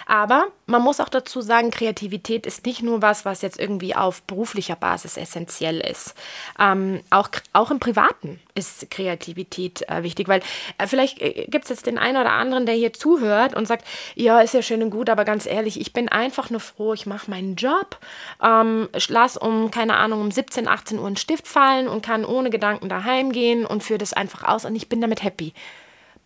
Aber 0.10 0.48
man 0.66 0.82
muss 0.82 1.00
auch 1.00 1.08
dazu 1.08 1.40
sagen, 1.40 1.70
Kreativität 1.70 2.48
ist 2.48 2.66
nicht 2.66 2.82
nur 2.82 3.04
was, 3.04 3.26
was 3.26 3.44
jetzt 3.44 3.60
irgendwie 3.60 3.96
auf 3.96 4.24
beruflicher 4.24 4.76
Basis 4.76 5.18
essentiell 5.18 5.80
ist. 5.80 6.16
Ähm, 6.58 7.02
auch, 7.12 7.30
auch 7.54 7.70
im 7.70 7.78
Privaten 7.80 8.40
ist 8.56 8.90
Kreativität 8.90 9.88
äh, 9.88 10.02
wichtig, 10.02 10.28
weil 10.28 10.42
äh, 10.80 10.88
vielleicht 10.88 11.22
äh, 11.22 11.46
gibt 11.48 11.66
es 11.66 11.70
jetzt 11.70 11.86
den 11.86 12.00
einen 12.00 12.18
oder 12.18 12.32
anderen, 12.32 12.66
der 12.66 12.74
hier 12.74 12.92
zuhört 12.92 13.56
und 13.56 13.68
sagt, 13.68 13.86
ja, 14.16 14.42
ist 14.42 14.56
ja 14.56 14.64
schön 14.64 14.82
und 14.82 14.90
gut, 14.90 15.12
aber 15.12 15.26
ganz 15.26 15.46
ehrlich, 15.46 15.80
ich 15.80 15.94
bin 15.94 16.10
einfach 16.10 16.50
nur 16.50 16.60
froh, 16.60 16.96
ich 16.96 17.06
mache 17.06 17.30
meinen 17.30 17.56
Job, 17.56 18.00
ähm, 18.44 18.90
lass 19.10 19.38
um, 19.38 19.70
keine 19.70 19.96
Ahnung, 19.96 20.22
um 20.22 20.32
17, 20.32 20.68
18 20.68 20.98
Uhr 20.98 21.06
einen 21.06 21.18
Stift 21.18 21.48
fallen 21.48 21.88
und 21.88 22.04
kann 22.04 22.26
ohne 22.26 22.50
Gedanken 22.50 22.90
daheim 22.90 23.32
gehen 23.32 23.64
und 23.64 23.84
führe 23.84 24.00
das 24.00 24.14
einfach 24.14 24.42
aus 24.42 24.66
und 24.66 24.76
ich 24.76 24.90
bin 24.90 25.02
damit 25.02 25.22
happy. 25.22 25.54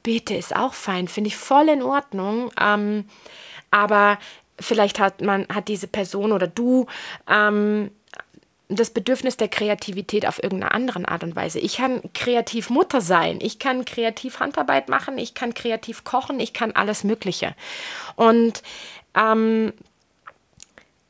Bitte, 0.04 0.36
ist 0.36 0.56
auch 0.56 0.74
fein, 0.74 1.10
finde 1.10 1.30
ich 1.30 1.36
voll 1.36 1.68
in 1.68 1.82
Ordnung. 1.82 2.50
Ähm, 2.60 3.06
aber 3.74 4.20
vielleicht 4.60 5.00
hat 5.00 5.22
man, 5.22 5.48
hat 5.52 5.68
diese 5.68 5.88
Person 5.88 6.32
oder 6.32 6.46
du 6.46 6.86
ähm, 7.28 7.90
das 8.70 8.92
Bedürfnis 8.92 9.36
der 9.36 9.48
Kreativität 9.48 10.28
auf 10.28 10.42
irgendeine 10.42 10.74
andere 10.74 11.08
Art 11.08 11.24
und 11.24 11.36
Weise. 11.36 11.60
Ich 11.60 11.78
kann 11.78 12.02
kreativ 12.14 12.70
Mutter 12.70 13.02
sein, 13.02 13.40
ich 13.42 13.58
kann 13.58 13.84
kreativ 13.84 14.40
Handarbeit 14.40 14.90
machen, 14.90 15.18
ich 15.18 15.34
kann 15.34 15.56
kreativ 15.56 16.04
kochen, 16.04 16.40
ich 16.40 16.54
kann 16.54 16.72
alles 16.74 17.04
Mögliche. 17.04 17.56
Und 18.16 18.62
ähm, 19.16 19.74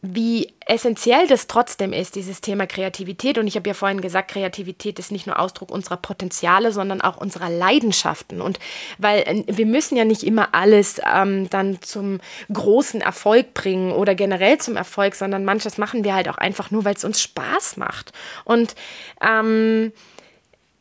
wie 0.05 0.53
essentiell 0.65 1.27
das 1.27 1.47
trotzdem 1.47 1.93
ist, 1.93 2.15
dieses 2.15 2.41
Thema 2.41 2.67
Kreativität. 2.67 3.37
Und 3.37 3.47
ich 3.47 3.55
habe 3.55 3.69
ja 3.69 3.73
vorhin 3.73 4.01
gesagt, 4.01 4.31
Kreativität 4.31 4.99
ist 4.99 5.13
nicht 5.13 5.27
nur 5.27 5.39
Ausdruck 5.39 5.71
unserer 5.71 5.95
Potenziale, 5.95 6.73
sondern 6.73 6.99
auch 6.99 7.15
unserer 7.15 7.49
Leidenschaften. 7.49 8.41
Und 8.41 8.59
weil 8.97 9.19
äh, 9.21 9.43
wir 9.47 9.65
müssen 9.65 9.95
ja 9.95 10.03
nicht 10.03 10.23
immer 10.23 10.49
alles 10.53 10.99
ähm, 11.09 11.49
dann 11.49 11.81
zum 11.81 12.19
großen 12.51 12.99
Erfolg 12.99 13.53
bringen 13.53 13.93
oder 13.93 14.13
generell 14.13 14.57
zum 14.57 14.75
Erfolg, 14.75 15.15
sondern 15.15 15.45
manches 15.45 15.77
machen 15.77 16.03
wir 16.03 16.13
halt 16.13 16.27
auch 16.27 16.37
einfach 16.37 16.69
nur, 16.69 16.83
weil 16.83 16.95
es 16.95 17.05
uns 17.05 17.21
Spaß 17.21 17.77
macht. 17.77 18.11
Und 18.43 18.75
ähm, 19.21 19.93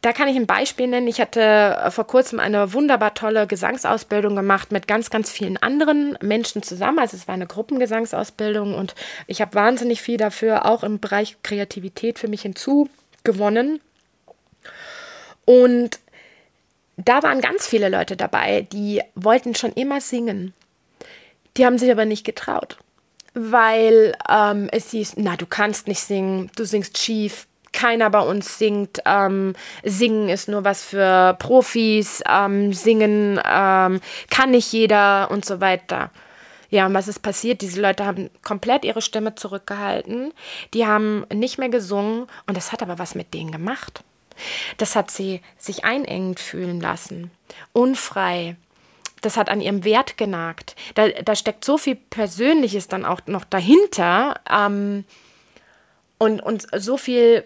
da 0.03 0.13
kann 0.13 0.29
ich 0.29 0.37
ein 0.37 0.49
Beispiel 0.49 0.89
nennen. 0.89 1.07
Ich 1.07 1.21
hatte 1.21 1.41
äh, 1.41 1.91
vor 1.93 2.07
kurzem 2.07 2.41
eine 2.41 2.73
wunderbar 2.73 3.15
tolle 3.15 3.47
Gesangsausbildung 3.47 4.35
gemacht 4.35 4.73
mit 4.73 4.89
ganz, 4.89 5.11
ganz 5.11 5.31
vielen 5.31 5.57
anderen 5.57 6.19
Menschen 6.21 6.63
zusammen. 6.65 6.99
Also 6.99 7.17
es 7.17 7.29
war 7.29 7.35
eine 7.35 7.47
Gruppengesangsausbildung 7.47 8.75
und 8.75 8.97
ich 9.29 9.41
habe 9.41 9.55
wahnsinnig 9.55 10.03
viel 10.03 10.17
dafür 10.17 10.67
auch 10.67 10.83
im 10.83 10.99
Bereich 10.99 11.37
Kreativität 11.45 12.19
für 12.19 12.27
mich 12.27 12.43
hinzugewonnen. 12.43 13.81
Und 15.45 16.01
da 16.97 17.23
waren 17.23 17.41
ganz 17.41 17.67
viele 17.67 17.89
Leute 17.89 18.17
dabei, 18.17 18.67
die 18.73 19.03
wollten 19.15 19.55
schon 19.55 19.73
immer 19.73 20.01
singen. 20.01 20.53
Die 21.57 21.65
haben 21.65 21.79
sich 21.79 21.91
aber 21.91 22.07
nicht 22.07 22.25
getraut, 22.25 22.77
weil 23.35 24.17
ähm, 24.29 24.69
es 24.73 24.91
hieß, 24.91 25.15
na, 25.17 25.37
du 25.37 25.47
kannst 25.47 25.87
nicht 25.87 26.01
singen, 26.01 26.51
du 26.57 26.65
singst 26.65 26.99
schief, 26.99 27.47
keiner 27.73 28.11
bei 28.11 28.21
uns 28.21 28.59
singt. 28.59 29.01
Ähm, 29.05 29.55
singen 29.83 30.29
ist 30.29 30.49
nur 30.49 30.65
was 30.65 30.85
für 30.85 31.37
Profis. 31.39 32.23
Ähm, 32.29 32.73
singen 32.73 33.41
ähm, 33.45 34.01
kann 34.31 34.51
nicht 34.51 34.73
jeder 34.73 35.31
und 35.31 35.45
so 35.45 35.61
weiter. 35.61 36.11
Ja, 36.71 36.87
und 36.87 36.95
was 36.95 37.09
ist 37.09 37.21
passiert? 37.21 37.61
Diese 37.61 37.83
Leute 37.83 38.07
haben 38.07 38.31
komplett 38.43 38.85
ihre 38.85 39.03
Stimme 39.03 39.35
zurückgehalten. 39.35 40.33
Die 40.73 40.87
haben 40.87 41.27
nicht 41.33 41.59
mehr 41.59 41.69
gesungen 41.69 42.27
und 42.47 42.57
das 42.57 42.73
hat 42.73 42.83
aber 42.83 42.99
was 42.99 43.15
mit 43.15 43.35
denen 43.35 43.53
gemacht. 43.53 44.03
Das 44.79 44.97
hat 44.97 45.11
sie 45.11 45.43
sich 45.59 45.85
einengend 45.85 46.41
fühlen 46.41 46.81
lassen, 46.81 47.31
unfrei, 47.75 48.57
das 49.23 49.37
hat 49.37 49.49
an 49.49 49.61
ihrem 49.61 49.85
Wert 49.85 50.19
genagt. 50.19 50.77
Da, 50.95 51.09
da 51.09 51.35
steckt 51.35 51.65
so 51.65 51.79
viel 51.79 51.95
Persönliches 51.95 52.89
dann 52.89 53.05
auch 53.05 53.21
noch 53.27 53.45
dahinter 53.45 54.41
ähm, 54.51 55.05
und, 56.23 56.41
und 56.41 56.67
so 56.77 56.97
viel, 56.97 57.45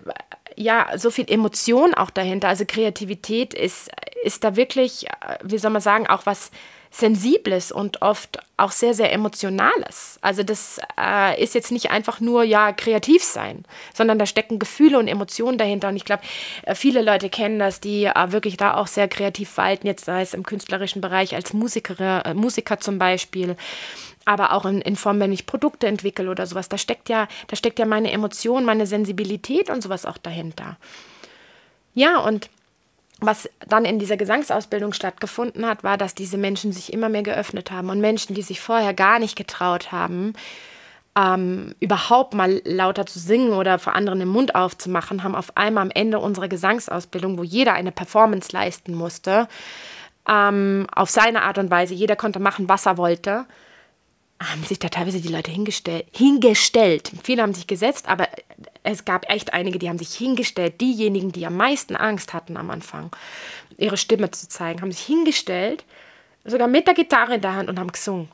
ja, 0.54 0.98
so 0.98 1.10
viel 1.10 1.30
Emotion 1.30 1.94
auch 1.94 2.10
dahinter. 2.10 2.48
Also 2.48 2.64
Kreativität 2.66 3.54
ist, 3.54 3.90
ist 4.22 4.44
da 4.44 4.54
wirklich, 4.54 5.06
wie 5.42 5.56
soll 5.56 5.70
man 5.70 5.80
sagen, 5.80 6.06
auch 6.06 6.26
was 6.26 6.50
Sensibles 6.98 7.72
und 7.72 8.00
oft 8.00 8.38
auch 8.56 8.70
sehr, 8.70 8.94
sehr 8.94 9.12
Emotionales. 9.12 10.18
Also 10.22 10.42
das 10.42 10.80
äh, 10.98 11.42
ist 11.42 11.54
jetzt 11.54 11.70
nicht 11.70 11.90
einfach 11.90 12.20
nur, 12.20 12.42
ja, 12.42 12.72
kreativ 12.72 13.22
sein, 13.22 13.66
sondern 13.92 14.18
da 14.18 14.24
stecken 14.24 14.58
Gefühle 14.58 14.98
und 14.98 15.06
Emotionen 15.06 15.58
dahinter. 15.58 15.88
Und 15.88 15.96
ich 15.96 16.06
glaube, 16.06 16.22
äh, 16.62 16.74
viele 16.74 17.02
Leute 17.02 17.28
kennen 17.28 17.58
das, 17.58 17.80
die 17.80 18.04
äh, 18.04 18.32
wirklich 18.32 18.56
da 18.56 18.78
auch 18.78 18.86
sehr 18.86 19.08
kreativ 19.08 19.58
walten, 19.58 19.86
jetzt 19.86 20.06
sei 20.06 20.22
es 20.22 20.32
im 20.32 20.42
künstlerischen 20.42 21.02
Bereich 21.02 21.34
als 21.34 21.52
Musiker, 21.52 22.24
äh, 22.24 22.32
Musiker 22.32 22.80
zum 22.80 22.98
Beispiel 22.98 23.56
aber 24.28 24.52
auch 24.54 24.64
in, 24.64 24.80
in, 24.80 24.96
Form, 24.96 25.20
wenn 25.20 25.32
ich 25.32 25.46
Produkte 25.46 25.86
entwickle 25.86 26.28
oder 26.28 26.48
sowas, 26.48 26.68
da 26.68 26.78
steckt 26.78 27.08
ja, 27.08 27.28
da 27.46 27.54
steckt 27.54 27.78
ja 27.78 27.86
meine 27.86 28.10
Emotion, 28.10 28.64
meine 28.64 28.84
Sensibilität 28.84 29.70
und 29.70 29.82
sowas 29.82 30.04
auch 30.04 30.18
dahinter. 30.18 30.78
Ja, 31.94 32.18
und 32.18 32.50
was 33.20 33.48
dann 33.66 33.84
in 33.84 33.98
dieser 33.98 34.16
Gesangsausbildung 34.16 34.92
stattgefunden 34.92 35.66
hat, 35.66 35.84
war, 35.84 35.96
dass 35.96 36.14
diese 36.14 36.36
Menschen 36.36 36.72
sich 36.72 36.92
immer 36.92 37.08
mehr 37.08 37.22
geöffnet 37.22 37.70
haben 37.70 37.88
und 37.88 38.00
Menschen, 38.00 38.34
die 38.34 38.42
sich 38.42 38.60
vorher 38.60 38.92
gar 38.92 39.18
nicht 39.18 39.36
getraut 39.36 39.90
haben, 39.90 40.34
ähm, 41.16 41.74
überhaupt 41.80 42.34
mal 42.34 42.60
lauter 42.64 43.06
zu 43.06 43.18
singen 43.18 43.52
oder 43.52 43.78
vor 43.78 43.94
anderen 43.94 44.18
den 44.18 44.28
Mund 44.28 44.54
aufzumachen, 44.54 45.22
haben 45.22 45.34
auf 45.34 45.56
einmal 45.56 45.82
am 45.82 45.90
Ende 45.90 46.18
unserer 46.18 46.48
Gesangsausbildung, 46.48 47.38
wo 47.38 47.42
jeder 47.42 47.72
eine 47.72 47.90
Performance 47.90 48.52
leisten 48.52 48.94
musste, 48.94 49.48
ähm, 50.28 50.86
auf 50.94 51.08
seine 51.08 51.42
Art 51.42 51.56
und 51.56 51.70
Weise, 51.70 51.94
jeder 51.94 52.16
konnte 52.16 52.38
machen, 52.38 52.68
was 52.68 52.84
er 52.84 52.98
wollte, 52.98 53.46
haben 54.40 54.64
sich 54.64 54.78
da 54.78 54.88
teilweise 54.88 55.20
die 55.20 55.28
Leute 55.28 55.50
hingestellt. 55.50 56.06
Hingestellt. 56.12 57.10
Viele 57.22 57.42
haben 57.42 57.54
sich 57.54 57.66
gesetzt, 57.66 58.08
aber 58.08 58.28
es 58.82 59.04
gab 59.04 59.30
echt 59.30 59.52
einige, 59.52 59.78
die 59.78 59.88
haben 59.88 59.98
sich 59.98 60.14
hingestellt. 60.14 60.80
Diejenigen, 60.80 61.32
die 61.32 61.46
am 61.46 61.56
meisten 61.56 61.96
Angst 61.96 62.34
hatten 62.34 62.56
am 62.56 62.70
Anfang, 62.70 63.10
ihre 63.78 63.96
Stimme 63.96 64.30
zu 64.30 64.48
zeigen, 64.48 64.82
haben 64.82 64.92
sich 64.92 65.04
hingestellt, 65.04 65.84
sogar 66.44 66.68
mit 66.68 66.86
der 66.86 66.94
Gitarre 66.94 67.36
in 67.36 67.40
der 67.40 67.54
Hand 67.54 67.68
und 67.68 67.78
haben 67.78 67.92
gesungen. 67.92 68.28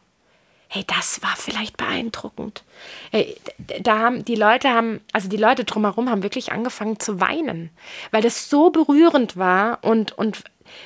Hey, 0.68 0.84
das 0.86 1.22
war 1.22 1.36
vielleicht 1.36 1.76
beeindruckend. 1.76 2.64
Hey, 3.10 3.36
da 3.58 3.98
haben 3.98 4.24
die 4.24 4.36
Leute 4.36 4.70
haben, 4.70 5.02
also 5.12 5.28
die 5.28 5.36
Leute 5.36 5.64
drumherum 5.64 6.08
haben 6.08 6.22
wirklich 6.22 6.50
angefangen 6.50 6.98
zu 6.98 7.20
weinen, 7.20 7.70
weil 8.10 8.22
das 8.22 8.48
so 8.48 8.70
berührend 8.70 9.36
war 9.36 9.80
und, 9.82 10.12
und 10.12 10.44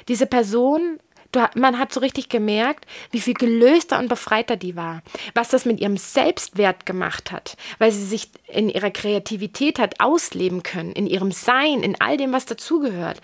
diese 0.09 0.27
Person 0.27 0.99
Du, 1.37 1.47
man 1.55 1.79
hat 1.79 1.93
so 1.93 2.01
richtig 2.01 2.31
gemerkt, 2.31 2.87
wie 3.11 3.21
viel 3.21 3.35
gelöster 3.35 3.99
und 3.99 4.09
befreiter 4.09 4.57
die 4.57 4.75
war. 4.75 5.03
Was 5.35 5.51
das 5.51 5.67
mit 5.67 5.81
ihrem 5.81 5.99
Selbstwert 5.99 6.87
gemacht 6.87 7.31
hat, 7.31 7.59
weil 7.79 7.93
sie 7.93 8.07
sich 8.07 8.31
in 8.47 8.71
ihrer 8.71 8.91
Kreativität 8.91 9.79
hat 9.79 10.01
ausleben 10.01 10.63
können, 10.63 10.93
in 10.93 11.07
ihrem 11.07 11.33
Sein, 11.33 11.83
in 11.83 12.01
all 12.01 12.17
dem, 12.17 12.33
was 12.33 12.47
dazugehört. 12.47 13.21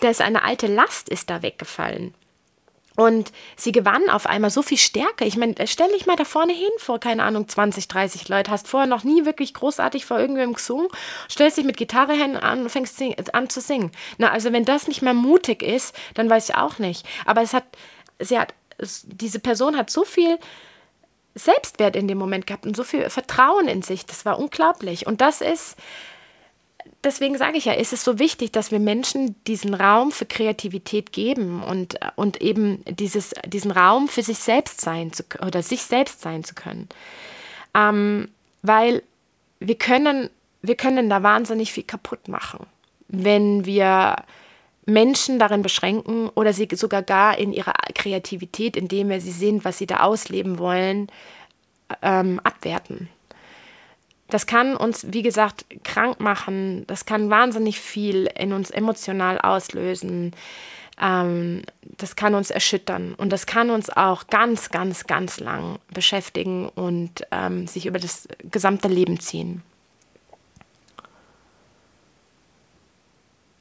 Da 0.00 0.10
ist 0.10 0.20
eine 0.20 0.44
alte 0.44 0.66
Last 0.66 1.08
ist 1.08 1.30
da 1.30 1.40
weggefallen. 1.40 2.12
Und 2.96 3.32
sie 3.56 3.72
gewann 3.72 4.08
auf 4.08 4.26
einmal 4.26 4.50
so 4.50 4.62
viel 4.62 4.78
Stärke. 4.78 5.24
Ich 5.24 5.36
meine, 5.36 5.54
stell 5.66 5.90
dich 5.92 6.06
mal 6.06 6.14
da 6.14 6.24
vorne 6.24 6.52
hin 6.52 6.70
vor, 6.78 7.00
keine 7.00 7.24
Ahnung, 7.24 7.48
20, 7.48 7.88
30 7.88 8.28
Leute, 8.28 8.52
hast 8.52 8.68
vorher 8.68 8.88
noch 8.88 9.02
nie 9.02 9.24
wirklich 9.24 9.52
großartig 9.52 10.06
vor 10.06 10.20
irgendwem 10.20 10.52
gesungen, 10.52 10.86
stellst 11.28 11.56
dich 11.56 11.64
mit 11.64 11.76
Gitarre 11.76 12.12
hin 12.12 12.36
an 12.36 12.62
und 12.62 12.68
fängst 12.68 13.02
an 13.32 13.50
zu 13.50 13.60
singen. 13.60 13.90
Na, 14.18 14.30
also 14.30 14.52
wenn 14.52 14.64
das 14.64 14.86
nicht 14.86 15.02
mehr 15.02 15.14
mutig 15.14 15.62
ist, 15.62 15.94
dann 16.14 16.30
weiß 16.30 16.50
ich 16.50 16.54
auch 16.54 16.78
nicht. 16.78 17.04
Aber 17.26 17.42
es 17.42 17.52
hat, 17.52 17.64
sie 18.20 18.38
hat, 18.38 18.54
diese 19.04 19.40
Person 19.40 19.76
hat 19.76 19.90
so 19.90 20.04
viel 20.04 20.38
Selbstwert 21.34 21.96
in 21.96 22.06
dem 22.06 22.18
Moment 22.18 22.46
gehabt 22.46 22.64
und 22.64 22.76
so 22.76 22.84
viel 22.84 23.10
Vertrauen 23.10 23.66
in 23.66 23.82
sich. 23.82 24.06
Das 24.06 24.24
war 24.24 24.38
unglaublich. 24.38 25.06
Und 25.08 25.20
das 25.20 25.40
ist, 25.40 25.76
deswegen 27.04 27.38
sage 27.38 27.58
ich 27.58 27.66
ja, 27.66 27.72
ist 27.72 27.92
es 27.92 28.04
so 28.04 28.18
wichtig, 28.18 28.52
dass 28.52 28.70
wir 28.70 28.80
Menschen 28.80 29.36
diesen 29.46 29.74
Raum 29.74 30.10
für 30.10 30.26
Kreativität 30.26 31.12
geben 31.12 31.62
und, 31.62 31.98
und 32.16 32.40
eben 32.40 32.84
dieses, 32.86 33.34
diesen 33.46 33.70
Raum 33.70 34.08
für 34.08 34.22
sich 34.22 34.38
selbst 34.38 34.80
sein 34.80 35.12
zu, 35.12 35.24
oder 35.44 35.62
sich 35.62 35.82
selbst 35.82 36.20
sein 36.20 36.44
zu 36.44 36.54
können. 36.54 36.88
Ähm, 37.74 38.28
weil 38.62 39.02
wir 39.60 39.76
können, 39.76 40.30
wir 40.62 40.76
können 40.76 41.10
da 41.10 41.22
wahnsinnig 41.22 41.72
viel 41.72 41.84
kaputt 41.84 42.28
machen, 42.28 42.66
wenn 43.08 43.64
wir 43.64 44.16
Menschen 44.86 45.38
darin 45.38 45.62
beschränken 45.62 46.28
oder 46.34 46.52
sie 46.52 46.68
sogar 46.72 47.02
gar 47.02 47.38
in 47.38 47.52
ihrer 47.52 47.74
Kreativität, 47.94 48.76
indem 48.76 49.08
wir 49.08 49.20
sie 49.20 49.32
sind, 49.32 49.64
was 49.64 49.78
sie 49.78 49.86
da 49.86 50.00
ausleben 50.00 50.58
wollen, 50.58 51.08
ähm, 52.02 52.40
abwerten. 52.44 53.08
Das 54.28 54.46
kann 54.46 54.76
uns, 54.76 55.06
wie 55.12 55.22
gesagt, 55.22 55.66
krank 55.84 56.18
machen. 56.20 56.86
Das 56.86 57.04
kann 57.04 57.30
wahnsinnig 57.30 57.78
viel 57.80 58.26
in 58.26 58.52
uns 58.52 58.70
emotional 58.70 59.38
auslösen. 59.38 60.32
Ähm, 61.00 61.62
das 61.98 62.16
kann 62.16 62.34
uns 62.34 62.50
erschüttern 62.50 63.14
und 63.14 63.30
das 63.30 63.46
kann 63.46 63.70
uns 63.70 63.90
auch 63.90 64.28
ganz, 64.28 64.70
ganz, 64.70 65.06
ganz 65.06 65.40
lang 65.40 65.78
beschäftigen 65.92 66.68
und 66.68 67.26
ähm, 67.32 67.66
sich 67.66 67.86
über 67.86 67.98
das 67.98 68.28
gesamte 68.50 68.88
Leben 68.88 69.18
ziehen. 69.18 69.62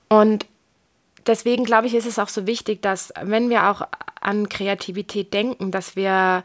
Und 0.09 0.45
deswegen 1.25 1.63
glaube 1.65 1.87
ich, 1.87 1.95
ist 1.95 2.05
es 2.05 2.19
auch 2.19 2.29
so 2.29 2.45
wichtig, 2.45 2.83
dass 2.83 3.11
wenn 3.19 3.49
wir 3.49 3.69
auch 3.69 3.81
an 4.21 4.47
Kreativität 4.47 5.33
denken, 5.33 5.71
dass 5.71 5.95
wir 5.95 6.43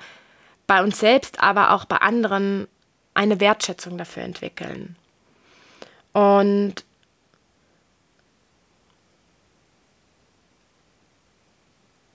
bei 0.67 0.83
uns 0.83 0.99
selbst, 0.99 1.41
aber 1.41 1.73
auch 1.73 1.85
bei 1.85 1.97
anderen 1.99 2.67
eine 3.19 3.41
Wertschätzung 3.41 3.99
dafür 3.99 4.23
entwickeln. 4.23 4.95
Und 6.13 6.85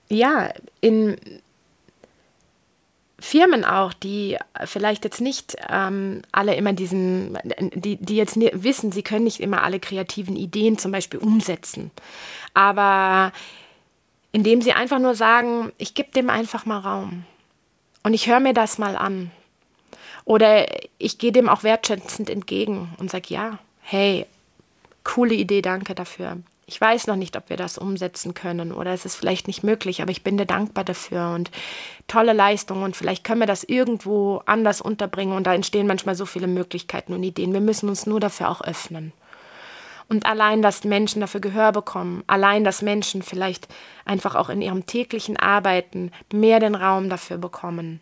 ja, 0.08 0.54
in 0.80 1.18
Firmen 3.20 3.66
auch, 3.66 3.92
die 3.92 4.38
vielleicht 4.64 5.04
jetzt 5.04 5.20
nicht 5.20 5.58
ähm, 5.70 6.22
alle 6.32 6.56
immer 6.56 6.72
diesen, 6.72 7.38
die, 7.74 7.98
die 7.98 8.16
jetzt 8.16 8.38
wissen, 8.38 8.94
sie 8.94 9.04
können 9.04 9.26
nicht 9.26 9.42
immer 9.42 9.64
alle 9.64 9.82
kreativen 9.82 10.38
Ideen 10.38 10.78
zum 10.78 10.94
Beispiel 10.94 11.20
umsetzen. 11.20 11.92
Aber 12.54 13.34
indem 14.32 14.62
sie 14.62 14.72
einfach 14.72 15.00
nur 15.00 15.16
sagen, 15.16 15.74
ich 15.78 15.96
gebe 15.96 16.12
dem 16.12 16.30
einfach 16.30 16.66
mal 16.66 16.80
Raum 16.80 17.26
und 18.04 18.14
ich 18.14 18.28
höre 18.28 18.40
mir 18.40 18.54
das 18.54 18.78
mal 18.78 18.96
an 18.96 19.32
oder 20.26 20.66
ich 20.98 21.18
gehe 21.18 21.32
dem 21.32 21.50
auch 21.50 21.64
wertschätzend 21.64 22.30
entgegen 22.30 22.94
und 22.98 23.12
sage, 23.12 23.26
ja, 23.30 23.60
hey, 23.82 24.26
coole 25.04 25.34
Idee, 25.34 25.62
danke 25.62 25.96
dafür. 25.96 26.38
Ich 26.66 26.80
weiß 26.80 27.08
noch 27.08 27.18
nicht, 27.18 27.36
ob 27.36 27.50
wir 27.50 27.58
das 27.58 27.78
umsetzen 27.78 28.34
können 28.34 28.72
oder 28.72 28.94
es 28.94 29.04
ist 29.04 29.16
vielleicht 29.16 29.48
nicht 29.48 29.64
möglich, 29.64 30.02
aber 30.02 30.12
ich 30.12 30.24
bin 30.24 30.38
dir 30.38 30.46
dankbar 30.46 30.86
dafür 30.86 31.34
und 31.36 31.52
tolle 32.08 32.32
Leistung 32.32 32.84
und 32.84 32.96
vielleicht 32.96 33.26
können 33.26 33.42
wir 33.42 33.48
das 33.48 33.66
irgendwo 33.66 34.42
anders 34.46 34.80
unterbringen 34.80 35.36
und 35.36 35.46
da 35.46 35.54
entstehen 35.54 35.88
manchmal 35.88 36.16
so 36.16 36.26
viele 36.26 36.48
Möglichkeiten 36.48 37.14
und 37.14 37.22
Ideen. 37.22 37.52
Wir 37.52 37.62
müssen 37.62 37.90
uns 37.90 38.06
nur 38.06 38.22
dafür 38.22 38.50
auch 38.50 38.62
öffnen. 38.62 39.12
Und 40.10 40.26
allein, 40.26 40.62
dass 40.62 40.84
Menschen 40.84 41.22
dafür 41.22 41.42
Gehör 41.42 41.72
bekommen, 41.72 42.24
allein, 42.28 42.64
dass 42.64 42.82
Menschen 42.82 43.24
vielleicht 43.24 43.68
einfach 44.06 44.36
auch 44.36 44.50
in 44.50 44.62
ihrem 44.62 44.86
täglichen 44.86 45.38
Arbeiten 45.38 46.12
mehr 46.32 46.60
den 46.60 46.76
Raum 46.76 47.10
dafür 47.10 47.38
bekommen, 47.38 48.00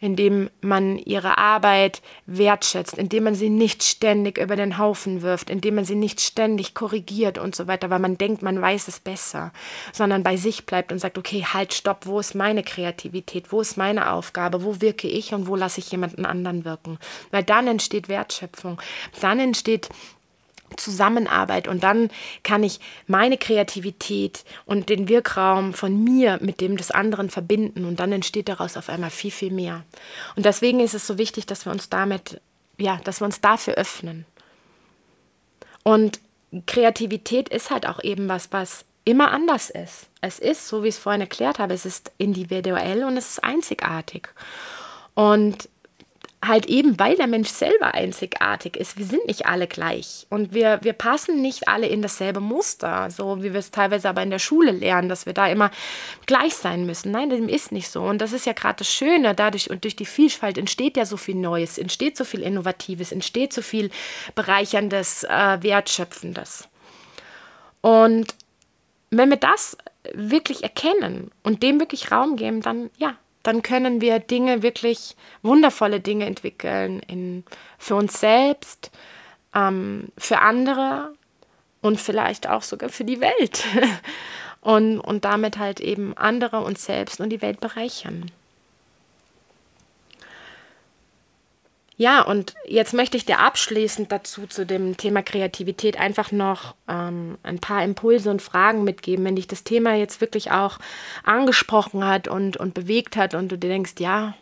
indem 0.00 0.50
man 0.62 0.96
ihre 0.98 1.38
Arbeit 1.38 2.02
wertschätzt, 2.26 2.96
indem 2.96 3.24
man 3.24 3.34
sie 3.34 3.50
nicht 3.50 3.82
ständig 3.82 4.38
über 4.38 4.56
den 4.56 4.78
Haufen 4.78 5.22
wirft, 5.22 5.50
indem 5.50 5.76
man 5.76 5.84
sie 5.84 5.94
nicht 5.94 6.20
ständig 6.20 6.74
korrigiert 6.74 7.38
und 7.38 7.54
so 7.54 7.66
weiter, 7.66 7.90
weil 7.90 7.98
man 7.98 8.16
denkt, 8.16 8.42
man 8.42 8.60
weiß 8.60 8.88
es 8.88 8.98
besser, 8.98 9.52
sondern 9.92 10.22
bei 10.22 10.36
sich 10.36 10.64
bleibt 10.64 10.90
und 10.90 10.98
sagt, 10.98 11.18
okay, 11.18 11.44
halt, 11.44 11.74
stopp, 11.74 12.06
wo 12.06 12.18
ist 12.18 12.34
meine 12.34 12.62
Kreativität, 12.62 13.52
wo 13.52 13.60
ist 13.60 13.76
meine 13.76 14.12
Aufgabe, 14.12 14.64
wo 14.64 14.80
wirke 14.80 15.08
ich 15.08 15.34
und 15.34 15.46
wo 15.46 15.54
lasse 15.54 15.80
ich 15.80 15.92
jemanden 15.92 16.24
anderen 16.24 16.64
wirken? 16.64 16.98
Weil 17.30 17.44
dann 17.44 17.66
entsteht 17.66 18.08
Wertschöpfung, 18.08 18.80
dann 19.20 19.38
entsteht 19.38 19.90
Zusammenarbeit 20.76 21.68
und 21.68 21.82
dann 21.82 22.10
kann 22.42 22.62
ich 22.62 22.80
meine 23.06 23.38
Kreativität 23.38 24.44
und 24.66 24.88
den 24.88 25.08
Wirkraum 25.08 25.74
von 25.74 26.02
mir 26.02 26.38
mit 26.40 26.60
dem 26.60 26.76
des 26.76 26.90
anderen 26.90 27.30
verbinden 27.30 27.84
und 27.84 28.00
dann 28.00 28.12
entsteht 28.12 28.48
daraus 28.48 28.76
auf 28.76 28.88
einmal 28.88 29.10
viel, 29.10 29.30
viel 29.30 29.52
mehr. 29.52 29.84
Und 30.36 30.46
deswegen 30.46 30.80
ist 30.80 30.94
es 30.94 31.06
so 31.06 31.18
wichtig, 31.18 31.46
dass 31.46 31.66
wir 31.66 31.72
uns 31.72 31.88
damit, 31.88 32.40
ja, 32.78 33.00
dass 33.04 33.20
wir 33.20 33.26
uns 33.26 33.40
dafür 33.40 33.74
öffnen. 33.74 34.26
Und 35.82 36.20
Kreativität 36.66 37.48
ist 37.48 37.70
halt 37.70 37.86
auch 37.86 38.02
eben 38.02 38.28
was, 38.28 38.52
was 38.52 38.84
immer 39.04 39.30
anders 39.30 39.70
ist. 39.70 40.08
Es 40.20 40.38
ist, 40.38 40.68
so 40.68 40.82
wie 40.82 40.88
ich 40.88 40.96
es 40.96 41.00
vorhin 41.00 41.20
erklärt 41.20 41.58
habe, 41.58 41.74
es 41.74 41.86
ist 41.86 42.12
individuell 42.18 43.04
und 43.04 43.16
es 43.16 43.30
ist 43.30 43.44
einzigartig. 43.44 44.28
Und 45.14 45.68
halt 46.44 46.66
eben, 46.66 46.98
weil 46.98 47.16
der 47.16 47.26
Mensch 47.26 47.50
selber 47.50 47.94
einzigartig 47.94 48.76
ist. 48.76 48.96
Wir 48.96 49.04
sind 49.04 49.26
nicht 49.26 49.46
alle 49.46 49.66
gleich 49.66 50.26
und 50.30 50.54
wir, 50.54 50.80
wir 50.82 50.94
passen 50.94 51.42
nicht 51.42 51.68
alle 51.68 51.86
in 51.86 52.00
dasselbe 52.00 52.40
Muster, 52.40 53.10
so 53.10 53.42
wie 53.42 53.52
wir 53.52 53.60
es 53.60 53.70
teilweise 53.70 54.08
aber 54.08 54.22
in 54.22 54.30
der 54.30 54.38
Schule 54.38 54.72
lernen, 54.72 55.10
dass 55.10 55.26
wir 55.26 55.34
da 55.34 55.48
immer 55.48 55.70
gleich 56.24 56.54
sein 56.54 56.86
müssen. 56.86 57.12
Nein, 57.12 57.28
dem 57.28 57.48
ist 57.48 57.72
nicht 57.72 57.90
so. 57.90 58.02
Und 58.02 58.22
das 58.22 58.32
ist 58.32 58.46
ja 58.46 58.54
gerade 58.54 58.78
das 58.78 58.90
Schöne, 58.90 59.34
dadurch 59.34 59.68
und 59.70 59.84
durch 59.84 59.96
die 59.96 60.06
Vielfalt 60.06 60.56
entsteht 60.56 60.96
ja 60.96 61.04
so 61.04 61.18
viel 61.18 61.36
Neues, 61.36 61.76
entsteht 61.76 62.16
so 62.16 62.24
viel 62.24 62.40
Innovatives, 62.40 63.12
entsteht 63.12 63.52
so 63.52 63.60
viel 63.60 63.90
Bereicherndes, 64.34 65.24
äh, 65.24 65.62
Wertschöpfendes. 65.62 66.68
Und 67.82 68.34
wenn 69.10 69.28
wir 69.28 69.36
das 69.36 69.76
wirklich 70.14 70.62
erkennen 70.62 71.30
und 71.42 71.62
dem 71.62 71.80
wirklich 71.80 72.10
Raum 72.10 72.36
geben, 72.36 72.62
dann 72.62 72.90
ja, 72.96 73.16
dann 73.42 73.62
können 73.62 74.00
wir 74.00 74.18
Dinge 74.18 74.62
wirklich 74.62 75.16
wundervolle 75.42 76.00
Dinge 76.00 76.26
entwickeln 76.26 77.00
in, 77.06 77.44
für 77.78 77.94
uns 77.94 78.20
selbst, 78.20 78.90
ähm, 79.54 80.08
für 80.18 80.40
andere 80.40 81.14
und 81.80 82.00
vielleicht 82.00 82.48
auch 82.48 82.62
sogar 82.62 82.90
für 82.90 83.04
die 83.04 83.20
Welt. 83.20 83.64
und, 84.60 85.00
und 85.00 85.24
damit 85.24 85.58
halt 85.58 85.80
eben 85.80 86.16
andere, 86.16 86.60
uns 86.60 86.84
selbst 86.84 87.20
und 87.20 87.30
die 87.30 87.42
Welt 87.42 87.60
bereichern. 87.60 88.30
Ja, 92.00 92.22
und 92.22 92.54
jetzt 92.64 92.94
möchte 92.94 93.18
ich 93.18 93.26
dir 93.26 93.40
abschließend 93.40 94.10
dazu 94.10 94.46
zu 94.46 94.64
dem 94.64 94.96
Thema 94.96 95.22
Kreativität 95.22 96.00
einfach 96.00 96.32
noch 96.32 96.74
ähm, 96.88 97.36
ein 97.42 97.58
paar 97.58 97.84
Impulse 97.84 98.30
und 98.30 98.40
Fragen 98.40 98.84
mitgeben, 98.84 99.22
wenn 99.26 99.36
dich 99.36 99.48
das 99.48 99.64
Thema 99.64 99.94
jetzt 99.96 100.22
wirklich 100.22 100.50
auch 100.50 100.78
angesprochen 101.24 102.06
hat 102.06 102.26
und, 102.26 102.56
und 102.56 102.72
bewegt 102.72 103.16
hat 103.16 103.34
und 103.34 103.52
du 103.52 103.58
dir 103.58 103.68
denkst, 103.68 103.96
ja, 103.98 104.34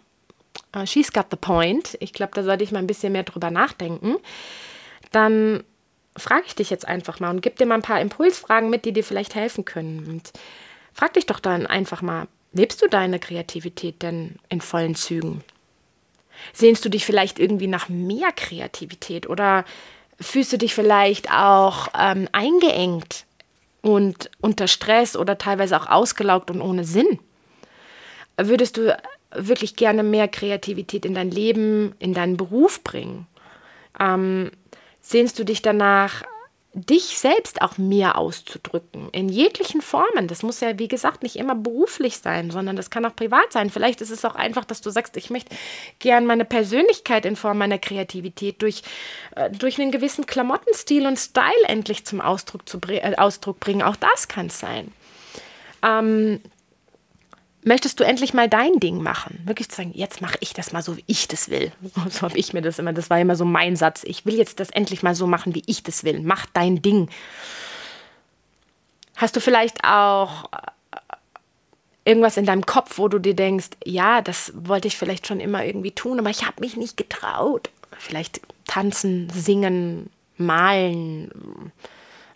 uh, 0.77 0.87
she's 0.87 1.13
got 1.13 1.27
the 1.33 1.37
point. 1.37 1.97
Ich 1.99 2.13
glaube, 2.13 2.31
da 2.33 2.45
sollte 2.45 2.63
ich 2.63 2.71
mal 2.71 2.79
ein 2.79 2.87
bisschen 2.87 3.13
mehr 3.13 3.25
drüber 3.25 3.51
nachdenken. 3.51 4.19
Dann 5.11 5.65
frage 6.17 6.45
ich 6.47 6.55
dich 6.55 6.71
jetzt 6.71 6.87
einfach 6.87 7.19
mal 7.19 7.31
und 7.31 7.43
gib 7.43 7.57
dir 7.57 7.67
mal 7.67 7.75
ein 7.75 7.83
paar 7.83 8.01
Impulsfragen 8.01 8.71
mit, 8.71 8.85
die 8.85 8.93
dir 8.93 9.03
vielleicht 9.03 9.35
helfen 9.35 9.65
können. 9.65 10.07
Und 10.07 10.31
frag 10.93 11.15
dich 11.15 11.27
doch 11.27 11.41
dann 11.41 11.67
einfach 11.67 12.03
mal, 12.03 12.29
lebst 12.53 12.81
du 12.83 12.87
deine 12.87 13.19
Kreativität 13.19 14.01
denn 14.03 14.37
in 14.49 14.61
vollen 14.61 14.95
Zügen? 14.95 15.43
Sehnst 16.53 16.85
du 16.85 16.89
dich 16.89 17.05
vielleicht 17.05 17.39
irgendwie 17.39 17.67
nach 17.67 17.89
mehr 17.89 18.33
Kreativität 18.33 19.29
oder 19.29 19.65
fühlst 20.21 20.53
du 20.53 20.59
dich 20.59 20.75
vielleicht 20.75 21.31
auch 21.31 21.89
ähm, 21.99 22.29
eingeengt 22.33 23.25
und 23.83 24.31
unter 24.41 24.67
Stress 24.67 25.17
oder 25.17 25.39
teilweise 25.39 25.81
auch 25.81 25.89
ausgelaugt 25.89 26.51
und 26.51 26.61
ohne 26.61 26.85
Sinn? 26.85 27.19
Würdest 28.37 28.77
du 28.77 28.97
wirklich 29.35 29.77
gerne 29.77 30.03
mehr 30.03 30.29
Kreativität 30.29 31.05
in 31.05 31.15
dein 31.15 31.31
Leben, 31.31 31.95
in 31.99 32.15
deinen 32.15 32.37
Beruf 32.37 32.83
bringen? 32.83 33.27
Ähm, 33.99 34.51
sehnst 35.01 35.39
du 35.39 35.45
dich 35.45 35.63
danach, 35.63 36.23
dich 36.79 37.19
selbst 37.19 37.63
auch 37.63 37.79
mehr 37.79 38.19
auszudrücken, 38.19 39.09
in 39.13 39.29
jeglichen 39.29 39.81
Formen. 39.81 40.29
Das 40.29 40.43
muss 40.43 40.61
ja, 40.61 40.79
wie 40.79 40.89
gesagt, 40.89 41.23
nicht 41.23 41.37
immer 41.37 41.55
beruflich 41.55 42.19
sein, 42.19 42.51
sondern 42.51 42.77
das 42.77 42.91
kann 42.91 43.05
auch 43.05 43.15
privat 43.15 43.53
sein. 43.53 43.71
Vielleicht 43.71 44.01
ist 44.01 44.11
es 44.11 44.25
auch 44.25 44.35
einfach, 44.35 44.65
dass 44.65 44.81
du 44.81 44.91
sagst, 44.91 45.17
ich 45.17 45.31
möchte 45.31 45.55
gern 45.99 46.27
meine 46.27 46.45
Persönlichkeit 46.45 47.25
in 47.25 47.37
Form 47.37 47.59
meiner 47.59 47.79
Kreativität 47.79 48.63
durch, 48.63 48.83
äh, 49.37 49.51
durch 49.51 49.81
einen 49.81 49.91
gewissen 49.91 50.27
Klamottenstil 50.27 51.07
und 51.07 51.19
Style 51.19 51.65
endlich 51.67 52.05
zum 52.05 52.21
Ausdruck, 52.21 52.69
zu, 52.69 52.79
äh, 52.89 53.17
Ausdruck 53.17 53.61
bringen. 53.61 53.83
Auch 53.83 53.97
das 53.97 54.29
kann 54.29 54.47
es 54.47 54.59
sein. 54.59 54.93
Ähm, 55.83 56.41
möchtest 57.69 58.01
du 58.01 58.05
endlich 58.05 58.35
mal 58.35 58.49
dein 58.49 58.81
Ding 58.81 59.01
machen? 59.01 59.41
Wirklich 59.45 59.69
zu 59.69 59.77
sagen, 59.77 59.93
jetzt 59.95 60.21
mache 60.21 60.39
ich 60.41 60.55
das 60.55 60.73
mal 60.73 60.83
so, 60.83 60.97
wie 60.97 61.05
ich 61.07 61.29
das 61.29 61.49
will. 61.51 61.71
So 62.11 62.23
habe 62.23 62.37
ich 62.37 62.53
mir 62.53 62.63
das 62.63 62.79
immer, 62.79 62.93
das 62.93 63.11
war 63.11 63.21
immer 63.21 63.37
so 63.37 63.45
mein 63.45 63.77
Satz. 63.77 64.03
Ich 64.05 64.27
will 64.27 64.35
jetzt 64.35 64.59
das 64.59 64.71
endlich 64.71 65.03
mal 65.03 65.15
so 65.15 65.27
machen, 65.27 65.55
wie 65.55 65.63
ich 65.67 65.83
das 65.83 66.03
will. 66.03 66.21
Mach 66.21 66.47
dein 66.47 66.83
Ding. 66.83 67.09
Hast 69.17 69.37
du 69.37 69.41
vielleicht 69.41 69.85
auch 69.85 70.47
äh, 70.93 70.99
irgendwas 72.05 72.37
in 72.37 72.47
deinem 72.47 72.67
Kopf, 72.67 72.99
wo 72.99 73.09
du 73.09 73.19
dir 73.19 73.35
denkst, 73.35 73.71
ja, 73.85 74.23
das 74.23 74.53
wollte 74.55 74.89
ich 74.89 74.97
vielleicht 74.97 75.27
schon 75.27 75.39
immer 75.39 75.65
irgendwie 75.65 75.93
tun, 75.93 76.19
aber 76.19 76.31
ich 76.31 76.47
habe 76.47 76.61
mich 76.61 76.77
nicht 76.77 76.97
getraut. 76.97 77.71
Vielleicht 77.99 78.41
tanzen, 78.67 79.31
singen, 79.35 80.09
malen, 80.37 81.73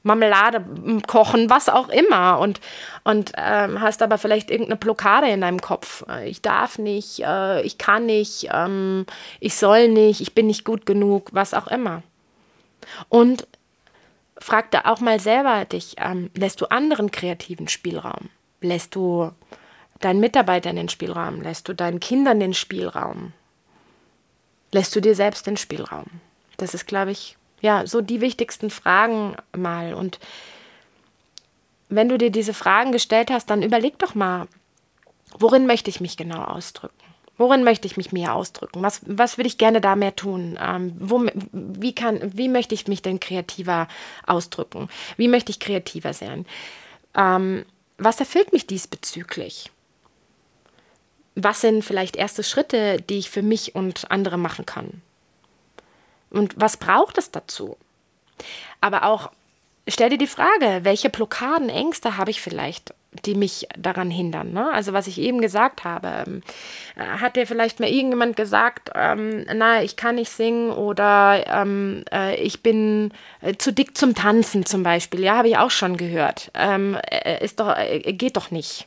Marmelade 0.03 0.65
kochen, 1.07 1.49
was 1.51 1.69
auch 1.69 1.89
immer. 1.89 2.39
Und, 2.39 2.61
und 3.05 3.33
ähm, 3.37 3.81
hast 3.81 4.03
aber 4.03 4.19
vielleicht 4.19 4.51
irgendeine 4.51 4.77
Blockade 4.77 5.29
in 5.29 5.41
deinem 5.41 5.61
Kopf. 5.61 6.05
Ich 6.25 6.43
darf 6.43 6.79
nicht, 6.79 7.21
äh, 7.21 7.63
ich 7.63 7.79
kann 7.79 8.07
nicht, 8.07 8.49
ähm, 8.53 9.07
ich 9.41 9.57
soll 9.57 9.89
nicht, 9.89 10.21
ich 10.21 10.35
bin 10.35 10.47
nicht 10.47 10.65
gut 10.65 10.87
genug, 10.87 11.31
was 11.33 11.55
auch 11.55 11.69
immer. 11.69 12.03
Und 13.09 13.47
frag 14.39 14.71
da 14.71 14.83
auch 14.85 15.01
mal 15.01 15.21
selber 15.21 15.65
dich, 15.65 15.97
ähm, 15.99 16.31
lässt 16.35 16.61
du 16.61 16.67
anderen 16.67 17.11
kreativen 17.11 17.69
Spielraum? 17.69 18.29
Lässt 18.61 18.95
du 18.95 19.33
deinen 20.01 20.21
Mitarbeitern 20.21 20.77
den 20.77 20.89
Spielraum? 20.89 21.41
Lässt 21.41 21.69
du 21.69 21.75
deinen 21.75 22.01
Kindern 22.01 22.41
den 22.41 22.55
Spielraum? 22.55 23.33
Lässt 24.73 24.95
du 24.97 25.01
dir 25.01 25.15
selbst 25.15 25.47
den 25.47 25.57
Spielraum? 25.57 26.07
Das 26.57 26.75
ist, 26.75 26.87
glaube 26.87 27.11
ich, 27.13 27.37
ja, 27.63 27.87
so 27.87 28.01
die 28.01 28.21
wichtigsten 28.21 28.69
Fragen 28.69 29.37
mal. 29.57 29.95
Und 29.95 30.19
wenn 31.89 32.09
du 32.09 32.19
dir 32.19 32.31
diese 32.31 32.53
Fragen 32.53 32.93
gestellt 32.93 33.31
hast, 33.31 33.49
dann 33.49 33.63
überleg 33.63 33.99
doch 33.99 34.15
mal, 34.15 34.49
worin 35.39 35.67
möchte 35.67 35.89
ich 35.89 36.01
mich 36.01 36.17
genau 36.17 36.43
ausdrücken? 36.43 36.95
Worin 37.39 37.65
möchte 37.65 37.87
ich 37.87 37.97
mich 37.97 38.13
mehr 38.13 38.35
ausdrücken? 38.35 38.83
Was, 38.83 39.01
was 39.07 39.39
würde 39.39 39.49
ich 39.49 39.59
gerne 39.59 39.81
da 39.81 39.97
mehr 39.97 40.15
tun? 40.15 40.59
Ähm, 40.61 40.95
wo, 40.99 41.25
wie, 41.53 41.95
kann, 41.95 42.21
wie 42.37 42.49
möchte 42.49 42.75
ich 42.75 42.89
mich 42.89 43.01
denn 43.01 43.21
kreativer 43.21 43.89
ausdrücken? 44.27 44.89
Wie 45.17 45.29
möchte 45.29 45.51
ich 45.51 45.59
kreativer 45.59 46.13
sein? 46.13 46.45
Ähm, 47.17 47.65
was 47.97 48.21
erfüllt 48.21 48.53
mich 48.53 48.67
diesbezüglich? 48.67 49.71
Was 51.35 51.63
sind 51.63 51.85
vielleicht 51.85 52.17
erste 52.17 52.43
Schritte, 52.43 53.01
die 53.01 53.19
ich 53.19 53.31
für 53.31 53.43
mich 53.43 53.75
und 53.75 54.11
andere 54.11 54.37
machen 54.37 54.67
kann? 54.67 55.01
Und 56.33 56.55
was 56.57 56.77
braucht 56.77 57.19
es 57.19 57.31
dazu? 57.31 57.77
Aber 58.81 59.05
auch 59.05 59.31
stell 59.89 60.11
dir 60.11 60.19
die 60.19 60.27
Frage, 60.27 60.81
welche 60.83 61.11
Blockaden, 61.11 61.69
Ängste 61.69 62.17
habe 62.17 62.31
ich 62.31 62.41
vielleicht, 62.41 62.95
die 63.27 63.35
mich 63.35 63.67
daran 63.77 64.11
hindern? 64.11 64.53
Ne? 64.53 64.71
Also 64.73 64.93
was 64.93 65.07
ich 65.07 65.19
eben 65.19 65.41
gesagt 65.41 65.85
habe, 65.85 66.25
ähm, 66.27 66.43
hat 66.97 67.37
dir 67.37 67.47
vielleicht 67.47 67.81
mal 67.81 67.89
irgendjemand 67.89 68.37
gesagt, 68.37 68.91
ähm, 68.95 69.45
na, 69.53 69.83
ich 69.83 69.97
kann 69.97 70.15
nicht 70.15 70.31
singen 70.31 70.71
oder 70.71 71.45
ähm, 71.47 72.05
äh, 72.13 72.37
ich 72.37 72.63
bin 72.63 73.13
äh, 73.41 73.55
zu 73.57 73.73
dick 73.73 73.97
zum 73.97 74.15
Tanzen 74.15 74.65
zum 74.65 74.83
Beispiel. 74.83 75.21
Ja, 75.21 75.37
habe 75.37 75.49
ich 75.49 75.59
auch 75.59 75.71
schon 75.71 75.97
gehört. 75.97 76.51
Ähm, 76.55 76.97
äh, 77.11 77.45
ist 77.45 77.61
doch, 77.61 77.77
äh, 77.77 78.13
geht 78.13 78.37
doch 78.37 78.51
nicht. 78.51 78.87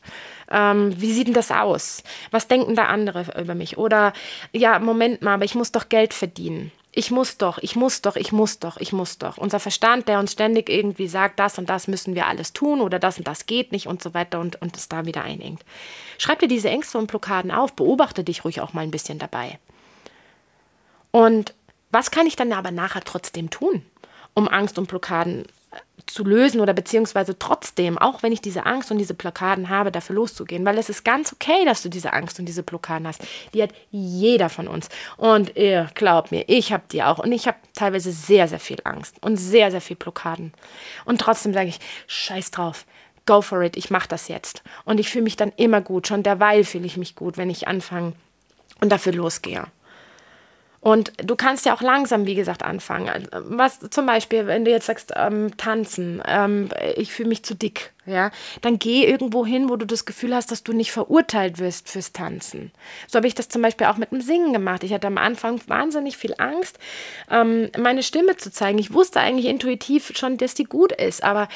Ähm, 0.50 0.94
wie 1.00 1.12
sieht 1.12 1.28
denn 1.28 1.34
das 1.34 1.52
aus? 1.52 2.04
Was 2.32 2.48
denken 2.48 2.76
da 2.76 2.86
andere 2.86 3.26
über 3.40 3.56
mich? 3.56 3.78
Oder 3.78 4.14
ja, 4.52 4.80
Moment 4.80 5.22
mal, 5.22 5.36
aber 5.36 5.46
ich 5.46 5.56
muss 5.56 5.72
doch 5.72 5.90
Geld 5.90 6.14
verdienen 6.14 6.72
ich 6.98 7.12
muss 7.12 7.38
doch, 7.38 7.58
ich 7.58 7.76
muss 7.76 8.02
doch, 8.02 8.16
ich 8.16 8.32
muss 8.32 8.60
doch, 8.60 8.78
ich 8.78 8.94
muss 8.94 9.18
doch. 9.18 9.38
Unser 9.38 9.60
Verstand, 9.60 10.08
der 10.08 10.18
uns 10.18 10.32
ständig 10.32 10.70
irgendwie 10.70 11.10
sagt, 11.10 11.40
das 11.40 11.58
und 11.58 11.70
das 11.70 11.90
müssen 11.90 12.16
wir 12.16 12.26
alles 12.26 12.54
tun 12.54 12.80
oder 12.80 13.00
das 13.00 13.18
und 13.18 13.28
das 13.28 13.46
geht 13.46 13.74
nicht 13.74 13.88
und 13.88 14.02
so 14.02 14.14
weiter 14.14 14.40
und, 14.40 14.62
und 14.62 14.78
es 14.78 14.88
da 14.88 15.06
wieder 15.06 15.22
einengt. 15.22 15.62
Schreib 16.18 16.40
dir 16.40 16.48
diese 16.48 16.70
Ängste 16.70 16.98
und 16.98 17.08
Blockaden 17.08 17.52
auf, 17.52 17.74
beobachte 17.74 18.24
dich 18.24 18.46
ruhig 18.46 18.62
auch 18.62 18.72
mal 18.72 18.82
ein 18.82 18.92
bisschen 18.92 19.20
dabei. 19.20 19.60
Und 21.12 21.54
was 21.92 22.12
kann 22.12 22.28
ich 22.28 22.38
dann 22.38 22.54
aber 22.54 22.72
nachher 22.72 23.04
trotzdem 23.04 23.50
tun, 23.50 23.86
um 24.34 24.48
Angst 24.48 24.80
und 24.80 24.88
Blockaden 24.88 25.46
zu 26.08 26.24
lösen 26.24 26.62
oder 26.62 26.74
beziehungsweise 26.74 27.38
trotzdem, 27.38 27.98
auch 27.98 28.24
wenn 28.24 28.32
ich 28.32 28.42
diese 28.42 28.66
Angst 28.66 28.92
und 28.92 28.98
diese 28.98 29.14
Blockaden 29.14 29.70
habe, 29.70 29.92
dafür 29.92 30.16
loszugehen, 30.16 30.66
weil 30.66 30.78
es 30.78 30.90
ist 30.90 31.04
ganz 31.04 31.34
okay, 31.34 31.66
dass 31.66 31.82
du 31.82 31.90
diese 31.90 32.14
Angst 32.14 32.40
und 32.40 32.46
diese 32.46 32.64
Blockaden 32.64 33.08
hast. 33.08 33.22
Die 33.54 33.64
hat 33.64 33.72
jeder 33.92 34.50
von 34.50 34.68
uns. 34.68 34.90
Und 35.18 35.56
ihr 35.56 35.90
glaubt 35.96 36.32
mir, 36.32 36.44
ich 36.48 36.72
habe 36.72 36.84
die 36.92 37.04
auch. 37.04 37.20
Und 37.20 37.32
ich 37.32 37.48
habe 37.48 37.58
teilweise 37.74 38.12
sehr, 38.12 38.48
sehr 38.48 38.60
viel 38.60 38.78
Angst 38.84 39.16
und 39.22 39.38
sehr, 39.38 39.72
sehr 39.72 39.82
viel 39.82 39.96
Blockaden. 39.96 40.54
Und 41.06 41.22
trotzdem 41.22 41.54
sage 41.54 41.70
ich, 41.70 41.80
scheiß 42.08 42.52
drauf. 42.52 42.86
Go 43.26 43.42
for 43.42 43.62
it, 43.64 43.76
ich 43.76 43.90
mache 43.90 44.08
das 44.08 44.28
jetzt. 44.28 44.62
Und 44.84 45.00
ich 45.00 45.10
fühle 45.10 45.24
mich 45.24 45.36
dann 45.36 45.52
immer 45.58 45.82
gut. 45.82 46.08
Schon 46.08 46.22
derweil 46.22 46.64
fühle 46.64 46.86
ich 46.86 46.98
mich 46.98 47.16
gut, 47.16 47.38
wenn 47.38 47.50
ich 47.50 47.68
anfange 47.68 48.14
und 48.82 48.92
dafür 48.92 49.14
losgehe. 49.14 49.66
Und 50.86 51.14
du 51.18 51.36
kannst 51.36 51.66
ja 51.66 51.76
auch 51.76 51.82
langsam, 51.82 52.28
wie 52.28 52.36
gesagt, 52.36 52.62
anfangen. 52.62 53.28
Was 53.32 53.80
zum 53.90 54.06
Beispiel, 54.06 54.46
wenn 54.46 54.66
du 54.66 54.70
jetzt 54.70 54.86
sagst, 54.86 55.14
ähm, 55.16 55.58
tanzen, 55.58 56.22
ähm, 56.28 56.70
ich 56.96 57.12
fühle 57.12 57.30
mich 57.30 57.42
zu 57.42 57.56
dick. 57.56 57.92
Ja, 58.06 58.32
dann 58.62 58.78
geh 58.78 59.04
irgendwo 59.06 59.46
hin, 59.46 59.70
wo 59.70 59.76
du 59.78 59.86
das 59.86 60.06
Gefühl 60.06 60.36
hast, 60.36 60.52
dass 60.52 60.64
du 60.64 60.74
nicht 60.74 60.92
verurteilt 60.92 61.58
wirst 61.58 61.90
fürs 61.90 62.14
Tanzen. 62.14 62.72
So 63.08 63.18
habe 63.18 63.28
ich 63.28 63.34
das 63.34 63.50
zum 63.50 63.62
Beispiel 63.62 63.88
auch 63.88 63.98
mit 63.98 64.12
dem 64.12 64.22
Singen 64.22 64.54
gemacht. 64.54 64.84
Ich 64.84 64.94
hatte 64.94 65.08
am 65.08 65.18
Anfang 65.18 65.60
wahnsinnig 65.68 66.16
viel 66.16 66.36
Angst, 66.38 66.78
ähm, 67.32 67.70
meine 67.78 68.04
Stimme 68.04 68.38
zu 68.38 68.52
zeigen. 68.52 68.78
Ich 68.78 68.94
wusste 68.94 69.20
eigentlich 69.22 69.48
intuitiv 69.48 70.12
schon, 70.16 70.38
dass 70.38 70.54
die 70.54 70.66
gut 70.66 70.92
ist, 70.92 71.24
aber, 71.24 71.48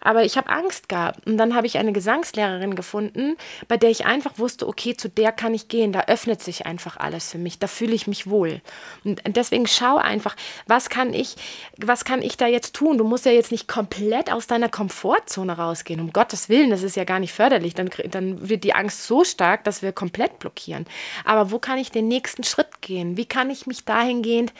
aber 0.00 0.24
ich 0.24 0.38
habe 0.38 0.48
Angst 0.48 0.88
gehabt. 0.88 1.26
Und 1.26 1.36
dann 1.36 1.54
habe 1.54 1.66
ich 1.66 1.76
eine 1.76 1.92
Gesangslehrerin 1.92 2.74
gefunden, 2.74 3.36
bei 3.68 3.76
der 3.76 3.90
ich 3.90 4.06
einfach 4.06 4.38
wusste, 4.38 4.66
okay, 4.66 4.96
zu 4.96 5.10
der 5.10 5.32
kann 5.32 5.52
ich 5.52 5.68
gehen, 5.68 5.92
da 5.92 6.04
öffnet 6.06 6.42
sich 6.42 6.64
einfach 6.64 6.96
alles 6.96 7.30
für 7.30 7.38
mich, 7.38 7.58
da 7.58 7.66
fühle 7.66 7.94
ich 7.94 8.06
mich 8.06 8.28
wohl. 8.28 8.62
Und 9.04 9.20
deswegen 9.26 9.66
schau 9.66 9.96
einfach, 9.96 10.36
was 10.66 10.88
kann 10.88 11.12
ich, 11.12 11.36
was 11.76 12.06
kann 12.06 12.22
ich 12.22 12.38
da 12.38 12.46
jetzt 12.46 12.74
tun? 12.74 12.96
Du 12.96 13.04
musst 13.04 13.26
ja 13.26 13.32
jetzt 13.32 13.52
nicht 13.52 13.68
komplett 13.68 14.32
aus 14.32 14.46
deiner 14.46 14.70
Komfortzone 14.70 15.56
rausgehen 15.56 15.97
gehen. 15.98 16.06
Um 16.06 16.12
Gottes 16.12 16.48
Willen, 16.48 16.70
das 16.70 16.82
ist 16.82 16.96
ja 16.96 17.04
gar 17.04 17.18
nicht 17.18 17.32
förderlich. 17.32 17.74
Dann, 17.74 17.90
dann 18.10 18.48
wird 18.48 18.64
die 18.64 18.74
Angst 18.74 19.06
so 19.06 19.24
stark, 19.24 19.64
dass 19.64 19.82
wir 19.82 19.92
komplett 19.92 20.38
blockieren. 20.38 20.86
Aber 21.24 21.50
wo 21.50 21.58
kann 21.58 21.78
ich 21.78 21.90
den 21.90 22.08
nächsten 22.08 22.44
Schritt 22.44 22.80
gehen? 22.80 23.16
Wie 23.16 23.26
kann 23.26 23.50
ich 23.50 23.66
mich 23.66 23.84
dahingehend, 23.84 24.52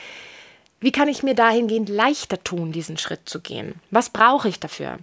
wie 0.80 0.92
kann 0.92 1.08
ich 1.08 1.22
mir 1.22 1.34
dahingehend 1.34 1.88
leichter 1.88 2.42
tun, 2.42 2.72
diesen 2.72 2.98
Schritt 2.98 3.28
zu 3.28 3.40
gehen? 3.40 3.74
Was 3.90 4.10
brauche 4.10 4.48
ich 4.48 4.60
dafür? 4.60 4.98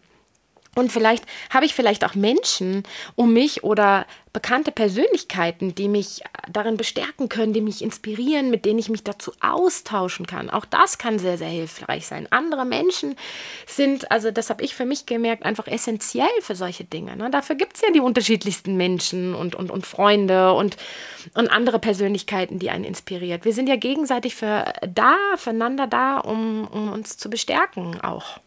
Und 0.75 0.91
vielleicht 0.91 1.23
habe 1.49 1.65
ich 1.65 1.73
vielleicht 1.73 2.05
auch 2.05 2.15
Menschen 2.15 2.83
um 3.15 3.33
mich 3.33 3.63
oder 3.63 4.05
bekannte 4.35 4.73
Persönlichkeiten, 4.73 5.75
die 5.75 5.87
mich 5.87 6.21
darin 6.51 6.75
bestärken 6.75 7.29
können, 7.29 7.53
die 7.53 7.61
mich 7.61 7.81
inspirieren, 7.81 8.49
mit 8.49 8.65
denen 8.65 8.77
ich 8.77 8.89
mich 8.89 9.01
dazu 9.01 9.31
austauschen 9.39 10.27
kann. 10.27 10.49
Auch 10.49 10.65
das 10.65 10.97
kann 10.97 11.19
sehr, 11.19 11.37
sehr 11.37 11.47
hilfreich 11.47 12.05
sein. 12.05 12.27
Andere 12.31 12.65
Menschen 12.65 13.15
sind, 13.65 14.11
also 14.11 14.31
das 14.31 14.49
habe 14.49 14.61
ich 14.61 14.75
für 14.75 14.83
mich 14.83 15.05
gemerkt, 15.05 15.45
einfach 15.45 15.67
essentiell 15.67 16.27
für 16.41 16.53
solche 16.53 16.83
Dinge. 16.83 17.15
Ne? 17.15 17.29
Dafür 17.29 17.55
gibt 17.55 17.77
es 17.77 17.81
ja 17.81 17.91
die 17.93 18.01
unterschiedlichsten 18.01 18.75
Menschen 18.75 19.33
und, 19.33 19.55
und, 19.55 19.71
und 19.71 19.85
Freunde 19.85 20.51
und, 20.51 20.75
und 21.33 21.47
andere 21.47 21.79
Persönlichkeiten, 21.79 22.59
die 22.59 22.69
einen 22.69 22.83
inspiriert. 22.83 23.45
Wir 23.45 23.53
sind 23.53 23.69
ja 23.69 23.77
gegenseitig 23.77 24.35
für 24.35 24.65
da, 24.85 25.15
füreinander 25.37 25.87
da, 25.87 26.17
um, 26.17 26.67
um 26.67 26.91
uns 26.91 27.15
zu 27.15 27.29
bestärken 27.29 28.01
auch. 28.01 28.39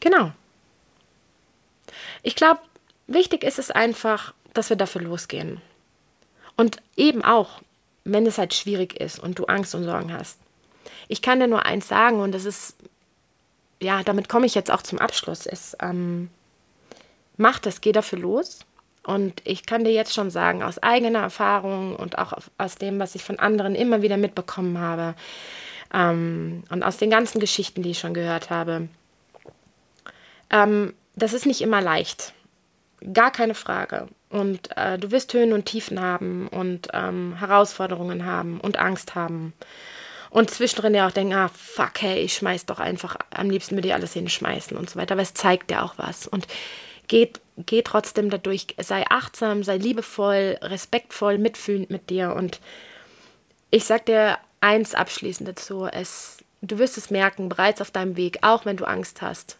Genau. 0.00 0.32
Ich 2.24 2.34
glaube, 2.34 2.60
wichtig 3.06 3.44
ist 3.44 3.58
es 3.58 3.70
einfach, 3.70 4.32
dass 4.54 4.70
wir 4.70 4.76
dafür 4.76 5.02
losgehen. 5.02 5.60
Und 6.56 6.78
eben 6.96 7.22
auch, 7.22 7.60
wenn 8.04 8.26
es 8.26 8.38
halt 8.38 8.54
schwierig 8.54 8.98
ist 8.98 9.18
und 9.18 9.38
du 9.38 9.44
Angst 9.44 9.74
und 9.74 9.84
Sorgen 9.84 10.12
hast. 10.12 10.38
Ich 11.06 11.20
kann 11.20 11.38
dir 11.38 11.48
nur 11.48 11.66
eins 11.66 11.86
sagen 11.86 12.20
und 12.20 12.32
das 12.32 12.46
ist, 12.46 12.76
ja, 13.80 14.02
damit 14.02 14.30
komme 14.30 14.46
ich 14.46 14.54
jetzt 14.54 14.70
auch 14.70 14.82
zum 14.82 14.98
Abschluss, 14.98 15.44
ist, 15.44 15.76
ähm, 15.80 16.30
mach 17.36 17.58
das, 17.58 17.82
geh 17.82 17.92
dafür 17.92 18.18
los. 18.18 18.60
Und 19.06 19.42
ich 19.44 19.66
kann 19.66 19.84
dir 19.84 19.92
jetzt 19.92 20.14
schon 20.14 20.30
sagen, 20.30 20.62
aus 20.62 20.82
eigener 20.82 21.18
Erfahrung 21.18 21.94
und 21.94 22.16
auch 22.16 22.32
aus 22.56 22.76
dem, 22.76 22.98
was 22.98 23.14
ich 23.14 23.22
von 23.22 23.38
anderen 23.38 23.74
immer 23.74 24.00
wieder 24.00 24.16
mitbekommen 24.16 24.78
habe 24.78 25.14
ähm, 25.92 26.64
und 26.70 26.82
aus 26.82 26.96
den 26.96 27.10
ganzen 27.10 27.38
Geschichten, 27.38 27.82
die 27.82 27.90
ich 27.90 27.98
schon 27.98 28.14
gehört 28.14 28.48
habe, 28.48 28.88
ähm, 30.48 30.94
das 31.16 31.32
ist 31.32 31.46
nicht 31.46 31.60
immer 31.60 31.80
leicht. 31.80 32.32
Gar 33.12 33.30
keine 33.30 33.54
Frage. 33.54 34.08
Und 34.30 34.76
äh, 34.76 34.98
du 34.98 35.10
wirst 35.10 35.32
Höhen 35.32 35.52
und 35.52 35.66
Tiefen 35.66 36.00
haben 36.00 36.48
und 36.48 36.88
ähm, 36.92 37.36
Herausforderungen 37.38 38.24
haben 38.24 38.60
und 38.60 38.78
Angst 38.78 39.14
haben. 39.14 39.52
Und 40.30 40.50
zwischendrin 40.50 40.94
ja 40.94 41.06
auch 41.06 41.12
denken, 41.12 41.34
ah, 41.34 41.48
fuck, 41.54 42.00
hey, 42.00 42.18
ich 42.18 42.34
schmeiß 42.34 42.66
doch 42.66 42.80
einfach, 42.80 43.16
am 43.30 43.50
liebsten 43.50 43.76
würde 43.76 43.88
ich 43.88 43.94
alles 43.94 44.14
hinschmeißen 44.14 44.76
und 44.76 44.90
so 44.90 44.98
weiter. 44.98 45.12
Aber 45.12 45.22
es 45.22 45.34
zeigt 45.34 45.70
dir 45.70 45.84
auch 45.84 45.94
was. 45.96 46.26
Und 46.26 46.48
geh, 47.06 47.30
geh 47.58 47.82
trotzdem 47.82 48.30
dadurch, 48.30 48.66
sei 48.82 49.04
achtsam, 49.08 49.62
sei 49.62 49.76
liebevoll, 49.76 50.58
respektvoll, 50.60 51.38
mitfühlend 51.38 51.90
mit 51.90 52.10
dir. 52.10 52.34
Und 52.34 52.58
ich 53.70 53.84
sag 53.84 54.06
dir 54.06 54.38
eins 54.60 54.94
abschließend 54.94 55.48
dazu, 55.48 55.86
es, 55.86 56.38
du 56.62 56.78
wirst 56.78 56.98
es 56.98 57.10
merken, 57.10 57.48
bereits 57.48 57.80
auf 57.80 57.92
deinem 57.92 58.16
Weg, 58.16 58.38
auch 58.42 58.64
wenn 58.64 58.76
du 58.76 58.86
Angst 58.86 59.22
hast, 59.22 59.58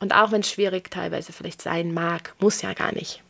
und 0.00 0.14
auch 0.14 0.32
wenn 0.32 0.40
es 0.40 0.50
schwierig 0.50 0.90
teilweise 0.90 1.32
vielleicht 1.32 1.62
sein 1.62 1.92
mag, 1.94 2.34
muss 2.40 2.62
ja 2.62 2.72
gar 2.72 2.92
nicht. 2.92 3.22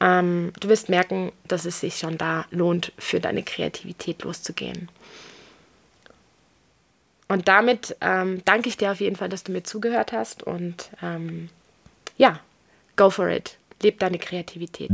Ähm, 0.00 0.52
du 0.58 0.68
wirst 0.68 0.88
merken, 0.88 1.32
dass 1.46 1.64
es 1.64 1.80
sich 1.80 1.98
schon 1.98 2.18
da 2.18 2.46
lohnt, 2.50 2.92
für 2.98 3.20
deine 3.20 3.42
Kreativität 3.42 4.22
loszugehen. 4.22 4.88
Und 7.28 7.48
damit 7.48 7.96
ähm, 8.00 8.42
danke 8.44 8.68
ich 8.68 8.76
dir 8.76 8.92
auf 8.92 9.00
jeden 9.00 9.16
Fall, 9.16 9.28
dass 9.28 9.44
du 9.44 9.52
mir 9.52 9.62
zugehört 9.62 10.12
hast 10.12 10.42
und 10.42 10.90
ähm, 11.02 11.48
ja, 12.16 12.40
go 12.96 13.10
for 13.10 13.28
it. 13.28 13.56
Leb 13.82 13.98
deine 14.00 14.18
Kreativität. 14.18 14.90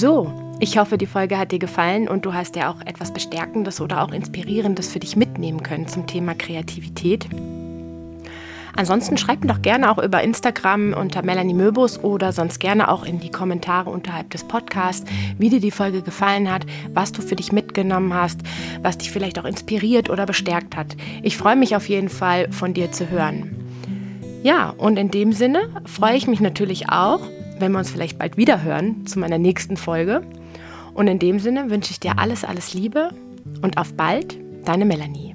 So, 0.00 0.32
ich 0.60 0.78
hoffe, 0.78 0.96
die 0.96 1.06
Folge 1.06 1.36
hat 1.38 1.50
dir 1.50 1.58
gefallen 1.58 2.06
und 2.06 2.24
du 2.24 2.32
hast 2.32 2.54
ja 2.54 2.70
auch 2.70 2.80
etwas 2.86 3.12
Bestärkendes 3.12 3.80
oder 3.80 4.00
auch 4.00 4.12
Inspirierendes 4.12 4.86
für 4.86 5.00
dich 5.00 5.16
mitnehmen 5.16 5.64
können 5.64 5.88
zum 5.88 6.06
Thema 6.06 6.36
Kreativität. 6.36 7.26
Ansonsten 8.76 9.18
schreib 9.18 9.40
mir 9.40 9.48
doch 9.48 9.60
gerne 9.60 9.90
auch 9.90 9.98
über 9.98 10.22
Instagram 10.22 10.92
unter 10.92 11.22
Melanie 11.24 11.52
Möbus 11.52 11.98
oder 11.98 12.32
sonst 12.32 12.60
gerne 12.60 12.92
auch 12.92 13.04
in 13.04 13.18
die 13.18 13.32
Kommentare 13.32 13.90
unterhalb 13.90 14.30
des 14.30 14.44
Podcasts, 14.44 15.04
wie 15.36 15.48
dir 15.48 15.58
die 15.58 15.72
Folge 15.72 16.02
gefallen 16.02 16.48
hat, 16.48 16.64
was 16.94 17.10
du 17.10 17.20
für 17.20 17.34
dich 17.34 17.50
mitgenommen 17.50 18.14
hast, 18.14 18.38
was 18.82 18.98
dich 18.98 19.10
vielleicht 19.10 19.40
auch 19.40 19.46
inspiriert 19.46 20.10
oder 20.10 20.26
bestärkt 20.26 20.76
hat. 20.76 20.96
Ich 21.24 21.36
freue 21.36 21.56
mich 21.56 21.74
auf 21.74 21.88
jeden 21.88 22.08
Fall, 22.08 22.52
von 22.52 22.72
dir 22.72 22.92
zu 22.92 23.10
hören. 23.10 23.50
Ja, 24.44 24.70
und 24.78 24.96
in 24.96 25.10
dem 25.10 25.32
Sinne 25.32 25.68
freue 25.86 26.14
ich 26.14 26.28
mich 26.28 26.38
natürlich 26.38 26.88
auch, 26.88 27.18
wenn 27.60 27.72
wir 27.72 27.78
uns 27.78 27.90
vielleicht 27.90 28.18
bald 28.18 28.36
wieder 28.36 28.62
hören 28.62 29.06
zu 29.06 29.18
meiner 29.18 29.38
nächsten 29.38 29.76
Folge. 29.76 30.22
Und 30.94 31.06
in 31.06 31.18
dem 31.18 31.38
Sinne 31.38 31.70
wünsche 31.70 31.92
ich 31.92 32.00
dir 32.00 32.18
alles, 32.18 32.44
alles 32.44 32.74
Liebe 32.74 33.10
und 33.62 33.78
auf 33.78 33.94
bald, 33.94 34.38
deine 34.64 34.84
Melanie. 34.84 35.34